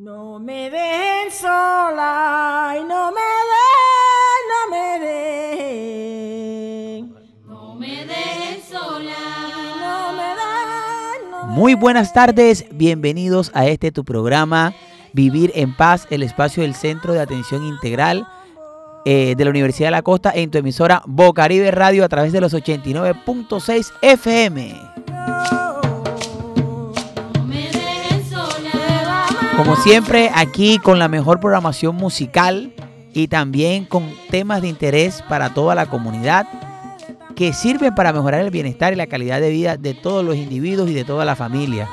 No 0.00 0.38
me 0.38 0.70
dejen 0.70 1.30
sola 1.30 2.74
y 2.80 2.84
no 2.84 3.12
me 3.12 3.20
den, 3.50 4.42
no 4.48 4.60
me 4.70 4.98
den. 5.06 6.24
No 7.46 7.74
me 7.74 8.06
dejen 8.06 8.62
sola. 8.66 9.12
No 9.78 10.14
me 10.14 10.22
den, 10.22 11.30
no 11.30 11.48
me 11.48 11.52
Muy 11.52 11.74
buenas 11.74 12.14
tardes, 12.14 12.64
bienvenidos 12.70 13.50
a 13.52 13.66
este 13.66 13.92
tu 13.92 14.02
programa 14.02 14.72
Vivir 15.12 15.52
en 15.54 15.76
Paz, 15.76 16.06
el 16.08 16.22
espacio 16.22 16.62
del 16.62 16.74
Centro 16.74 17.12
de 17.12 17.20
Atención 17.20 17.62
Integral 17.62 18.26
eh, 19.04 19.34
de 19.36 19.44
la 19.44 19.50
Universidad 19.50 19.88
de 19.88 19.92
la 19.92 20.00
Costa 20.00 20.32
en 20.34 20.50
tu 20.50 20.56
emisora 20.56 21.02
Bocaribe 21.04 21.70
Radio 21.72 22.06
a 22.06 22.08
través 22.08 22.32
de 22.32 22.40
los 22.40 22.54
89.6 22.54 23.92
FM. 24.00 25.59
Como 29.60 29.76
siempre, 29.76 30.30
aquí 30.34 30.78
con 30.78 30.98
la 30.98 31.08
mejor 31.08 31.38
programación 31.38 31.94
musical 31.94 32.72
y 33.12 33.28
también 33.28 33.84
con 33.84 34.10
temas 34.30 34.62
de 34.62 34.68
interés 34.68 35.22
para 35.28 35.52
toda 35.52 35.74
la 35.74 35.84
comunidad 35.84 36.46
que 37.36 37.52
sirven 37.52 37.94
para 37.94 38.14
mejorar 38.14 38.40
el 38.40 38.48
bienestar 38.48 38.94
y 38.94 38.96
la 38.96 39.06
calidad 39.06 39.38
de 39.38 39.50
vida 39.50 39.76
de 39.76 39.92
todos 39.92 40.24
los 40.24 40.36
individuos 40.36 40.88
y 40.88 40.94
de 40.94 41.04
toda 41.04 41.26
la 41.26 41.36
familia. 41.36 41.90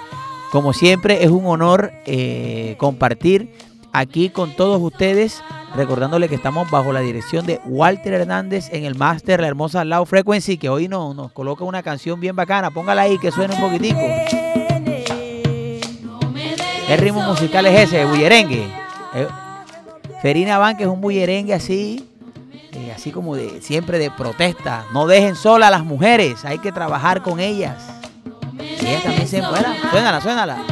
Como 0.49 0.71
siempre, 0.71 1.25
es 1.25 1.29
un 1.29 1.45
honor 1.45 1.91
eh, 2.05 2.75
compartir 2.79 3.51
aquí 3.91 4.29
con 4.29 4.55
todos 4.55 4.81
ustedes, 4.81 5.43
recordándole 5.75 6.29
que 6.29 6.35
estamos 6.35 6.71
bajo 6.71 6.93
la 6.93 7.01
dirección 7.01 7.45
de 7.45 7.59
Walter 7.65 8.13
Hernández 8.13 8.69
en 8.71 8.85
el 8.85 8.95
máster 8.95 9.41
La 9.41 9.47
Hermosa 9.47 9.83
Low 9.83 10.05
Frequency, 10.05 10.57
que 10.57 10.69
hoy 10.69 10.87
no, 10.87 11.13
nos 11.13 11.33
coloca 11.33 11.65
una 11.65 11.83
canción 11.83 12.21
bien 12.21 12.37
bacana. 12.37 12.71
Póngala 12.71 13.01
ahí 13.01 13.17
que 13.17 13.29
suene 13.29 13.55
un 13.55 13.59
poquitico. 13.59 13.99
¿Qué 16.87 16.95
ritmo 16.95 17.21
musical 17.21 17.65
es 17.65 17.81
ese? 17.81 18.05
¿Bullerengue? 18.05 18.65
Eh, 19.13 19.27
Ferina 20.21 20.73
que 20.77 20.83
es 20.83 20.89
un 20.89 21.01
bullerengue 21.01 21.53
así, 21.53 22.07
eh, 22.71 22.93
así 22.95 23.11
como 23.11 23.35
de 23.35 23.61
siempre 23.61 23.99
de 23.99 24.09
protesta. 24.09 24.85
No 24.93 25.05
dejen 25.05 25.35
sola 25.35 25.67
a 25.67 25.69
las 25.69 25.83
mujeres, 25.83 26.45
hay 26.45 26.59
que 26.59 26.71
trabajar 26.71 27.21
con 27.21 27.41
ellas. 27.41 27.75
Ellas 28.57 29.03
también 29.03 29.27
se 29.27 29.43
fuera. 29.43 29.75
Suénala, 29.91 30.21
suénala. 30.21 30.63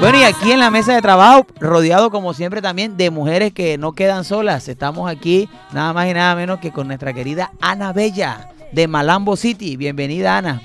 Bueno, 0.00 0.18
y 0.18 0.24
aquí 0.24 0.50
en 0.50 0.60
la 0.60 0.70
mesa 0.70 0.94
de 0.94 1.02
trabajo, 1.02 1.46
rodeado 1.60 2.10
como 2.10 2.32
siempre 2.32 2.62
también 2.62 2.96
de 2.96 3.10
mujeres 3.10 3.52
que 3.52 3.76
no 3.76 3.92
quedan 3.92 4.24
solas. 4.24 4.66
Estamos 4.68 5.10
aquí 5.10 5.46
nada 5.72 5.92
más 5.92 6.08
y 6.08 6.14
nada 6.14 6.34
menos 6.34 6.58
que 6.58 6.72
con 6.72 6.86
nuestra 6.86 7.12
querida 7.12 7.52
Ana 7.60 7.92
Bella 7.92 8.55
de 8.72 8.88
Malambo 8.88 9.36
City. 9.36 9.76
Bienvenida, 9.76 10.38
Ana. 10.38 10.62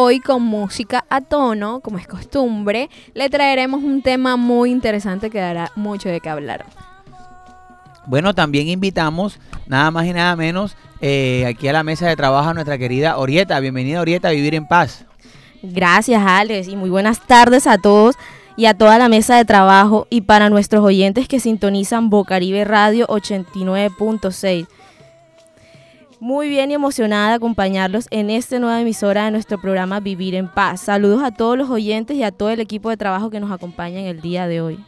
Hoy 0.00 0.20
con 0.20 0.44
música 0.44 1.04
a 1.10 1.20
tono, 1.22 1.80
como 1.80 1.98
es 1.98 2.06
costumbre, 2.06 2.88
le 3.14 3.28
traeremos 3.28 3.82
un 3.82 4.00
tema 4.00 4.36
muy 4.36 4.70
interesante 4.70 5.28
que 5.28 5.40
dará 5.40 5.72
mucho 5.74 6.08
de 6.08 6.20
qué 6.20 6.28
hablar. 6.28 6.66
Bueno, 8.06 8.32
también 8.32 8.68
invitamos 8.68 9.40
nada 9.66 9.90
más 9.90 10.06
y 10.06 10.12
nada 10.12 10.36
menos 10.36 10.76
eh, 11.00 11.46
aquí 11.48 11.66
a 11.66 11.72
la 11.72 11.82
mesa 11.82 12.06
de 12.06 12.14
trabajo 12.14 12.48
a 12.48 12.54
nuestra 12.54 12.78
querida 12.78 13.18
Orieta. 13.18 13.58
Bienvenida 13.58 14.00
Orieta 14.00 14.28
a 14.28 14.30
Vivir 14.30 14.54
en 14.54 14.68
Paz. 14.68 15.04
Gracias, 15.64 16.22
Alex, 16.24 16.68
y 16.68 16.76
muy 16.76 16.90
buenas 16.90 17.26
tardes 17.26 17.66
a 17.66 17.76
todos 17.76 18.14
y 18.56 18.66
a 18.66 18.74
toda 18.74 18.98
la 18.98 19.08
mesa 19.08 19.36
de 19.36 19.44
trabajo 19.44 20.06
y 20.10 20.20
para 20.20 20.48
nuestros 20.48 20.84
oyentes 20.84 21.26
que 21.26 21.40
sintonizan 21.40 22.08
Bocaribe 22.08 22.64
Radio 22.64 23.08
89.6. 23.08 24.68
Muy 26.20 26.48
bien 26.48 26.72
y 26.72 26.74
emocionada 26.74 27.28
de 27.28 27.34
acompañarlos 27.34 28.08
en 28.10 28.28
esta 28.30 28.58
nueva 28.58 28.80
emisora 28.80 29.26
de 29.26 29.30
nuestro 29.30 29.60
programa 29.60 30.00
Vivir 30.00 30.34
en 30.34 30.48
Paz. 30.48 30.80
Saludos 30.80 31.22
a 31.22 31.30
todos 31.30 31.56
los 31.56 31.70
oyentes 31.70 32.16
y 32.16 32.24
a 32.24 32.32
todo 32.32 32.50
el 32.50 32.58
equipo 32.58 32.90
de 32.90 32.96
trabajo 32.96 33.30
que 33.30 33.38
nos 33.38 33.52
acompaña 33.52 34.00
en 34.00 34.06
el 34.06 34.20
día 34.20 34.48
de 34.48 34.60
hoy. 34.60 34.84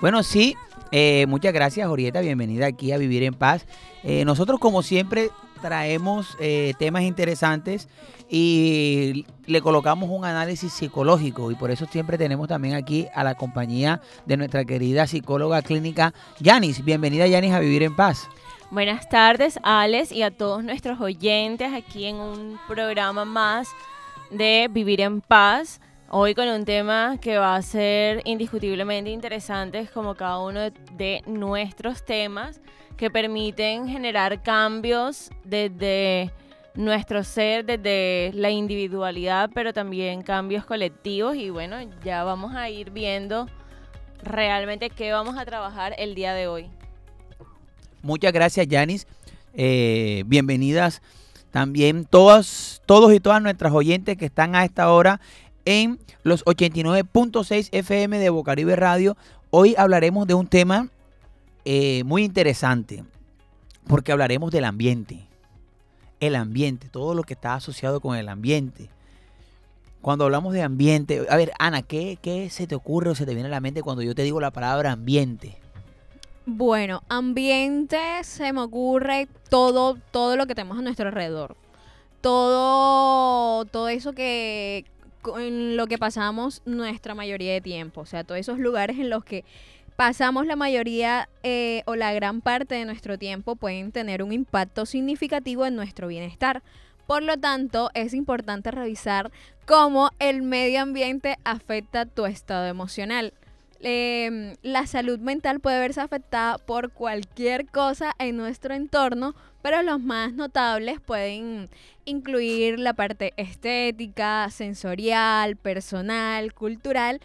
Bueno, 0.00 0.22
sí, 0.22 0.56
eh, 0.90 1.26
muchas 1.28 1.52
gracias 1.52 1.86
Orieta, 1.86 2.22
bienvenida 2.22 2.66
aquí 2.66 2.92
a 2.92 2.98
Vivir 2.98 3.24
en 3.24 3.34
Paz. 3.34 3.66
Eh, 4.04 4.24
nosotros 4.24 4.58
como 4.58 4.82
siempre 4.82 5.28
traemos 5.60 6.34
eh, 6.40 6.72
temas 6.78 7.02
interesantes 7.02 7.88
y 8.30 9.26
le 9.44 9.60
colocamos 9.60 10.08
un 10.08 10.24
análisis 10.24 10.72
psicológico 10.72 11.50
y 11.50 11.56
por 11.56 11.70
eso 11.70 11.84
siempre 11.84 12.16
tenemos 12.16 12.48
también 12.48 12.74
aquí 12.74 13.06
a 13.14 13.22
la 13.22 13.34
compañía 13.34 14.00
de 14.24 14.38
nuestra 14.38 14.64
querida 14.64 15.06
psicóloga 15.06 15.60
clínica 15.60 16.14
Yanis. 16.40 16.82
Bienvenida 16.82 17.26
Yanis 17.26 17.52
a 17.52 17.60
Vivir 17.60 17.82
en 17.82 17.94
Paz. 17.94 18.28
Buenas 18.72 19.06
tardes, 19.06 19.60
Alex, 19.62 20.12
y 20.12 20.22
a 20.22 20.30
todos 20.30 20.64
nuestros 20.64 20.98
oyentes 20.98 21.74
aquí 21.74 22.06
en 22.06 22.16
un 22.16 22.58
programa 22.66 23.26
más 23.26 23.68
de 24.30 24.66
Vivir 24.70 25.02
en 25.02 25.20
Paz. 25.20 25.78
Hoy 26.08 26.34
con 26.34 26.48
un 26.48 26.64
tema 26.64 27.18
que 27.20 27.36
va 27.36 27.54
a 27.54 27.60
ser 27.60 28.22
indiscutiblemente 28.24 29.10
interesante, 29.10 29.86
como 29.92 30.14
cada 30.14 30.38
uno 30.38 30.60
de, 30.96 31.22
nuestros 31.26 32.02
temas 32.02 32.62
que 32.96 33.10
permiten 33.10 33.88
generar 33.88 34.42
cambios 34.42 35.30
desde 35.44 36.32
nuestro 36.74 37.24
ser, 37.24 37.66
desde 37.66 38.30
la 38.32 38.48
individualidad, 38.48 39.50
pero 39.52 39.74
también 39.74 40.22
cambios 40.22 40.64
colectivos. 40.64 41.36
Y 41.36 41.50
bueno, 41.50 41.76
ya 42.02 42.24
vamos 42.24 42.54
a 42.54 42.70
ir 42.70 42.90
viendo 42.90 43.48
realmente 44.22 44.88
qué 44.88 45.12
vamos 45.12 45.36
a 45.36 45.44
trabajar 45.44 45.94
el 45.98 46.14
día 46.14 46.32
de 46.32 46.48
hoy. 46.48 46.70
Muchas 48.02 48.32
gracias, 48.32 48.66
Yanis. 48.66 49.06
Eh, 49.54 50.24
bienvenidas 50.26 51.02
también 51.52 52.04
todas, 52.04 52.82
todos 52.84 53.12
y 53.12 53.20
todas 53.20 53.40
nuestras 53.40 53.72
oyentes 53.72 54.16
que 54.16 54.24
están 54.24 54.56
a 54.56 54.64
esta 54.64 54.90
hora 54.90 55.20
en 55.64 56.00
los 56.24 56.44
89.6 56.44 57.68
FM 57.70 58.18
de 58.18 58.30
Bocaribe 58.30 58.74
Radio. 58.74 59.16
Hoy 59.50 59.76
hablaremos 59.78 60.26
de 60.26 60.34
un 60.34 60.48
tema 60.48 60.88
eh, 61.64 62.02
muy 62.04 62.24
interesante, 62.24 63.04
porque 63.86 64.10
hablaremos 64.10 64.50
del 64.50 64.64
ambiente. 64.64 65.28
El 66.18 66.34
ambiente, 66.34 66.88
todo 66.88 67.14
lo 67.14 67.22
que 67.22 67.34
está 67.34 67.54
asociado 67.54 68.00
con 68.00 68.16
el 68.16 68.28
ambiente. 68.28 68.88
Cuando 70.00 70.24
hablamos 70.24 70.54
de 70.54 70.62
ambiente, 70.62 71.24
a 71.30 71.36
ver, 71.36 71.52
Ana, 71.60 71.82
¿qué, 71.82 72.18
qué 72.20 72.50
se 72.50 72.66
te 72.66 72.74
ocurre 72.74 73.10
o 73.10 73.14
se 73.14 73.26
te 73.26 73.34
viene 73.34 73.48
a 73.48 73.52
la 73.52 73.60
mente 73.60 73.82
cuando 73.82 74.02
yo 74.02 74.16
te 74.16 74.22
digo 74.22 74.40
la 74.40 74.50
palabra 74.50 74.90
ambiente? 74.90 75.61
Bueno, 76.44 77.02
ambiente 77.08 77.98
se 78.24 78.52
me 78.52 78.62
ocurre 78.62 79.28
todo, 79.48 79.96
todo 80.10 80.36
lo 80.36 80.46
que 80.46 80.54
tenemos 80.54 80.78
a 80.78 80.82
nuestro 80.82 81.08
alrededor. 81.08 81.56
Todo, 82.20 83.64
todo 83.66 83.88
eso 83.88 84.12
que 84.12 84.84
en 85.36 85.76
lo 85.76 85.86
que 85.86 85.98
pasamos 85.98 86.62
nuestra 86.64 87.14
mayoría 87.14 87.52
de 87.52 87.60
tiempo. 87.60 88.00
O 88.00 88.06
sea, 88.06 88.24
todos 88.24 88.40
esos 88.40 88.58
lugares 88.58 88.98
en 88.98 89.08
los 89.08 89.24
que 89.24 89.44
pasamos 89.94 90.46
la 90.46 90.56
mayoría 90.56 91.28
eh, 91.44 91.82
o 91.86 91.94
la 91.94 92.12
gran 92.12 92.40
parte 92.40 92.74
de 92.74 92.84
nuestro 92.84 93.18
tiempo 93.18 93.54
pueden 93.54 93.92
tener 93.92 94.22
un 94.22 94.32
impacto 94.32 94.84
significativo 94.84 95.64
en 95.64 95.76
nuestro 95.76 96.08
bienestar. 96.08 96.62
Por 97.06 97.22
lo 97.22 97.36
tanto, 97.36 97.90
es 97.94 98.14
importante 98.14 98.70
revisar 98.72 99.30
cómo 99.66 100.10
el 100.18 100.42
medio 100.42 100.80
ambiente 100.80 101.38
afecta 101.44 102.06
tu 102.06 102.26
estado 102.26 102.66
emocional. 102.66 103.32
Eh, 103.82 104.56
la 104.62 104.86
salud 104.86 105.18
mental 105.18 105.60
puede 105.60 105.78
verse 105.80 106.00
afectada 106.00 106.58
por 106.58 106.90
cualquier 106.92 107.66
cosa 107.66 108.14
en 108.18 108.36
nuestro 108.36 108.74
entorno, 108.74 109.34
pero 109.60 109.82
los 109.82 110.00
más 110.00 110.32
notables 110.34 111.00
pueden 111.00 111.68
incluir 112.04 112.78
la 112.78 112.94
parte 112.94 113.32
estética, 113.36 114.48
sensorial, 114.50 115.56
personal, 115.56 116.52
cultural, 116.54 117.20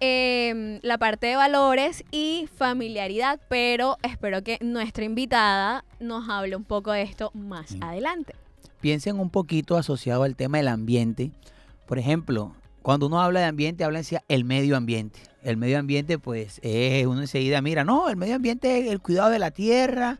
eh, 0.00 0.80
la 0.82 0.98
parte 0.98 1.28
de 1.28 1.36
valores 1.36 2.04
y 2.10 2.48
familiaridad, 2.56 3.38
pero 3.48 3.98
espero 4.02 4.42
que 4.42 4.58
nuestra 4.60 5.04
invitada 5.04 5.84
nos 6.00 6.28
hable 6.28 6.56
un 6.56 6.64
poco 6.64 6.92
de 6.92 7.02
esto 7.02 7.30
más 7.34 7.70
Sí. 7.70 7.78
adelante. 7.80 8.34
piensen 8.80 9.20
un 9.20 9.30
poquito 9.30 9.76
asociado 9.76 10.24
al 10.24 10.34
tema 10.34 10.58
del 10.58 10.66
ambiente. 10.66 11.30
Por 11.86 12.00
ejemplo, 12.00 12.52
cuando 12.82 13.06
uno 13.06 13.20
habla 13.20 13.40
de 13.40 13.46
ambiente, 13.46 13.84
habla 13.84 14.02
sí 14.02 14.16
el 14.28 14.44
medio 14.44 14.76
ambiente. 14.76 15.20
El 15.42 15.56
medio 15.56 15.78
ambiente, 15.78 16.18
pues, 16.18 16.60
es 16.62 17.06
uno 17.06 17.20
enseguida 17.20 17.60
mira, 17.62 17.84
no, 17.84 18.08
el 18.08 18.16
medio 18.16 18.36
ambiente 18.36 18.78
es 18.80 18.92
el 18.92 19.00
cuidado 19.00 19.30
de 19.30 19.38
la 19.38 19.50
tierra, 19.50 20.18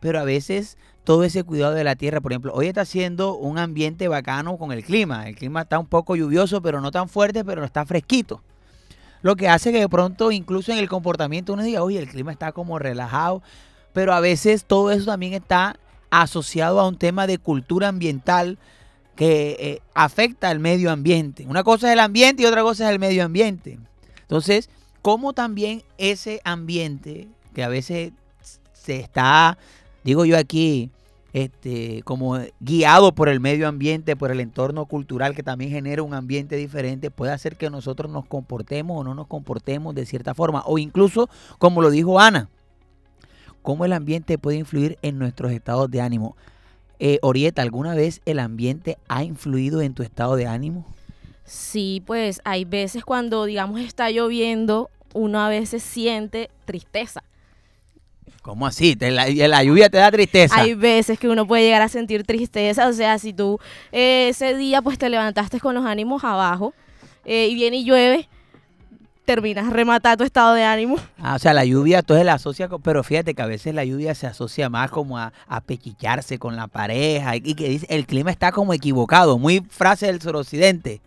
pero 0.00 0.20
a 0.20 0.24
veces 0.24 0.76
todo 1.04 1.24
ese 1.24 1.42
cuidado 1.42 1.74
de 1.74 1.82
la 1.82 1.96
tierra, 1.96 2.20
por 2.20 2.32
ejemplo, 2.32 2.52
hoy 2.54 2.68
está 2.68 2.82
haciendo 2.82 3.34
un 3.36 3.58
ambiente 3.58 4.06
bacano 4.08 4.58
con 4.58 4.70
el 4.70 4.84
clima. 4.84 5.28
El 5.28 5.34
clima 5.34 5.62
está 5.62 5.78
un 5.78 5.86
poco 5.86 6.14
lluvioso, 6.14 6.62
pero 6.62 6.80
no 6.80 6.90
tan 6.90 7.08
fuerte, 7.08 7.44
pero 7.44 7.64
está 7.64 7.84
fresquito. 7.86 8.42
lo 9.22 9.36
que 9.36 9.48
hace 9.48 9.72
que 9.72 9.80
de 9.80 9.88
pronto 9.88 10.30
incluso 10.32 10.72
en 10.72 10.78
el 10.78 10.88
comportamiento 10.88 11.52
uno 11.52 11.62
diga, 11.62 11.82
oye, 11.82 11.98
el 11.98 12.08
clima 12.08 12.32
está 12.32 12.52
como 12.52 12.78
relajado, 12.78 13.42
pero 13.92 14.14
a 14.14 14.20
veces 14.20 14.64
todo 14.64 14.90
eso 14.92 15.06
también 15.06 15.34
está 15.34 15.76
asociado 16.10 16.80
a 16.80 16.88
un 16.88 16.96
tema 16.96 17.26
de 17.26 17.38
cultura 17.38 17.88
ambiental 17.88 18.58
que 19.20 19.54
eh, 19.60 19.82
afecta 19.92 20.48
al 20.48 20.60
medio 20.60 20.90
ambiente. 20.90 21.44
Una 21.46 21.62
cosa 21.62 21.88
es 21.88 21.92
el 21.92 22.00
ambiente 22.00 22.42
y 22.42 22.46
otra 22.46 22.62
cosa 22.62 22.86
es 22.86 22.90
el 22.90 22.98
medio 22.98 23.22
ambiente. 23.22 23.78
Entonces, 24.22 24.70
¿cómo 25.02 25.34
también 25.34 25.82
ese 25.98 26.40
ambiente 26.42 27.28
que 27.52 27.62
a 27.62 27.68
veces 27.68 28.12
se 28.72 28.96
está, 28.96 29.58
digo 30.04 30.24
yo 30.24 30.38
aquí, 30.38 30.90
este, 31.34 32.00
como 32.04 32.38
guiado 32.60 33.14
por 33.14 33.28
el 33.28 33.40
medio 33.40 33.68
ambiente, 33.68 34.16
por 34.16 34.30
el 34.30 34.40
entorno 34.40 34.86
cultural 34.86 35.34
que 35.34 35.42
también 35.42 35.70
genera 35.70 36.02
un 36.02 36.14
ambiente 36.14 36.56
diferente, 36.56 37.10
puede 37.10 37.32
hacer 37.32 37.56
que 37.58 37.68
nosotros 37.68 38.10
nos 38.10 38.24
comportemos 38.24 38.98
o 38.98 39.04
no 39.04 39.14
nos 39.14 39.26
comportemos 39.26 39.94
de 39.94 40.06
cierta 40.06 40.32
forma. 40.32 40.62
O 40.64 40.78
incluso, 40.78 41.28
como 41.58 41.82
lo 41.82 41.90
dijo 41.90 42.20
Ana, 42.20 42.48
cómo 43.60 43.84
el 43.84 43.92
ambiente 43.92 44.38
puede 44.38 44.56
influir 44.56 44.96
en 45.02 45.18
nuestros 45.18 45.52
estados 45.52 45.90
de 45.90 46.00
ánimo. 46.00 46.36
Eh, 47.02 47.18
Orieta, 47.22 47.62
¿alguna 47.62 47.94
vez 47.94 48.20
el 48.26 48.38
ambiente 48.38 48.98
ha 49.08 49.24
influido 49.24 49.80
en 49.80 49.94
tu 49.94 50.02
estado 50.02 50.36
de 50.36 50.46
ánimo? 50.46 50.86
Sí, 51.44 52.02
pues 52.06 52.40
hay 52.44 52.64
veces 52.64 53.04
cuando, 53.04 53.44
digamos, 53.46 53.80
está 53.80 54.10
lloviendo, 54.10 54.90
uno 55.14 55.40
a 55.40 55.48
veces 55.48 55.82
siente 55.82 56.50
tristeza. 56.66 57.22
¿Cómo 58.42 58.66
así? 58.66 58.96
¿Te- 58.96 59.10
la, 59.10 59.26
la 59.28 59.64
lluvia 59.64 59.88
te 59.90 59.98
da 59.98 60.10
tristeza. 60.10 60.54
Hay 60.60 60.74
veces 60.74 61.18
que 61.18 61.28
uno 61.28 61.46
puede 61.46 61.64
llegar 61.64 61.82
a 61.82 61.88
sentir 61.88 62.24
tristeza, 62.24 62.86
o 62.88 62.92
sea, 62.92 63.18
si 63.18 63.32
tú 63.32 63.58
eh, 63.92 64.28
ese 64.30 64.54
día 64.56 64.80
pues 64.82 64.98
te 64.98 65.08
levantaste 65.08 65.58
con 65.60 65.74
los 65.74 65.84
ánimos 65.84 66.22
abajo 66.24 66.72
eh, 67.24 67.48
y 67.50 67.54
viene 67.54 67.78
y 67.78 67.84
llueve, 67.84 68.28
terminas 69.24 69.72
rematando 69.72 70.18
tu 70.18 70.24
estado 70.24 70.54
de 70.54 70.64
ánimo. 70.64 70.96
Ah, 71.18 71.36
o 71.36 71.38
sea, 71.38 71.52
la 71.52 71.64
lluvia 71.64 72.00
entonces 72.00 72.26
la 72.26 72.34
asocia 72.34 72.68
pero 72.82 73.02
fíjate 73.02 73.34
que 73.34 73.42
a 73.42 73.46
veces 73.46 73.74
la 73.74 73.84
lluvia 73.84 74.14
se 74.14 74.26
asocia 74.26 74.68
más 74.68 74.90
como 74.90 75.18
a, 75.18 75.32
a 75.46 75.62
con 76.38 76.56
la 76.56 76.66
pareja 76.66 77.36
y 77.36 77.54
que 77.54 77.68
dice, 77.68 77.86
el 77.90 78.06
clima 78.06 78.30
está 78.30 78.52
como 78.52 78.74
equivocado, 78.74 79.38
muy 79.38 79.60
frase 79.70 80.06
del 80.06 80.20
suroccidente. 80.20 81.00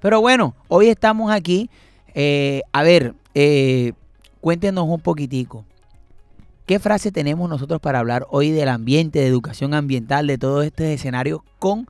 Pero 0.00 0.20
bueno, 0.20 0.54
hoy 0.68 0.88
estamos 0.88 1.30
aquí. 1.30 1.70
eh, 2.14 2.62
a 2.72 2.82
ver, 2.82 3.14
eh, 3.34 3.92
cuéntenos 4.40 4.86
un 4.86 5.00
poquitico. 5.00 5.64
¿Qué 6.66 6.78
frase 6.78 7.10
tenemos 7.10 7.48
nosotros 7.48 7.80
para 7.80 7.98
hablar 7.98 8.26
hoy 8.30 8.50
del 8.50 8.68
ambiente, 8.68 9.18
de 9.18 9.26
educación 9.26 9.74
ambiental, 9.74 10.26
de 10.26 10.38
todo 10.38 10.62
este 10.62 10.92
escenario 10.92 11.44
con 11.58 11.88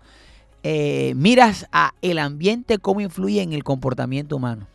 eh, 0.63 1.13
miras 1.17 1.67
a 1.73 1.93
el 2.03 2.19
ambiente, 2.19 2.79
cómo 2.79 3.01
influye 3.01 3.43
en 3.43 3.53
el 3.53 3.65
comportamiento 3.65 4.37
humano? 4.37 4.67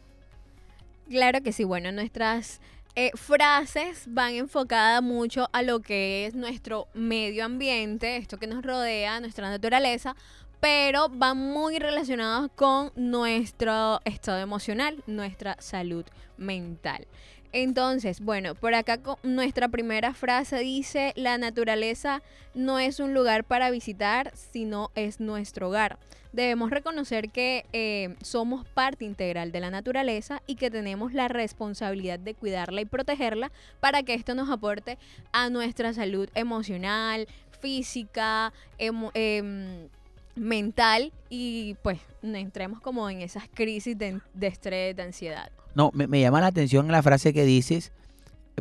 Claro 1.09 1.41
que 1.41 1.53
sí, 1.53 1.63
bueno, 1.63 1.91
nuestras 1.93 2.59
eh, 2.95 3.11
frases 3.15 4.03
van 4.07 4.33
enfocadas 4.33 5.01
mucho 5.01 5.47
a 5.53 5.61
lo 5.61 5.79
que 5.81 6.25
es 6.25 6.35
nuestro 6.35 6.87
medio 6.93 7.45
ambiente, 7.45 8.17
esto 8.17 8.37
que 8.37 8.47
nos 8.47 8.61
rodea, 8.61 9.21
nuestra 9.21 9.49
naturaleza, 9.49 10.17
pero 10.59 11.07
van 11.07 11.37
muy 11.37 11.79
relacionados 11.79 12.51
con 12.55 12.91
nuestro 12.95 14.01
estado 14.03 14.39
emocional, 14.39 15.01
nuestra 15.07 15.55
salud 15.59 16.03
mental. 16.37 17.07
Entonces, 17.53 18.19
bueno, 18.19 18.55
por 18.55 18.73
acá 18.73 18.99
nuestra 19.23 19.69
primera 19.69 20.13
frase 20.13 20.59
dice, 20.59 21.13
la 21.15 21.37
naturaleza 21.37 22.21
no 22.53 22.77
es 22.79 22.99
un 22.99 23.13
lugar 23.13 23.45
para 23.45 23.71
visitar, 23.71 24.31
sino 24.35 24.91
es 24.95 25.19
nuestro 25.19 25.69
hogar. 25.69 25.97
Debemos 26.33 26.69
reconocer 26.69 27.29
que 27.29 27.65
eh, 27.73 28.15
somos 28.21 28.67
parte 28.67 29.05
integral 29.05 29.51
de 29.51 29.59
la 29.59 29.71
naturaleza 29.71 30.41
y 30.45 30.55
que 30.55 30.69
tenemos 30.69 31.13
la 31.13 31.29
responsabilidad 31.29 32.19
de 32.19 32.35
cuidarla 32.35 32.81
y 32.81 32.85
protegerla 32.85 33.51
para 33.79 34.03
que 34.03 34.13
esto 34.13 34.35
nos 34.35 34.49
aporte 34.49 34.97
a 35.31 35.49
nuestra 35.49 35.93
salud 35.93 36.29
emocional, 36.35 37.27
física, 37.59 38.53
em, 38.77 39.89
mental 40.37 41.11
y 41.29 41.75
pues 41.83 41.99
no 42.21 42.37
entremos 42.37 42.79
como 42.81 43.09
en 43.09 43.21
esas 43.21 43.43
crisis 43.53 43.97
de, 43.97 44.19
de 44.33 44.47
estrés, 44.47 44.95
de 44.95 45.03
ansiedad. 45.03 45.49
No, 45.75 45.91
me, 45.93 46.07
me 46.07 46.19
llama 46.21 46.41
la 46.41 46.47
atención 46.47 46.87
la 46.91 47.03
frase 47.03 47.33
que 47.33 47.43
dices, 47.43 47.91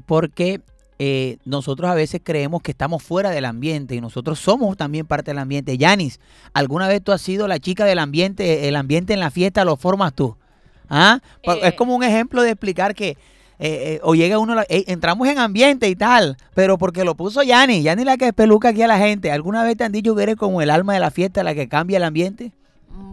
porque 0.06 0.60
eh, 0.98 1.38
nosotros 1.44 1.90
a 1.90 1.94
veces 1.94 2.20
creemos 2.22 2.62
que 2.62 2.70
estamos 2.70 3.02
fuera 3.02 3.30
del 3.30 3.44
ambiente 3.44 3.94
y 3.94 4.00
nosotros 4.00 4.38
somos 4.38 4.76
también 4.76 5.06
parte 5.06 5.30
del 5.30 5.38
ambiente. 5.38 5.76
Yanis, 5.78 6.20
¿alguna 6.54 6.88
vez 6.88 7.02
tú 7.02 7.12
has 7.12 7.20
sido 7.22 7.48
la 7.48 7.58
chica 7.58 7.84
del 7.84 7.98
ambiente? 7.98 8.68
El 8.68 8.76
ambiente 8.76 9.12
en 9.12 9.20
la 9.20 9.30
fiesta 9.30 9.64
lo 9.64 9.76
formas 9.76 10.14
tú. 10.14 10.36
¿Ah? 10.88 11.20
Pa- 11.44 11.54
Eh. 11.56 11.60
Es 11.68 11.74
como 11.74 11.94
un 11.96 12.02
ejemplo 12.02 12.42
de 12.42 12.50
explicar 12.50 12.94
que 12.94 13.16
eh, 13.58 13.94
eh, 13.94 14.00
o 14.02 14.14
llega 14.14 14.38
uno, 14.38 14.54
la- 14.54 14.66
"Ey, 14.68 14.84
entramos 14.86 15.26
en 15.28 15.38
ambiente 15.38 15.88
y 15.88 15.96
tal, 15.96 16.36
pero 16.54 16.78
porque 16.78 17.04
lo 17.04 17.14
puso 17.14 17.42
Yanis, 17.42 17.82
Yanis 17.84 18.04
la 18.06 18.16
que 18.16 18.32
peluca 18.32 18.68
aquí 18.68 18.82
a 18.82 18.86
la 18.86 18.98
gente. 18.98 19.30
¿Alguna 19.32 19.62
vez 19.64 19.76
te 19.76 19.84
han 19.84 19.92
dicho 19.92 20.14
que 20.14 20.22
eres 20.22 20.36
como 20.36 20.60
el 20.62 20.70
alma 20.70 20.94
de 20.94 21.00
la 21.00 21.10
fiesta, 21.10 21.42
la 21.42 21.54
que 21.54 21.68
cambia 21.68 21.96
el 21.96 22.04
ambiente? 22.04 22.52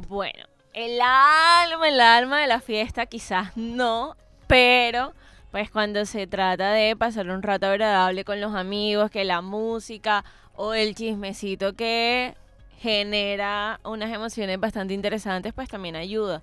Bueno, 0.08 0.46
el 0.74 1.00
alma, 1.02 1.88
el 1.90 2.00
alma 2.02 2.42
de 2.42 2.48
la 2.48 2.60
fiesta 2.60 3.06
quizás 3.06 3.56
no, 3.56 4.16
pero 4.48 5.14
pues 5.52 5.70
cuando 5.70 6.06
se 6.06 6.26
trata 6.28 6.72
de 6.74 6.96
pasar 6.96 7.30
un 7.30 7.44
rato 7.44 7.68
agradable 7.68 8.26
con 8.26 8.42
los 8.42 8.56
amigos, 8.56 9.12
que 9.12 9.24
la 9.24 9.42
música 9.42 10.24
o 10.56 10.74
el 10.74 10.96
chismecito 10.96 11.74
que 11.74 12.34
genera 12.80 13.80
unas 13.86 14.12
emociones 14.12 14.60
bastante 14.60 14.94
interesantes, 14.94 15.54
pues 15.54 15.70
también 15.70 15.96
ayuda. 15.96 16.42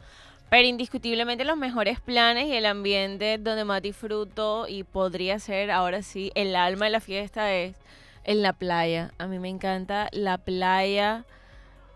Pero 0.50 0.66
indiscutiblemente 0.66 1.44
los 1.44 1.56
mejores 1.56 2.00
planes 2.00 2.46
y 2.46 2.54
el 2.54 2.66
ambiente 2.66 3.38
donde 3.38 3.64
más 3.64 3.80
disfruto 3.80 4.66
y 4.68 4.84
podría 4.84 5.38
ser 5.38 5.70
ahora 5.70 6.02
sí 6.02 6.32
el 6.34 6.56
alma 6.56 6.86
de 6.86 6.90
la 6.90 7.00
fiesta 7.00 7.54
es 7.54 7.76
en 8.24 8.42
la 8.42 8.52
playa. 8.52 9.12
A 9.18 9.26
mí 9.26 9.38
me 9.38 9.48
encanta 9.48 10.08
la 10.12 10.38
playa 10.38 11.24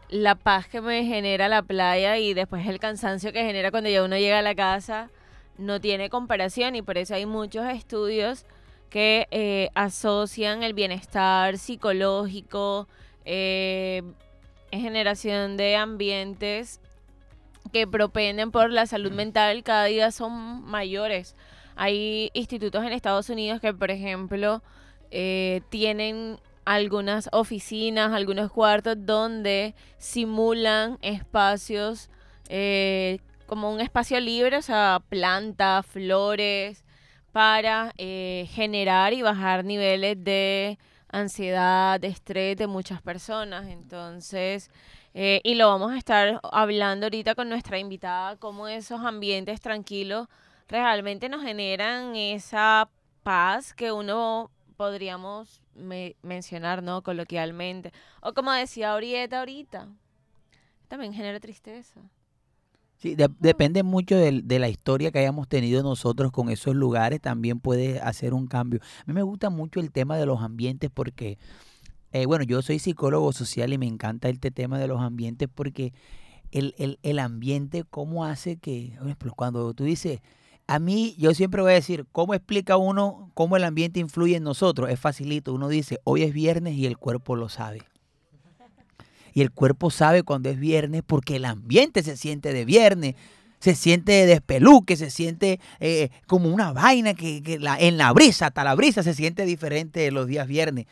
la 0.09 0.35
paz 0.35 0.69
que 0.69 0.81
me 0.81 1.05
genera 1.05 1.49
la 1.49 1.63
playa 1.63 2.19
y 2.19 2.35
después 2.35 2.67
el 2.67 2.79
cansancio 2.79 3.33
que 3.33 3.45
genera 3.45 3.71
cuando 3.71 3.91
ya 3.91 4.05
uno 4.05 4.17
llega 4.17 4.39
a 4.39 4.43
la 4.43 4.55
casa 4.55 5.11
no 5.59 5.81
tiene 5.81 6.11
comparación 6.11 6.77
y 6.77 6.83
por 6.83 6.99
eso 6.99 7.15
hay 7.15 7.27
muchos 7.27 7.67
estudios 7.69 8.45
que 8.91 9.27
eh, 9.31 9.71
asocian 9.75 10.63
el 10.63 10.73
bienestar 10.73 11.59
psicológico, 11.59 12.87
eh, 13.25 14.03
generación 14.71 15.57
de 15.57 15.77
ambientes 15.77 16.81
que 17.73 17.87
propenden 17.87 18.51
por 18.51 18.71
la 18.71 18.87
salud 18.87 19.13
mental 19.13 19.63
cada 19.63 19.85
día 19.85 20.11
son 20.11 20.65
mayores. 20.65 21.35
Hay 21.77 22.31
institutos 22.35 22.85
en 22.85 22.93
Estados 22.93 23.29
Unidos 23.31 23.61
que, 23.61 23.75
por 23.75 23.91
ejemplo, 23.91 24.63
eh, 25.11 25.63
tienen 25.71 26.39
algunas 26.65 27.29
oficinas, 27.33 28.13
algunos 28.13 28.51
cuartos 28.51 28.97
donde 28.99 29.75
simulan 29.99 30.99
espacios 31.03 32.09
eh, 32.49 33.19
como 33.47 33.71
un 33.71 33.81
espacio 33.81 34.19
libre, 34.21 34.57
o 34.57 34.63
sea, 34.63 35.03
plantas, 35.09 35.85
flores, 35.87 36.85
para 37.33 37.93
eh, 37.99 38.49
generar 38.53 39.13
y 39.13 39.23
bajar 39.23 39.65
niveles 39.65 40.23
de 40.23 40.79
ansiedad, 41.09 42.01
de 42.01 42.09
estrés 42.09 42.57
de 42.57 42.67
muchas 42.67 43.03
personas. 43.03 43.67
Entonces, 43.69 44.71
eh, 45.15 45.41
y 45.45 45.55
lo 45.55 45.69
vamos 45.69 45.93
a 45.93 45.97
estar 45.99 46.41
hablando 46.43 47.07
ahorita 47.07 47.35
con 47.35 47.49
nuestra 47.49 47.79
invitada, 47.79 48.37
cómo 48.37 48.69
esos 48.69 49.01
ambientes 49.01 49.61
tranquilos 49.61 50.29
realmente 50.69 51.29
nos 51.29 51.43
generan 51.43 52.17
esa 52.17 52.89
paz 53.23 53.73
que 53.75 53.93
uno 53.93 54.51
podríamos 54.77 55.61
me- 55.75 56.17
mencionar, 56.23 56.83
¿no? 56.83 57.03
Coloquialmente. 57.03 57.93
O 58.21 58.35
como 58.35 58.53
decía 58.53 58.95
Orieta 58.95 59.39
ahorita, 59.41 59.89
también 60.89 61.13
genera 61.13 61.41
tristeza. 61.41 62.01
Sí, 62.97 63.15
de- 63.15 63.29
depende 63.39 63.83
mucho 63.83 64.17
del- 64.17 64.47
de, 64.49 64.59
la 64.59 64.69
historia 64.69 65.11
que 65.11 65.19
hayamos 65.19 65.47
tenido 65.49 65.83
nosotros 65.83 66.33
con 66.33 66.49
esos 66.49 66.75
lugares, 66.75 67.21
también 67.21 67.61
puede 67.61 68.01
hacer 68.01 68.33
un 68.35 68.47
cambio. 68.47 68.81
A 68.83 69.05
mí 69.07 69.13
me 69.13 69.23
gusta 69.23 69.51
mucho 69.51 69.81
el 69.81 69.93
tema 69.93 70.17
de 70.17 70.27
los 70.27 70.41
ambientes 70.43 70.91
porque, 70.93 71.39
eh, 72.15 72.27
bueno, 72.27 72.45
yo 72.45 72.63
soy 72.63 72.79
psicólogo 72.79 73.33
social 73.33 73.73
y 73.73 73.79
me 73.79 73.87
encanta 73.87 74.29
este 74.29 74.51
tema 74.51 74.79
de 74.79 74.87
los 74.89 75.01
ambientes 75.03 75.49
porque 75.55 75.93
el, 76.53 76.75
el- 76.79 76.99
el 77.03 77.19
ambiente, 77.19 77.85
cómo 77.85 78.25
hace 78.25 78.57
que, 78.57 78.93
por 78.99 79.07
ejemplo, 79.09 79.33
cuando 79.37 79.75
tú 79.75 79.85
dices, 79.85 80.21
a 80.67 80.79
mí, 80.79 81.15
yo 81.19 81.35
siempre 81.35 81.61
voy 81.61 81.73
a 81.73 81.75
decir, 81.75 82.07
¿cómo 82.13 82.33
explica 82.33 82.77
uno 82.77 83.31
cómo 83.35 83.57
el 83.57 83.65
ambiente 83.65 84.01
influye 84.01 84.37
en 84.37 84.45
nosotros? 84.45 84.89
Es 84.91 84.99
facilito, 84.99 85.53
uno 85.53 85.69
dice, 85.69 85.99
hoy 86.05 86.23
es 86.23 86.33
viernes 86.33 86.75
y 86.77 86.87
el 86.87 86.97
cuerpo 86.97 87.37
lo 87.37 87.49
sabe. 87.51 87.83
Y 89.35 89.43
el 89.43 89.51
cuerpo 89.51 89.91
sabe 89.91 90.23
cuando 90.23 90.49
es 90.49 90.59
viernes 90.59 91.03
porque 91.05 91.37
el 91.37 91.45
ambiente 91.45 92.03
se 92.05 92.17
siente 92.17 92.53
de 92.53 92.65
viernes, 92.65 93.17
se 93.59 93.75
siente 93.75 94.13
de 94.13 94.27
despeluque, 94.27 94.97
se 94.97 95.11
siente 95.11 95.59
eh, 95.81 96.11
como 96.27 96.49
una 96.55 96.73
vaina 96.73 97.15
que, 97.15 97.43
que 97.43 97.59
la- 97.59 97.77
en 97.79 97.97
la 97.99 98.13
brisa, 98.13 98.47
hasta 98.47 98.63
la 98.63 98.75
brisa 98.77 99.03
se 99.03 99.15
siente 99.15 99.45
diferente 99.45 100.11
los 100.13 100.29
días 100.29 100.47
viernes. 100.47 100.87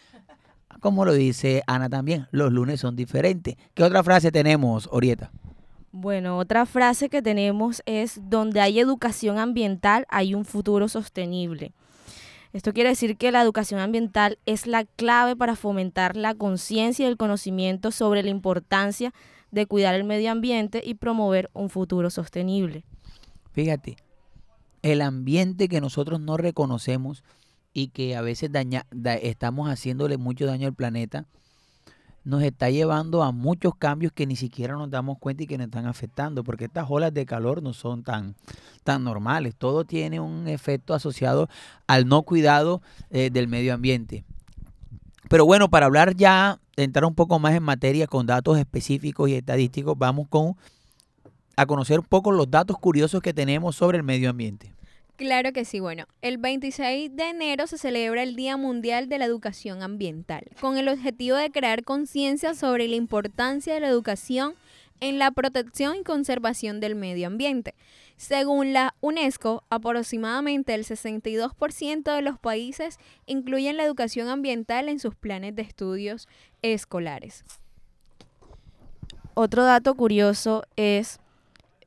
Como 0.81 1.05
lo 1.05 1.13
dice 1.13 1.63
Ana 1.67 1.89
también, 1.89 2.27
los 2.31 2.53
lunes 2.53 2.81
son 2.81 2.97
diferentes. 2.97 3.57
¿Qué 3.75 3.83
otra 3.83 4.03
frase 4.03 4.33
tenemos, 4.33 4.89
Orieta? 4.93 5.31
Bueno, 5.93 6.39
otra 6.39 6.65
frase 6.65 7.09
que 7.09 7.21
tenemos 7.21 7.83
es, 7.85 8.19
donde 8.29 8.61
hay 8.61 8.81
educación 8.81 9.39
ambiental 9.39 10.07
hay 10.09 10.35
un 10.35 10.45
futuro 10.45 10.89
sostenible. 10.89 11.73
Esto 12.53 12.73
quiere 12.73 12.91
decir 12.91 13.17
que 13.17 13.33
la 13.33 13.43
educación 13.43 13.81
ambiental 13.81 14.39
es 14.45 14.67
la 14.67 14.85
clave 14.85 15.37
para 15.37 15.57
fomentar 15.57 16.17
la 16.17 16.35
conciencia 16.35 17.07
y 17.07 17.09
el 17.09 17.17
conocimiento 17.17 17.91
sobre 17.91 18.23
la 18.23 18.31
importancia 18.31 19.13
de 19.51 19.67
cuidar 19.67 19.95
el 19.95 20.05
medio 20.05 20.31
ambiente 20.31 20.83
y 20.85 20.95
promover 20.95 21.51
un 21.53 21.71
futuro 21.71 22.11
sostenible. 22.11 22.85
Fíjate, 23.53 23.97
el 24.83 25.01
ambiente 25.03 25.69
que 25.69 25.81
nosotros 25.81 26.21
no 26.21 26.37
reconocemos 26.37 27.23
y 27.73 27.89
que 27.89 28.17
a 28.17 28.23
veces 28.23 28.53
daña, 28.53 28.87
da- 28.91 29.15
estamos 29.15 29.69
haciéndole 29.69 30.17
mucho 30.17 30.47
daño 30.47 30.67
al 30.69 30.75
planeta, 30.75 31.27
nos 32.25 32.43
está 32.43 32.71
llevando 32.71 33.23
a 33.25 33.33
muchos 33.33 33.75
cambios 33.75 34.13
que 34.13 34.27
ni 34.27 34.37
siquiera 34.37 34.75
nos 34.75 34.91
damos 34.91 35.19
cuenta 35.19 35.43
y 35.43 35.47
que 35.47 35.59
nos 35.59 35.67
están 35.67 35.87
afectando, 35.87 36.45
porque 36.45 36.67
estas 36.67 36.87
olas 36.89 37.13
de 37.13 37.27
calor 37.27 37.63
no 37.63 37.73
son 37.73 38.05
tan, 38.05 38.37
tan 38.85 39.03
normales. 39.03 39.57
Todo 39.57 39.85
tiene 39.85 40.21
un 40.21 40.47
efecto 40.47 40.95
asociado 40.95 41.49
al 41.89 42.07
no 42.07 42.23
cuidado 42.23 42.81
eh, 43.11 43.31
del 43.31 43.49
medio 43.49 43.75
ambiente. 43.75 44.25
Pero 45.29 45.47
bueno, 45.47 45.69
para 45.69 45.87
hablar 45.87 46.15
ya, 46.15 46.61
entrar 46.77 47.07
un 47.07 47.15
poco 47.15 47.39
más 47.41 47.55
en 47.55 47.63
materia 47.65 48.07
con 48.07 48.27
datos 48.27 48.57
específicos 48.57 49.29
y 49.29 49.35
estadísticos, 49.35 49.99
vamos 49.99 50.29
con 50.29 50.57
a 51.57 51.67
conocer 51.67 52.01
un 52.01 52.07
poco 52.07 52.31
los 52.33 52.51
datos 52.51 52.79
curiosos 52.79 53.21
que 53.21 53.35
tenemos 53.35 53.77
sobre 53.77 53.99
el 53.99 54.05
medio 54.05 54.31
ambiente. 54.31 54.73
Claro 55.23 55.53
que 55.53 55.65
sí, 55.65 55.79
bueno, 55.79 56.07
el 56.21 56.37
26 56.37 57.15
de 57.15 57.29
enero 57.29 57.69
se 57.69 57.79
celebra 57.79 58.25
el 58.25 58.35
Día 58.35 58.57
Mundial 58.57 59.09
de 59.09 59.19
la 59.19 59.25
Educación 59.25 59.81
Ambiental, 59.81 60.51
con 60.61 60.79
el 60.79 60.89
objetivo 60.89 61.37
de 61.37 61.53
crear 61.53 61.85
conciencia 61.85 62.57
sobre 62.57 62.89
la 62.89 62.97
importancia 62.97 63.73
de 63.73 63.79
la 63.79 63.87
educación 63.87 64.55
en 64.99 65.21
la 65.21 65.31
protección 65.31 65.95
y 65.95 66.03
conservación 66.03 66.81
del 66.81 66.97
medio 66.97 67.29
ambiente. 67.29 67.77
Según 68.17 68.73
la 68.73 68.97
UNESCO, 69.01 69.63
aproximadamente 69.71 70.75
el 70.75 70.85
62% 70.85 72.17
de 72.17 72.23
los 72.23 72.41
países 72.41 72.99
incluyen 73.25 73.77
la 73.77 73.85
educación 73.85 74.27
ambiental 74.27 74.89
en 74.89 74.99
sus 74.99 75.15
planes 75.15 75.55
de 75.55 75.63
estudios 75.63 76.27
escolares. 76.63 77.45
Otro 79.35 79.63
dato 79.63 79.95
curioso 79.95 80.65
es, 80.75 81.21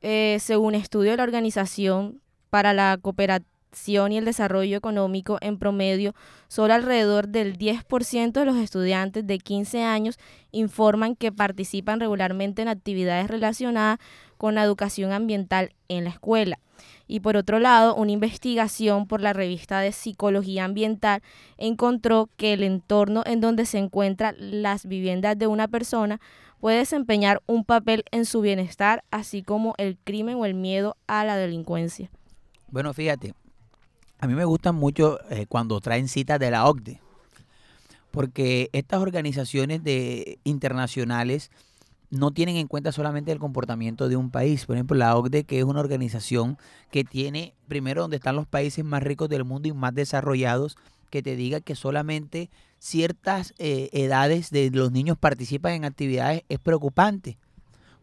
eh, 0.00 0.38
según 0.40 0.74
estudio 0.74 1.10
de 1.10 1.18
la 1.18 1.24
Organización 1.24 2.22
para 2.50 2.72
la 2.72 2.98
Cooperación 3.00 4.12
y 4.12 4.18
el 4.18 4.24
Desarrollo 4.24 4.76
Económico, 4.76 5.38
en 5.40 5.58
promedio, 5.58 6.14
solo 6.48 6.74
alrededor 6.74 7.28
del 7.28 7.58
10% 7.58 8.32
de 8.32 8.44
los 8.44 8.56
estudiantes 8.56 9.26
de 9.26 9.38
15 9.38 9.82
años 9.82 10.18
informan 10.50 11.14
que 11.14 11.32
participan 11.32 12.00
regularmente 12.00 12.62
en 12.62 12.68
actividades 12.68 13.28
relacionadas 13.28 13.98
con 14.38 14.54
la 14.54 14.62
educación 14.62 15.12
ambiental 15.12 15.74
en 15.88 16.04
la 16.04 16.10
escuela. 16.10 16.58
Y 17.06 17.20
por 17.20 17.36
otro 17.36 17.58
lado, 17.58 17.94
una 17.94 18.12
investigación 18.12 19.06
por 19.06 19.20
la 19.20 19.32
revista 19.32 19.80
de 19.80 19.92
Psicología 19.92 20.64
Ambiental 20.64 21.22
encontró 21.56 22.28
que 22.36 22.52
el 22.52 22.62
entorno 22.62 23.22
en 23.26 23.40
donde 23.40 23.64
se 23.64 23.78
encuentran 23.78 24.36
las 24.38 24.86
viviendas 24.86 25.38
de 25.38 25.46
una 25.46 25.68
persona 25.68 26.20
puede 26.60 26.78
desempeñar 26.78 27.42
un 27.46 27.64
papel 27.64 28.04
en 28.10 28.24
su 28.24 28.40
bienestar, 28.40 29.04
así 29.10 29.42
como 29.42 29.74
el 29.78 29.98
crimen 29.98 30.36
o 30.36 30.46
el 30.46 30.54
miedo 30.54 30.96
a 31.06 31.24
la 31.24 31.36
delincuencia. 31.36 32.10
Bueno, 32.76 32.92
fíjate, 32.92 33.32
a 34.18 34.26
mí 34.26 34.34
me 34.34 34.44
gustan 34.44 34.74
mucho 34.74 35.18
eh, 35.30 35.46
cuando 35.48 35.80
traen 35.80 36.08
citas 36.08 36.38
de 36.38 36.50
la 36.50 36.68
OCDE, 36.68 37.00
porque 38.10 38.68
estas 38.74 39.00
organizaciones 39.00 39.82
de, 39.82 40.38
internacionales 40.44 41.50
no 42.10 42.32
tienen 42.32 42.56
en 42.56 42.66
cuenta 42.66 42.92
solamente 42.92 43.32
el 43.32 43.38
comportamiento 43.38 44.10
de 44.10 44.16
un 44.16 44.30
país. 44.30 44.66
Por 44.66 44.76
ejemplo, 44.76 44.94
la 44.94 45.16
OCDE, 45.16 45.44
que 45.44 45.58
es 45.58 45.64
una 45.64 45.80
organización 45.80 46.58
que 46.90 47.02
tiene, 47.02 47.54
primero, 47.66 48.02
donde 48.02 48.16
están 48.16 48.36
los 48.36 48.46
países 48.46 48.84
más 48.84 49.02
ricos 49.02 49.30
del 49.30 49.44
mundo 49.44 49.68
y 49.68 49.72
más 49.72 49.94
desarrollados, 49.94 50.76
que 51.08 51.22
te 51.22 51.34
diga 51.34 51.62
que 51.62 51.76
solamente 51.76 52.50
ciertas 52.78 53.54
eh, 53.56 53.88
edades 53.94 54.50
de 54.50 54.70
los 54.70 54.92
niños 54.92 55.16
participan 55.16 55.72
en 55.72 55.86
actividades 55.86 56.42
es 56.50 56.58
preocupante 56.58 57.38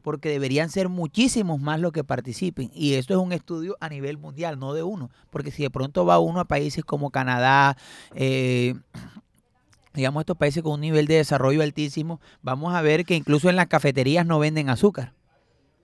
porque 0.03 0.29
deberían 0.29 0.69
ser 0.69 0.89
muchísimos 0.89 1.59
más 1.59 1.79
los 1.79 1.93
que 1.93 2.03
participen. 2.03 2.69
Y 2.73 2.93
esto 2.93 3.13
es 3.13 3.19
un 3.19 3.31
estudio 3.31 3.77
a 3.79 3.89
nivel 3.89 4.17
mundial, 4.17 4.59
no 4.59 4.73
de 4.73 4.83
uno. 4.83 5.09
Porque 5.29 5.49
si 5.49 5.63
de 5.63 5.69
pronto 5.69 6.05
va 6.05 6.19
uno 6.19 6.41
a 6.41 6.45
países 6.45 6.83
como 6.83 7.09
Canadá, 7.09 7.77
eh, 8.13 8.75
digamos 9.95 10.21
estos 10.21 10.37
países 10.37 10.61
con 10.61 10.73
un 10.73 10.81
nivel 10.81 11.07
de 11.07 11.15
desarrollo 11.15 11.63
altísimo, 11.63 12.19
vamos 12.41 12.75
a 12.75 12.81
ver 12.81 13.05
que 13.05 13.15
incluso 13.15 13.49
en 13.49 13.55
las 13.55 13.67
cafeterías 13.67 14.25
no 14.25 14.37
venden 14.39 14.69
azúcar. 14.69 15.13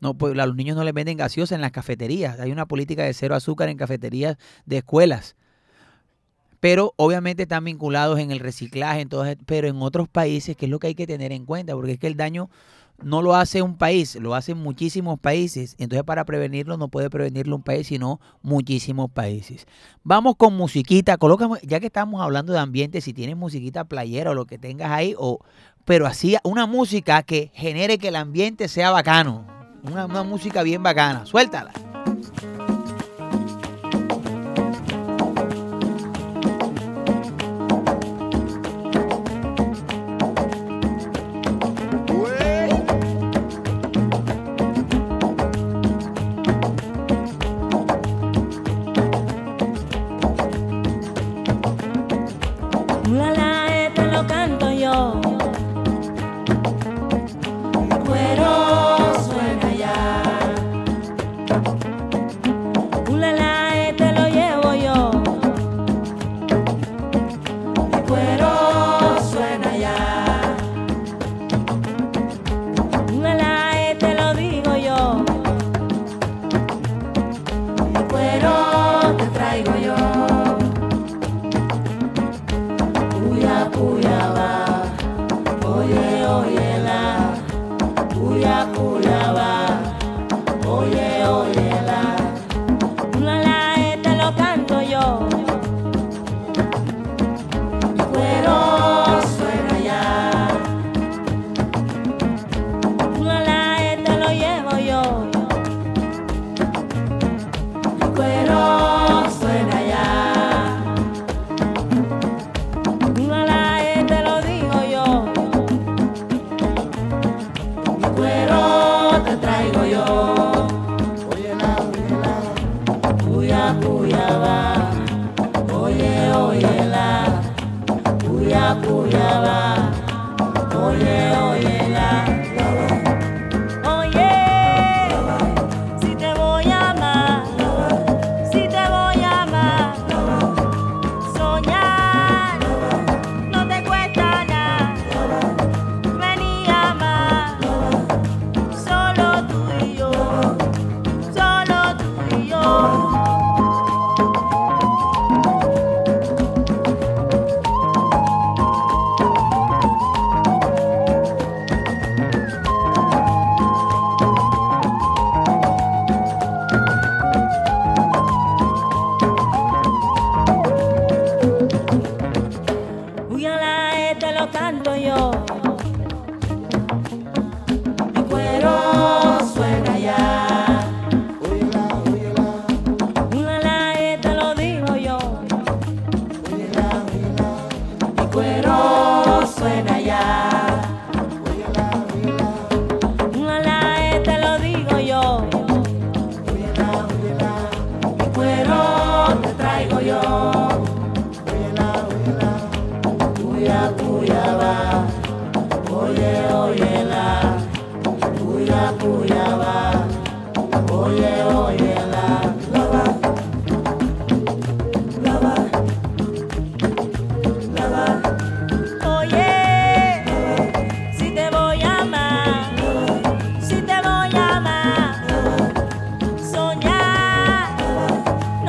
No, 0.02 0.14
pues 0.14 0.38
a 0.38 0.46
los 0.46 0.56
niños 0.56 0.78
no 0.78 0.84
les 0.84 0.94
venden 0.94 1.18
gaseosa 1.18 1.56
en 1.56 1.62
las 1.62 1.72
cafeterías. 1.72 2.40
Hay 2.40 2.52
una 2.52 2.66
política 2.66 3.04
de 3.04 3.14
cero 3.14 3.36
azúcar 3.36 3.70
en 3.70 3.78
cafeterías 3.78 4.38
de 4.66 4.78
escuelas. 4.78 5.36
Pero 6.60 6.94
obviamente 6.98 7.44
están 7.44 7.64
vinculados 7.64 8.20
en 8.20 8.32
el 8.32 8.40
reciclaje, 8.40 9.02
en 9.02 9.10
todo, 9.10 9.26
pero 9.46 9.70
en 9.70 9.82
otros 9.82 10.10
países, 10.10 10.58
que 10.58 10.66
es 10.66 10.70
lo 10.70 10.80
que 10.80 10.88
hay 10.88 10.96
que 10.96 11.08
tener 11.08 11.32
en 11.32 11.46
cuenta, 11.46 11.74
porque 11.74 11.94
es 11.94 12.00
que 12.00 12.08
el 12.08 12.18
daño 12.18 12.50
no 13.04 13.22
lo 13.22 13.36
hace 13.36 13.62
un 13.62 13.76
país, 13.76 14.16
lo 14.16 14.36
hacen 14.36 14.58
muchísimos 14.58 15.20
países. 15.20 15.76
Entonces, 15.78 16.04
para 16.04 16.26
prevenirlo, 16.26 16.78
no 16.78 16.90
puede 16.90 17.10
prevenirlo 17.10 17.56
un 17.56 17.64
país, 17.64 17.88
sino 17.88 18.20
muchísimos 18.42 19.10
países. 19.10 19.66
Vamos 20.04 20.36
con 20.36 20.56
musiquita. 20.56 21.18
Colócame, 21.18 21.60
ya 21.64 21.80
que 21.80 21.88
estamos 21.88 22.22
hablando 22.22 22.54
de 22.54 22.60
ambiente, 22.60 23.02
si 23.02 23.14
tienes 23.14 23.38
musiquita 23.38 23.86
playera 23.86 24.32
o 24.32 24.34
lo 24.34 24.46
que 24.46 24.58
tengas 24.58 24.92
ahí, 24.92 25.16
o, 25.18 25.40
pero 25.86 26.08
así 26.08 26.38
una 26.44 26.66
música 26.66 27.24
que 27.24 27.52
genere 27.54 27.98
que 27.98 28.10
el 28.10 28.16
ambiente 28.16 28.68
sea 28.68 28.92
bacano. 28.92 29.46
Una, 29.84 30.06
una 30.06 30.24
música 30.24 30.64
bien 30.64 30.84
bacana. 30.84 31.26
Suéltala. 31.26 31.72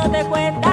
No 0.03 0.11
te 0.11 0.25
cuesta 0.25 0.70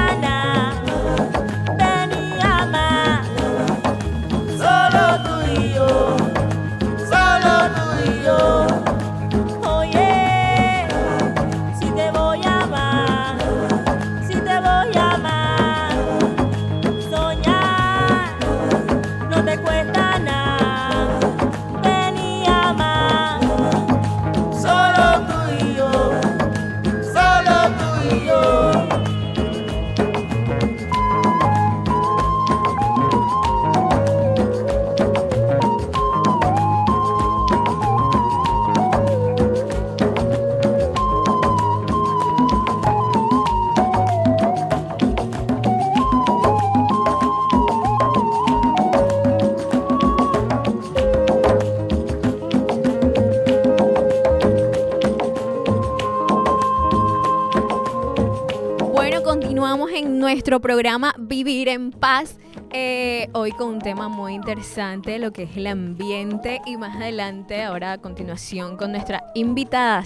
nuestro 60.48 60.62
programa 60.62 61.14
Vivir 61.18 61.68
en 61.68 61.92
Paz. 61.92 62.38
eh, 62.72 63.28
hoy 63.34 63.52
con 63.52 63.68
un 63.68 63.80
tema 63.80 64.08
muy 64.08 64.34
interesante, 64.34 65.20
lo 65.20 65.34
que 65.34 65.44
es 65.44 65.58
el 65.58 65.68
ambiente. 65.68 66.62
Y 66.66 66.78
más 66.78 66.96
adelante, 66.96 67.64
ahora 67.64 67.94
a 67.94 67.98
continuación, 67.98 68.78
con 68.78 68.94
nuestra 68.94 69.26
invitada, 69.36 70.06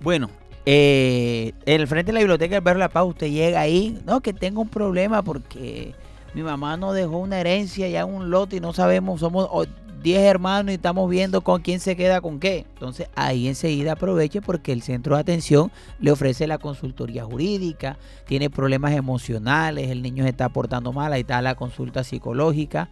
Bueno, 0.00 0.30
eh, 0.66 1.52
en 1.64 1.80
el 1.80 1.86
frente 1.86 2.08
de 2.10 2.14
la 2.14 2.20
biblioteca 2.20 2.56
del 2.56 2.64
Barrio 2.64 2.80
La 2.80 2.88
Paz, 2.88 3.04
usted 3.06 3.28
llega 3.28 3.60
ahí, 3.60 3.98
no, 4.04 4.20
que 4.20 4.32
tengo 4.32 4.60
un 4.60 4.68
problema 4.68 5.22
porque 5.22 5.94
mi 6.34 6.42
mamá 6.42 6.76
nos 6.76 6.94
dejó 6.94 7.18
una 7.18 7.40
herencia 7.40 7.88
ya 7.88 8.00
en 8.00 8.14
un 8.14 8.30
lote 8.30 8.56
y 8.56 8.60
no 8.60 8.72
sabemos, 8.72 9.20
somos 9.20 9.48
oh, 9.50 9.64
10 10.02 10.20
hermanos 10.22 10.70
y 10.72 10.74
estamos 10.74 11.08
viendo 11.10 11.42
con 11.42 11.60
quién 11.60 11.80
se 11.80 11.96
queda 11.96 12.20
con 12.20 12.40
qué. 12.40 12.66
Entonces 12.74 13.08
ahí 13.14 13.48
enseguida 13.48 13.92
aproveche 13.92 14.40
porque 14.40 14.72
el 14.72 14.82
centro 14.82 15.14
de 15.14 15.20
atención 15.20 15.70
le 15.98 16.10
ofrece 16.10 16.46
la 16.46 16.58
consultoría 16.58 17.24
jurídica, 17.24 17.98
tiene 18.26 18.50
problemas 18.50 18.92
emocionales, 18.92 19.90
el 19.90 20.02
niño 20.02 20.24
se 20.24 20.30
está 20.30 20.48
portando 20.48 20.92
mal, 20.92 21.12
ahí 21.12 21.22
está 21.22 21.42
la 21.42 21.54
consulta 21.54 22.04
psicológica. 22.04 22.88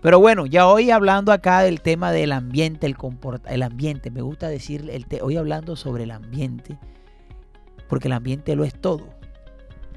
Pero 0.00 0.20
bueno, 0.20 0.44
ya 0.44 0.66
hoy 0.66 0.90
hablando 0.90 1.32
acá 1.32 1.62
del 1.62 1.80
tema 1.80 2.12
del 2.12 2.32
ambiente, 2.32 2.86
el 2.86 2.96
el 3.48 3.62
ambiente, 3.62 4.10
me 4.10 4.20
gusta 4.20 4.48
decir, 4.48 4.90
el 4.90 5.06
hoy 5.22 5.38
hablando 5.38 5.76
sobre 5.76 6.04
el 6.04 6.10
ambiente, 6.10 6.76
porque 7.94 8.08
el 8.08 8.14
ambiente 8.14 8.56
lo 8.56 8.64
es 8.64 8.74
todo. 8.74 9.06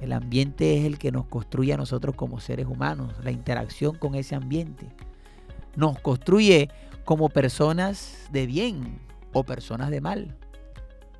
El 0.01 0.13
ambiente 0.13 0.77
es 0.77 0.85
el 0.85 0.99
que 0.99 1.11
nos 1.11 1.25
construye 1.25 1.73
a 1.73 1.77
nosotros 1.77 2.13
como 2.13 2.39
seres 2.39 2.67
humanos, 2.67 3.11
la 3.23 3.31
interacción 3.31 3.95
con 3.95 4.13
ese 4.13 4.35
ambiente. 4.35 4.85
Nos 5.75 5.99
construye 5.99 6.69
como 7.05 7.27
personas 7.29 8.27
de 8.29 8.45
bien 8.45 8.99
o 9.33 9.43
personas 9.43 9.89
de 9.89 9.99
mal. 9.99 10.35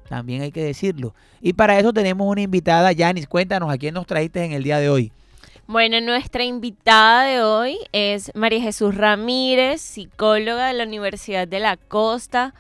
También 0.08 0.44
hay 0.44 0.52
que 0.52 0.64
decirlo. 0.64 1.16
Y 1.42 1.54
para 1.54 1.80
eso 1.80 1.92
tenemos 1.94 2.30
una 2.30 2.42
invitada, 2.42 2.92
Yanis, 2.92 3.28
cuéntanos 3.28 3.74
a 3.74 3.78
quién 3.80 3.96
nos 3.96 4.06
trajiste 4.06 4.46
en 4.46 4.52
el 4.52 4.62
día 4.62 4.78
de 4.78 4.90
hoy. 4.90 5.12
Bueno, 5.66 6.00
nuestra 6.00 6.44
invitada 6.44 7.24
de 7.24 7.42
hoy 7.42 7.80
es 7.92 8.32
María 8.36 8.62
Jesús 8.62 8.94
Ramírez, 8.94 9.82
psicóloga 9.82 10.68
de 10.68 10.74
la 10.76 10.84
Universidad 10.84 11.48
de 11.48 11.60
la 11.60 11.76
Costa. 11.76 12.54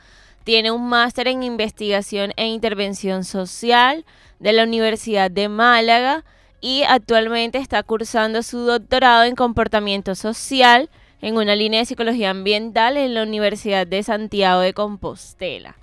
Tiene 0.47 0.71
un 0.71 0.87
máster 0.87 1.27
en 1.27 1.43
investigación 1.43 2.31
e 2.37 2.47
intervención 2.47 3.25
social 3.25 4.05
de 4.39 4.53
la 4.53 4.63
Universidad 4.63 5.29
de 5.29 5.49
Málaga 5.49 6.23
y 6.61 6.83
actualmente 6.83 7.57
está 7.57 7.83
cursando 7.83 8.41
su 8.41 8.59
doctorado 8.59 9.25
en 9.25 9.35
comportamiento 9.35 10.15
social 10.15 10.89
en 11.19 11.35
una 11.35 11.53
línea 11.53 11.81
de 11.81 11.85
psicología 11.85 12.29
ambiental 12.29 12.95
en 12.95 13.13
la 13.13 13.23
Universidad 13.23 13.85
de 13.85 14.01
Santiago 14.03 14.61
de 14.61 14.73
Compostela. 14.73 15.75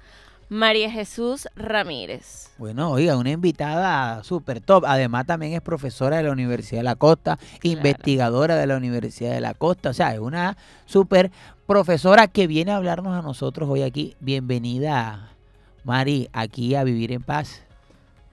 María 0.49 0.91
Jesús 0.91 1.49
Ramírez. 1.57 2.51
Bueno, 2.59 2.93
oiga, 2.93 3.17
una 3.17 3.31
invitada 3.31 4.23
súper 4.23 4.61
top. 4.61 4.85
Además, 4.87 5.27
también 5.27 5.53
es 5.55 5.61
profesora 5.61 6.19
de 6.19 6.23
la 6.23 6.33
Universidad 6.33 6.81
de 6.81 6.85
la 6.85 6.95
Costa, 6.95 7.39
investigadora 7.63 8.57
de 8.57 8.67
la 8.67 8.77
Universidad 8.77 9.33
de 9.33 9.41
la 9.41 9.55
Costa. 9.55 9.91
O 9.91 9.93
sea, 9.93 10.15
es 10.15 10.21
una 10.21 10.57
súper 10.87 11.33
profesora 11.67 12.29
que 12.29 12.47
viene 12.47 12.73
a 12.73 12.77
hablarnos 12.77 13.15
a 13.15 13.23
nosotros 13.23 13.69
hoy 13.69 13.83
aquí. 13.83 14.17
Bienvenida, 14.21 15.31
Mari, 15.83 16.29
aquí 16.33 16.75
a 16.75 16.85
Vivir 16.85 17.13
en 17.13 17.23
Paz. 17.23 17.63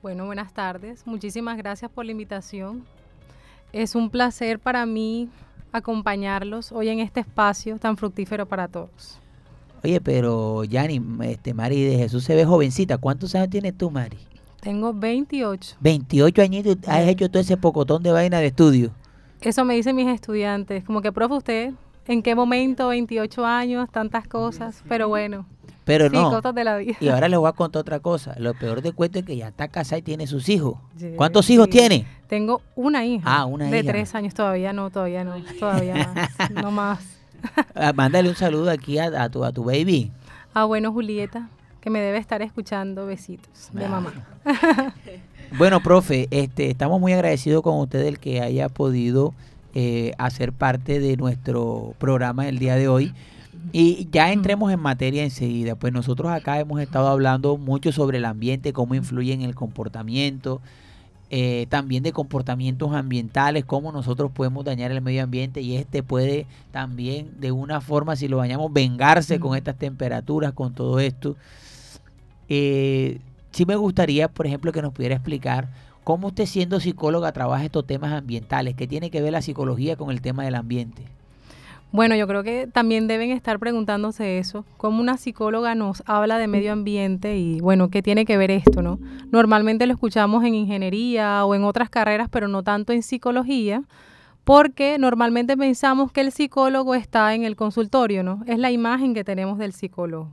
Bueno, 0.02 0.26
buenas 0.26 0.54
tardes. 0.54 1.06
Muchísimas 1.06 1.58
gracias 1.58 1.90
por 1.92 2.06
la 2.06 2.12
invitación. 2.12 2.84
Es 3.72 3.96
un 3.96 4.10
placer 4.10 4.60
para 4.60 4.86
mí 4.86 5.30
acompañarlos 5.72 6.72
hoy 6.72 6.90
en 6.90 7.00
este 7.00 7.22
espacio 7.22 7.78
tan 7.78 7.96
fructífero 7.96 8.46
para 8.46 8.68
todos. 8.68 9.20
Oye, 9.84 10.02
pero 10.02 10.64
Yanni, 10.66 11.02
este, 11.24 11.54
Mari 11.54 11.84
de 11.84 11.98
Jesús 11.98 12.24
se 12.26 12.36
ve 12.36 12.46
jovencita. 12.46 12.98
¿Cuántos 12.98 13.34
años 13.34 13.50
tienes 13.50 13.78
tú, 13.78 13.90
Mari? 13.90 14.18
Tengo 14.60 14.94
28. 14.94 15.78
28 15.80 16.42
añitos. 16.42 16.78
Has 16.88 17.08
hecho 17.08 17.30
todo 17.30 17.42
ese 17.42 17.58
pocotón 17.58 18.04
de 18.04 18.12
vaina 18.12 18.40
de 18.40 18.48
estudio. 18.48 18.92
Eso 19.40 19.66
me 19.66 19.74
dicen 19.74 19.96
mis 19.96 20.08
estudiantes. 20.08 20.84
Como 20.84 21.02
que, 21.02 21.12
profe, 21.12 21.34
usted, 21.34 21.74
¿en 22.08 22.22
qué 22.24 22.36
momento? 22.36 22.88
28 22.90 23.46
años, 23.46 23.90
tantas 23.92 24.28
cosas. 24.28 24.84
Pero 24.90 25.08
bueno, 25.08 25.46
Pero 25.86 26.10
sí, 26.10 26.16
no. 26.16 26.30
cosas 26.30 26.54
de 26.56 26.64
la 26.64 26.78
vida. 26.78 26.96
Y 27.00 27.10
ahora 27.10 27.28
les 27.28 27.40
voy 27.40 27.50
a 27.50 27.54
contar 27.54 27.82
otra 27.82 28.00
cosa. 28.00 28.36
Lo 28.38 28.54
peor 28.54 28.82
de 28.82 28.92
cuento 28.92 29.20
es 29.20 29.26
que 29.26 29.36
ya 29.38 29.50
está 29.50 29.68
casada 29.68 29.98
y 30.00 30.02
tiene 30.02 30.28
sus 30.28 30.50
hijos. 30.50 30.76
¿Cuántos 31.16 31.50
hijos 31.50 31.66
sí. 31.66 31.72
tiene? 31.72 32.06
Tengo 32.28 32.62
una 32.76 33.06
hija. 33.06 33.24
Ah, 33.26 33.46
una 33.46 33.70
de 33.70 33.80
hija. 33.80 33.92
tres 33.92 34.16
años 34.16 34.34
todavía, 34.34 34.74
no, 34.74 34.90
todavía 34.90 35.24
no, 35.24 35.36
todavía 35.60 36.12
más, 36.16 36.52
no 36.64 36.72
más. 36.72 37.00
Ah, 37.76 37.92
Mándale 37.94 38.30
un 38.30 38.36
saludo 38.36 38.70
aquí 38.70 38.98
a, 39.00 39.06
a 39.24 39.30
tu, 39.30 39.44
a 39.44 39.52
tu 39.52 39.64
baby. 39.64 40.12
Ah, 40.54 40.66
bueno, 40.66 40.92
Julieta, 40.94 41.50
que 41.82 41.90
me 41.90 42.00
debe 42.00 42.18
estar 42.20 42.42
escuchando. 42.42 43.06
Besitos 43.06 43.70
de 43.74 43.86
Ah. 43.86 43.90
mamá. 43.90 44.14
Bueno, 45.58 45.82
profe, 45.82 46.28
este, 46.32 46.70
estamos 46.70 47.02
muy 47.02 47.12
agradecidos 47.12 47.62
con 47.62 47.78
usted 47.80 48.06
el 48.06 48.20
que 48.20 48.40
haya 48.42 48.70
podido 48.70 49.34
eh, 49.74 50.14
hacer 50.18 50.54
parte 50.54 51.00
de 51.00 51.18
nuestro 51.18 51.94
programa 52.00 52.48
el 52.48 52.60
día 52.60 52.76
de 52.76 52.88
hoy. 52.88 53.14
Y 53.72 54.08
ya 54.12 54.32
entremos 54.34 54.72
en 54.72 54.80
materia 54.80 55.24
enseguida. 55.24 55.76
Pues 55.76 55.94
nosotros 55.94 56.32
acá 56.32 56.60
hemos 56.60 56.82
estado 56.82 57.08
hablando 57.08 57.58
mucho 57.58 57.92
sobre 57.92 58.18
el 58.18 58.26
ambiente, 58.26 58.74
cómo 58.74 58.96
influye 58.96 59.34
en 59.34 59.42
el 59.44 59.56
comportamiento. 59.56 60.62
eh, 61.34 61.66
también 61.70 62.04
de 62.04 62.12
comportamientos 62.12 62.94
ambientales, 62.94 63.64
cómo 63.64 63.94
nosotros 63.94 64.32
podemos 64.32 64.66
dañar 64.66 64.92
el 64.92 65.02
medio 65.02 65.24
ambiente 65.24 65.62
y 65.62 65.78
este 65.78 66.04
puede 66.04 66.46
también 66.72 67.32
de 67.40 67.54
una 67.54 67.80
forma, 67.80 68.18
si 68.18 68.28
lo 68.28 68.38
dañamos, 68.38 68.74
vengarse 68.74 69.40
con 69.40 69.56
estas 69.58 69.78
temperaturas, 69.78 70.52
con 70.52 70.74
todo 70.74 71.00
esto. 71.00 71.38
Eh, 72.50 73.20
sí 73.52 73.66
me 73.66 73.78
gustaría, 73.78 74.28
por 74.28 74.46
ejemplo, 74.46 74.74
que 74.74 74.82
nos 74.82 74.92
pudiera 74.94 75.16
explicar 75.16 75.70
cómo 76.12 76.28
usted 76.28 76.46
siendo 76.46 76.82
psicóloga 76.82 77.32
trabaja 77.32 77.64
estos 77.64 77.88
temas 77.88 78.12
ambientales, 78.12 78.76
qué 78.76 78.86
tiene 78.86 79.10
que 79.10 79.22
ver 79.22 79.32
la 79.32 79.42
psicología 79.42 79.96
con 79.96 80.12
el 80.12 80.20
tema 80.20 80.44
del 80.44 80.56
ambiente. 80.56 81.04
Bueno, 81.94 82.18
yo 82.18 82.28
creo 82.28 82.44
que 82.44 82.68
también 82.68 83.08
deben 83.08 83.32
estar 83.32 83.60
preguntándose 83.60 84.38
eso, 84.38 84.66
cómo 84.76 85.00
una 85.00 85.16
psicóloga 85.16 85.74
nos 85.74 86.04
habla 86.06 86.38
de 86.38 86.48
medio 86.48 86.74
ambiente 86.74 87.38
y 87.38 87.62
bueno, 87.62 87.90
¿qué 87.90 88.02
tiene 88.02 88.26
que 88.26 88.36
ver 88.36 88.52
esto, 88.52 88.82
no? 88.82 89.00
Normalmente 89.32 89.88
lo 89.88 89.94
escuchamos 89.94 90.44
en 90.44 90.54
ingeniería 90.54 91.46
o 91.46 91.56
en 91.56 91.64
otras 91.64 91.90
carreras, 91.90 92.28
pero 92.30 92.50
no 92.50 92.62
tanto 92.62 92.92
en 92.92 93.04
psicología, 93.04 93.82
porque 94.44 94.98
normalmente 95.00 95.56
pensamos 95.56 96.12
que 96.12 96.20
el 96.20 96.34
psicólogo 96.34 96.94
está 96.94 97.34
en 97.36 97.46
el 97.46 97.56
consultorio, 97.56 98.22
¿no? 98.22 98.44
Es 98.48 98.60
la 98.60 98.70
imagen 98.70 99.14
que 99.14 99.24
tenemos 99.24 99.58
del 99.60 99.72
psicólogo. 99.72 100.28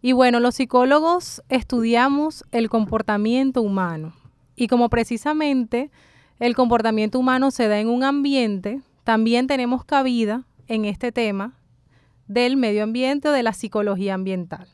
Y 0.00 0.12
bueno, 0.12 0.40
los 0.40 0.54
psicólogos 0.54 1.42
estudiamos 1.50 2.42
el 2.52 2.70
comportamiento 2.70 3.60
humano 3.60 4.14
y 4.60 4.66
como 4.66 4.90
precisamente 4.90 5.90
el 6.38 6.54
comportamiento 6.54 7.18
humano 7.18 7.50
se 7.50 7.66
da 7.66 7.80
en 7.80 7.88
un 7.88 8.04
ambiente, 8.04 8.82
también 9.04 9.46
tenemos 9.46 9.86
cabida 9.86 10.44
en 10.68 10.84
este 10.84 11.12
tema 11.12 11.54
del 12.28 12.58
medio 12.58 12.82
ambiente 12.82 13.30
o 13.30 13.32
de 13.32 13.42
la 13.42 13.54
psicología 13.54 14.12
ambiental. 14.12 14.68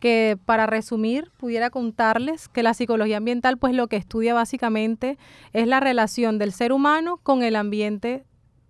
Que 0.00 0.36
para 0.44 0.66
resumir, 0.66 1.30
pudiera 1.36 1.70
contarles 1.70 2.48
que 2.48 2.64
la 2.64 2.74
psicología 2.74 3.18
ambiental, 3.18 3.58
pues 3.58 3.76
lo 3.76 3.86
que 3.86 3.94
estudia 3.94 4.34
básicamente 4.34 5.18
es 5.52 5.68
la 5.68 5.78
relación 5.78 6.38
del 6.38 6.52
ser 6.52 6.72
humano 6.72 7.20
con 7.22 7.44
el 7.44 7.54
ambiente 7.54 8.24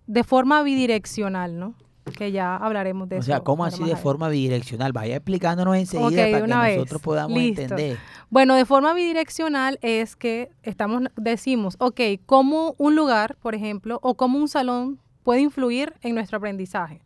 de 0.05 0.23
forma 0.23 0.61
bidireccional, 0.61 1.57
¿no? 1.57 1.73
Que 2.13 2.31
ya 2.31 2.55
hablaremos 2.55 3.09
de 3.09 3.17
O 3.17 3.19
eso. 3.19 3.25
sea, 3.27 3.39
¿cómo 3.41 3.65
así 3.65 3.83
de 3.83 3.95
forma 3.95 4.29
bidireccional? 4.29 4.91
Vaya 4.93 5.15
explicándonos 5.15 5.75
enseguida 5.75 6.31
para 6.31 6.43
una 6.45 6.61
que 6.61 6.67
vez. 6.67 6.77
nosotros 6.77 7.01
podamos 7.01 7.37
Listo. 7.37 7.61
entender. 7.61 7.97
Bueno, 8.29 8.55
de 8.55 8.65
forma 8.65 8.93
bidireccional 8.93 9.79
es 9.81 10.15
que 10.15 10.49
estamos, 10.63 11.03
decimos, 11.15 11.75
ok, 11.79 11.99
cómo 12.25 12.75
un 12.77 12.95
lugar, 12.95 13.35
por 13.41 13.55
ejemplo, 13.55 13.99
o 14.03 14.15
cómo 14.15 14.37
un 14.39 14.47
salón 14.47 14.99
puede 15.23 15.41
influir 15.41 15.93
en 16.01 16.15
nuestro 16.15 16.37
aprendizaje, 16.37 17.01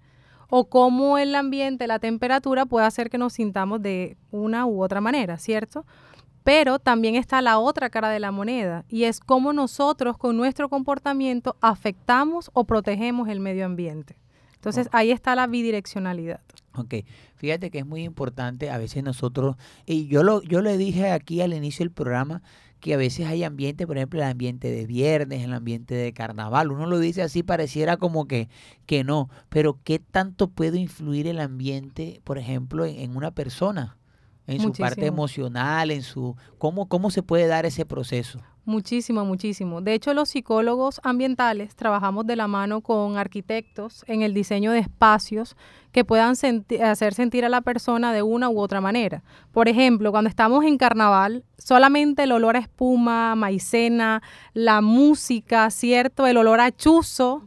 o 0.49 0.65
cómo 0.69 1.17
el 1.17 1.33
ambiente, 1.35 1.87
la 1.87 1.99
temperatura 1.99 2.65
puede 2.65 2.85
hacer 2.85 3.09
que 3.09 3.17
nos 3.17 3.33
sintamos 3.33 3.81
de 3.81 4.17
una 4.31 4.65
u 4.65 4.83
otra 4.83 5.01
manera, 5.01 5.37
¿cierto? 5.37 5.85
Pero 6.43 6.77
también 6.77 7.15
está 7.15 7.41
la 7.41 7.57
otra 7.57 7.89
cara 7.89 8.09
de 8.09 8.19
la 8.19 8.31
moneda 8.31 8.83
y 8.89 9.05
es 9.05 9.21
cómo 9.21 9.53
nosotros 9.53 10.17
con 10.17 10.35
nuestro 10.35 10.67
comportamiento 10.67 11.55
afectamos 11.61 12.51
o 12.53 12.65
protegemos 12.65 13.29
el 13.29 13.39
medio 13.39 13.65
ambiente. 13.65 14.17
Entonces 14.63 14.87
ahí 14.93 15.11
está 15.11 15.35
la 15.35 15.45
bidireccionalidad. 15.45 16.39
Ok, 16.77 16.95
fíjate 17.35 17.69
que 17.69 17.79
es 17.79 17.85
muy 17.85 18.03
importante, 18.03 18.69
a 18.69 18.77
veces 18.77 19.03
nosotros, 19.03 19.57
y 19.85 20.07
yo 20.07 20.23
lo, 20.23 20.41
yo 20.41 20.61
le 20.61 20.77
dije 20.77 21.11
aquí 21.11 21.41
al 21.41 21.53
inicio 21.53 21.83
del 21.83 21.91
programa, 21.91 22.41
que 22.79 22.93
a 22.93 22.97
veces 22.97 23.27
hay 23.27 23.43
ambiente, 23.43 23.85
por 23.85 23.97
ejemplo, 23.97 24.21
el 24.21 24.25
ambiente 24.25 24.71
de 24.71 24.85
viernes, 24.85 25.43
el 25.43 25.51
ambiente 25.51 25.95
de 25.95 26.13
carnaval, 26.13 26.71
uno 26.71 26.85
lo 26.85 26.97
dice 26.99 27.21
así, 27.21 27.43
pareciera 27.43 27.97
como 27.97 28.25
que, 28.25 28.47
que 28.85 29.03
no, 29.03 29.29
pero 29.49 29.79
¿qué 29.83 29.99
tanto 29.99 30.47
puede 30.47 30.79
influir 30.79 31.27
el 31.27 31.41
ambiente, 31.41 32.21
por 32.23 32.37
ejemplo, 32.37 32.85
en, 32.85 32.97
en 32.99 33.17
una 33.17 33.31
persona? 33.31 33.97
En 34.45 34.59
su 34.59 34.73
parte 34.73 35.05
emocional, 35.05 35.89
en 35.91 36.01
su, 36.01 36.35
¿cómo, 36.57 36.87
¿cómo 36.87 37.11
se 37.11 37.23
puede 37.23 37.47
dar 37.47 37.65
ese 37.65 37.85
proceso? 37.85 38.39
Muchísimo, 38.65 39.25
muchísimo. 39.25 39.81
De 39.81 39.93
hecho, 39.93 40.13
los 40.13 40.29
psicólogos 40.29 41.01
ambientales 41.03 41.75
trabajamos 41.75 42.25
de 42.25 42.37
la 42.37 42.47
mano 42.47 42.79
con 42.81 43.17
arquitectos 43.17 44.05
en 44.07 44.21
el 44.21 44.33
diseño 44.33 44.71
de 44.71 44.79
espacios 44.79 45.55
que 45.91 46.05
puedan 46.05 46.35
senti- 46.35 46.81
hacer 46.81 47.13
sentir 47.13 47.43
a 47.43 47.49
la 47.49 47.61
persona 47.61 48.13
de 48.13 48.21
una 48.21 48.49
u 48.49 48.59
otra 48.59 48.79
manera. 48.79 49.21
Por 49.51 49.67
ejemplo, 49.67 50.11
cuando 50.11 50.29
estamos 50.29 50.63
en 50.63 50.77
carnaval, 50.77 51.43
solamente 51.57 52.23
el 52.23 52.31
olor 52.31 52.55
a 52.55 52.59
espuma, 52.59 53.35
maicena, 53.35 54.21
la 54.53 54.79
música, 54.81 55.69
¿cierto? 55.69 56.25
El 56.25 56.37
olor 56.37 56.61
a 56.61 56.71
chuzo, 56.71 57.43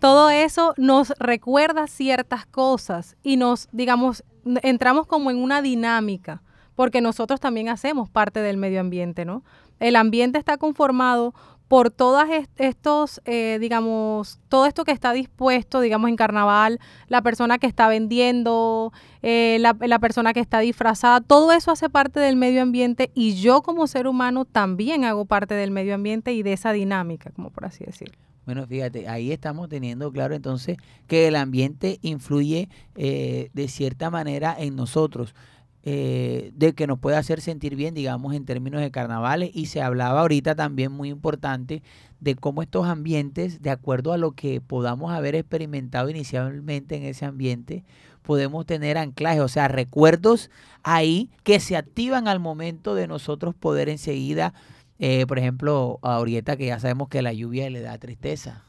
todo 0.00 0.30
eso 0.30 0.72
nos 0.78 1.10
recuerda 1.18 1.88
ciertas 1.88 2.46
cosas 2.46 3.16
y 3.22 3.36
nos, 3.36 3.68
digamos, 3.72 4.24
entramos 4.62 5.06
como 5.06 5.30
en 5.30 5.38
una 5.38 5.62
dinámica, 5.62 6.42
porque 6.74 7.00
nosotros 7.00 7.40
también 7.40 7.68
hacemos 7.68 8.08
parte 8.08 8.40
del 8.40 8.56
medio 8.56 8.80
ambiente, 8.80 9.24
¿no? 9.24 9.42
El 9.80 9.96
ambiente 9.96 10.38
está 10.38 10.56
conformado 10.56 11.34
por 11.68 11.90
todas 11.90 12.30
est- 12.30 12.50
estos, 12.58 13.20
eh, 13.26 13.58
digamos, 13.60 14.40
todo 14.48 14.64
esto 14.64 14.84
que 14.84 14.92
está 14.92 15.12
dispuesto, 15.12 15.80
digamos, 15.80 16.08
en 16.08 16.16
carnaval, 16.16 16.80
la 17.08 17.20
persona 17.20 17.58
que 17.58 17.66
está 17.66 17.88
vendiendo, 17.88 18.92
eh, 19.22 19.58
la, 19.60 19.76
la 19.80 19.98
persona 19.98 20.32
que 20.32 20.40
está 20.40 20.60
disfrazada, 20.60 21.20
todo 21.20 21.52
eso 21.52 21.70
hace 21.70 21.90
parte 21.90 22.20
del 22.20 22.36
medio 22.36 22.62
ambiente 22.62 23.10
y 23.14 23.34
yo 23.34 23.60
como 23.62 23.86
ser 23.86 24.06
humano 24.06 24.46
también 24.46 25.04
hago 25.04 25.26
parte 25.26 25.54
del 25.54 25.70
medio 25.70 25.94
ambiente 25.94 26.32
y 26.32 26.42
de 26.42 26.54
esa 26.54 26.72
dinámica, 26.72 27.30
como 27.32 27.50
por 27.50 27.66
así 27.66 27.84
decirlo. 27.84 28.16
Bueno, 28.48 28.66
fíjate, 28.66 29.08
ahí 29.08 29.30
estamos 29.30 29.68
teniendo 29.68 30.10
claro 30.10 30.34
entonces 30.34 30.78
que 31.06 31.28
el 31.28 31.36
ambiente 31.36 31.98
influye 32.00 32.70
eh, 32.94 33.50
de 33.52 33.68
cierta 33.68 34.08
manera 34.08 34.56
en 34.58 34.74
nosotros, 34.74 35.34
eh, 35.82 36.50
de 36.54 36.72
que 36.72 36.86
nos 36.86 36.98
puede 36.98 37.18
hacer 37.18 37.42
sentir 37.42 37.76
bien, 37.76 37.92
digamos, 37.92 38.32
en 38.34 38.46
términos 38.46 38.80
de 38.80 38.90
carnavales. 38.90 39.50
Y 39.52 39.66
se 39.66 39.82
hablaba 39.82 40.22
ahorita 40.22 40.54
también 40.54 40.92
muy 40.92 41.10
importante 41.10 41.82
de 42.20 42.36
cómo 42.36 42.62
estos 42.62 42.86
ambientes, 42.86 43.60
de 43.60 43.68
acuerdo 43.68 44.14
a 44.14 44.16
lo 44.16 44.32
que 44.32 44.62
podamos 44.62 45.12
haber 45.12 45.34
experimentado 45.34 46.08
inicialmente 46.08 46.96
en 46.96 47.02
ese 47.02 47.26
ambiente, 47.26 47.84
podemos 48.22 48.64
tener 48.64 48.96
anclajes, 48.96 49.42
o 49.42 49.48
sea, 49.48 49.68
recuerdos 49.68 50.48
ahí 50.82 51.28
que 51.42 51.60
se 51.60 51.76
activan 51.76 52.28
al 52.28 52.40
momento 52.40 52.94
de 52.94 53.08
nosotros 53.08 53.54
poder 53.54 53.90
enseguida 53.90 54.54
eh, 54.98 55.26
por 55.26 55.38
ejemplo, 55.38 55.98
a 56.02 56.18
Orieta, 56.18 56.56
que 56.56 56.66
ya 56.66 56.78
sabemos 56.80 57.08
que 57.08 57.22
la 57.22 57.32
lluvia 57.32 57.70
le 57.70 57.80
da 57.80 57.98
tristeza. 57.98 58.64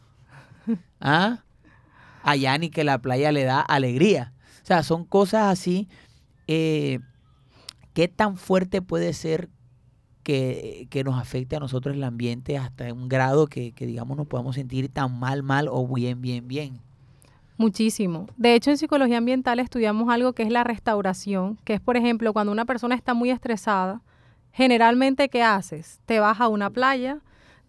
¿Ah? 1.01 1.43
A 2.23 2.35
Yani, 2.35 2.69
que 2.69 2.83
la 2.83 2.99
playa 2.99 3.31
le 3.31 3.43
da 3.43 3.61
alegría. 3.61 4.33
O 4.61 4.65
sea, 4.65 4.83
son 4.83 5.05
cosas 5.05 5.51
así. 5.51 5.87
eh, 6.47 6.99
¿Qué 7.93 8.07
tan 8.07 8.37
fuerte 8.37 8.81
puede 8.81 9.13
ser 9.13 9.49
que, 10.23 10.87
que 10.89 11.03
nos 11.03 11.19
afecte 11.19 11.55
a 11.55 11.59
nosotros 11.59 11.95
el 11.95 12.03
ambiente 12.03 12.57
hasta 12.57 12.93
un 12.93 13.09
grado 13.09 13.47
que, 13.47 13.71
que, 13.71 13.85
digamos, 13.87 14.15
nos 14.15 14.27
podamos 14.27 14.55
sentir 14.55 14.89
tan 14.89 15.17
mal, 15.19 15.43
mal 15.43 15.67
o 15.69 15.87
bien, 15.87 16.21
bien, 16.21 16.47
bien? 16.47 16.79
Muchísimo. 17.57 18.27
De 18.37 18.53
hecho, 18.55 18.69
en 18.69 18.77
psicología 18.77 19.17
ambiental 19.17 19.59
estudiamos 19.59 20.07
algo 20.09 20.33
que 20.33 20.43
es 20.43 20.49
la 20.51 20.63
restauración, 20.63 21.57
que 21.65 21.73
es, 21.73 21.81
por 21.81 21.97
ejemplo, 21.97 22.31
cuando 22.31 22.51
una 22.53 22.65
persona 22.65 22.95
está 22.95 23.13
muy 23.13 23.31
estresada, 23.31 24.01
generalmente, 24.59 25.29
¿qué 25.29 25.41
haces? 25.41 26.01
Te 26.05 26.19
vas 26.19 26.41
a 26.41 26.49
una 26.49 26.69
playa, 26.69 27.19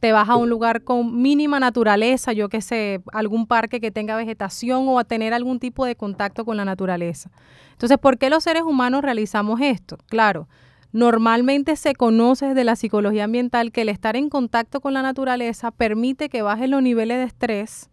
te 0.00 0.10
vas 0.10 0.28
a 0.28 0.34
un 0.34 0.50
lugar 0.50 0.82
con 0.82 1.22
mínima 1.22 1.60
naturaleza, 1.60 2.32
yo 2.32 2.48
qué 2.48 2.60
sé, 2.60 3.00
algún 3.12 3.46
parque 3.46 3.80
que 3.80 3.92
tenga 3.92 4.16
vegetación 4.16 4.88
o 4.88 4.98
a 4.98 5.04
tener 5.04 5.32
algún 5.32 5.60
tipo 5.60 5.86
de 5.86 5.94
contacto 5.94 6.44
con 6.44 6.56
la 6.56 6.64
naturaleza. 6.64 7.30
Entonces, 7.70 7.96
¿por 7.98 8.18
qué 8.18 8.28
los 8.28 8.42
seres 8.42 8.64
humanos 8.64 9.02
realizamos 9.02 9.60
esto? 9.60 9.98
Claro, 10.06 10.48
normalmente 10.90 11.76
se 11.76 11.94
conoce 11.94 12.46
desde 12.46 12.64
la 12.64 12.74
psicología 12.74 13.22
ambiental 13.22 13.70
que 13.70 13.82
el 13.82 13.88
estar 13.88 14.16
en 14.16 14.28
contacto 14.28 14.80
con 14.80 14.92
la 14.92 15.02
naturaleza 15.02 15.70
permite 15.70 16.28
que 16.28 16.42
bajen 16.42 16.72
los 16.72 16.82
niveles 16.82 17.18
de 17.18 17.24
estrés 17.24 17.88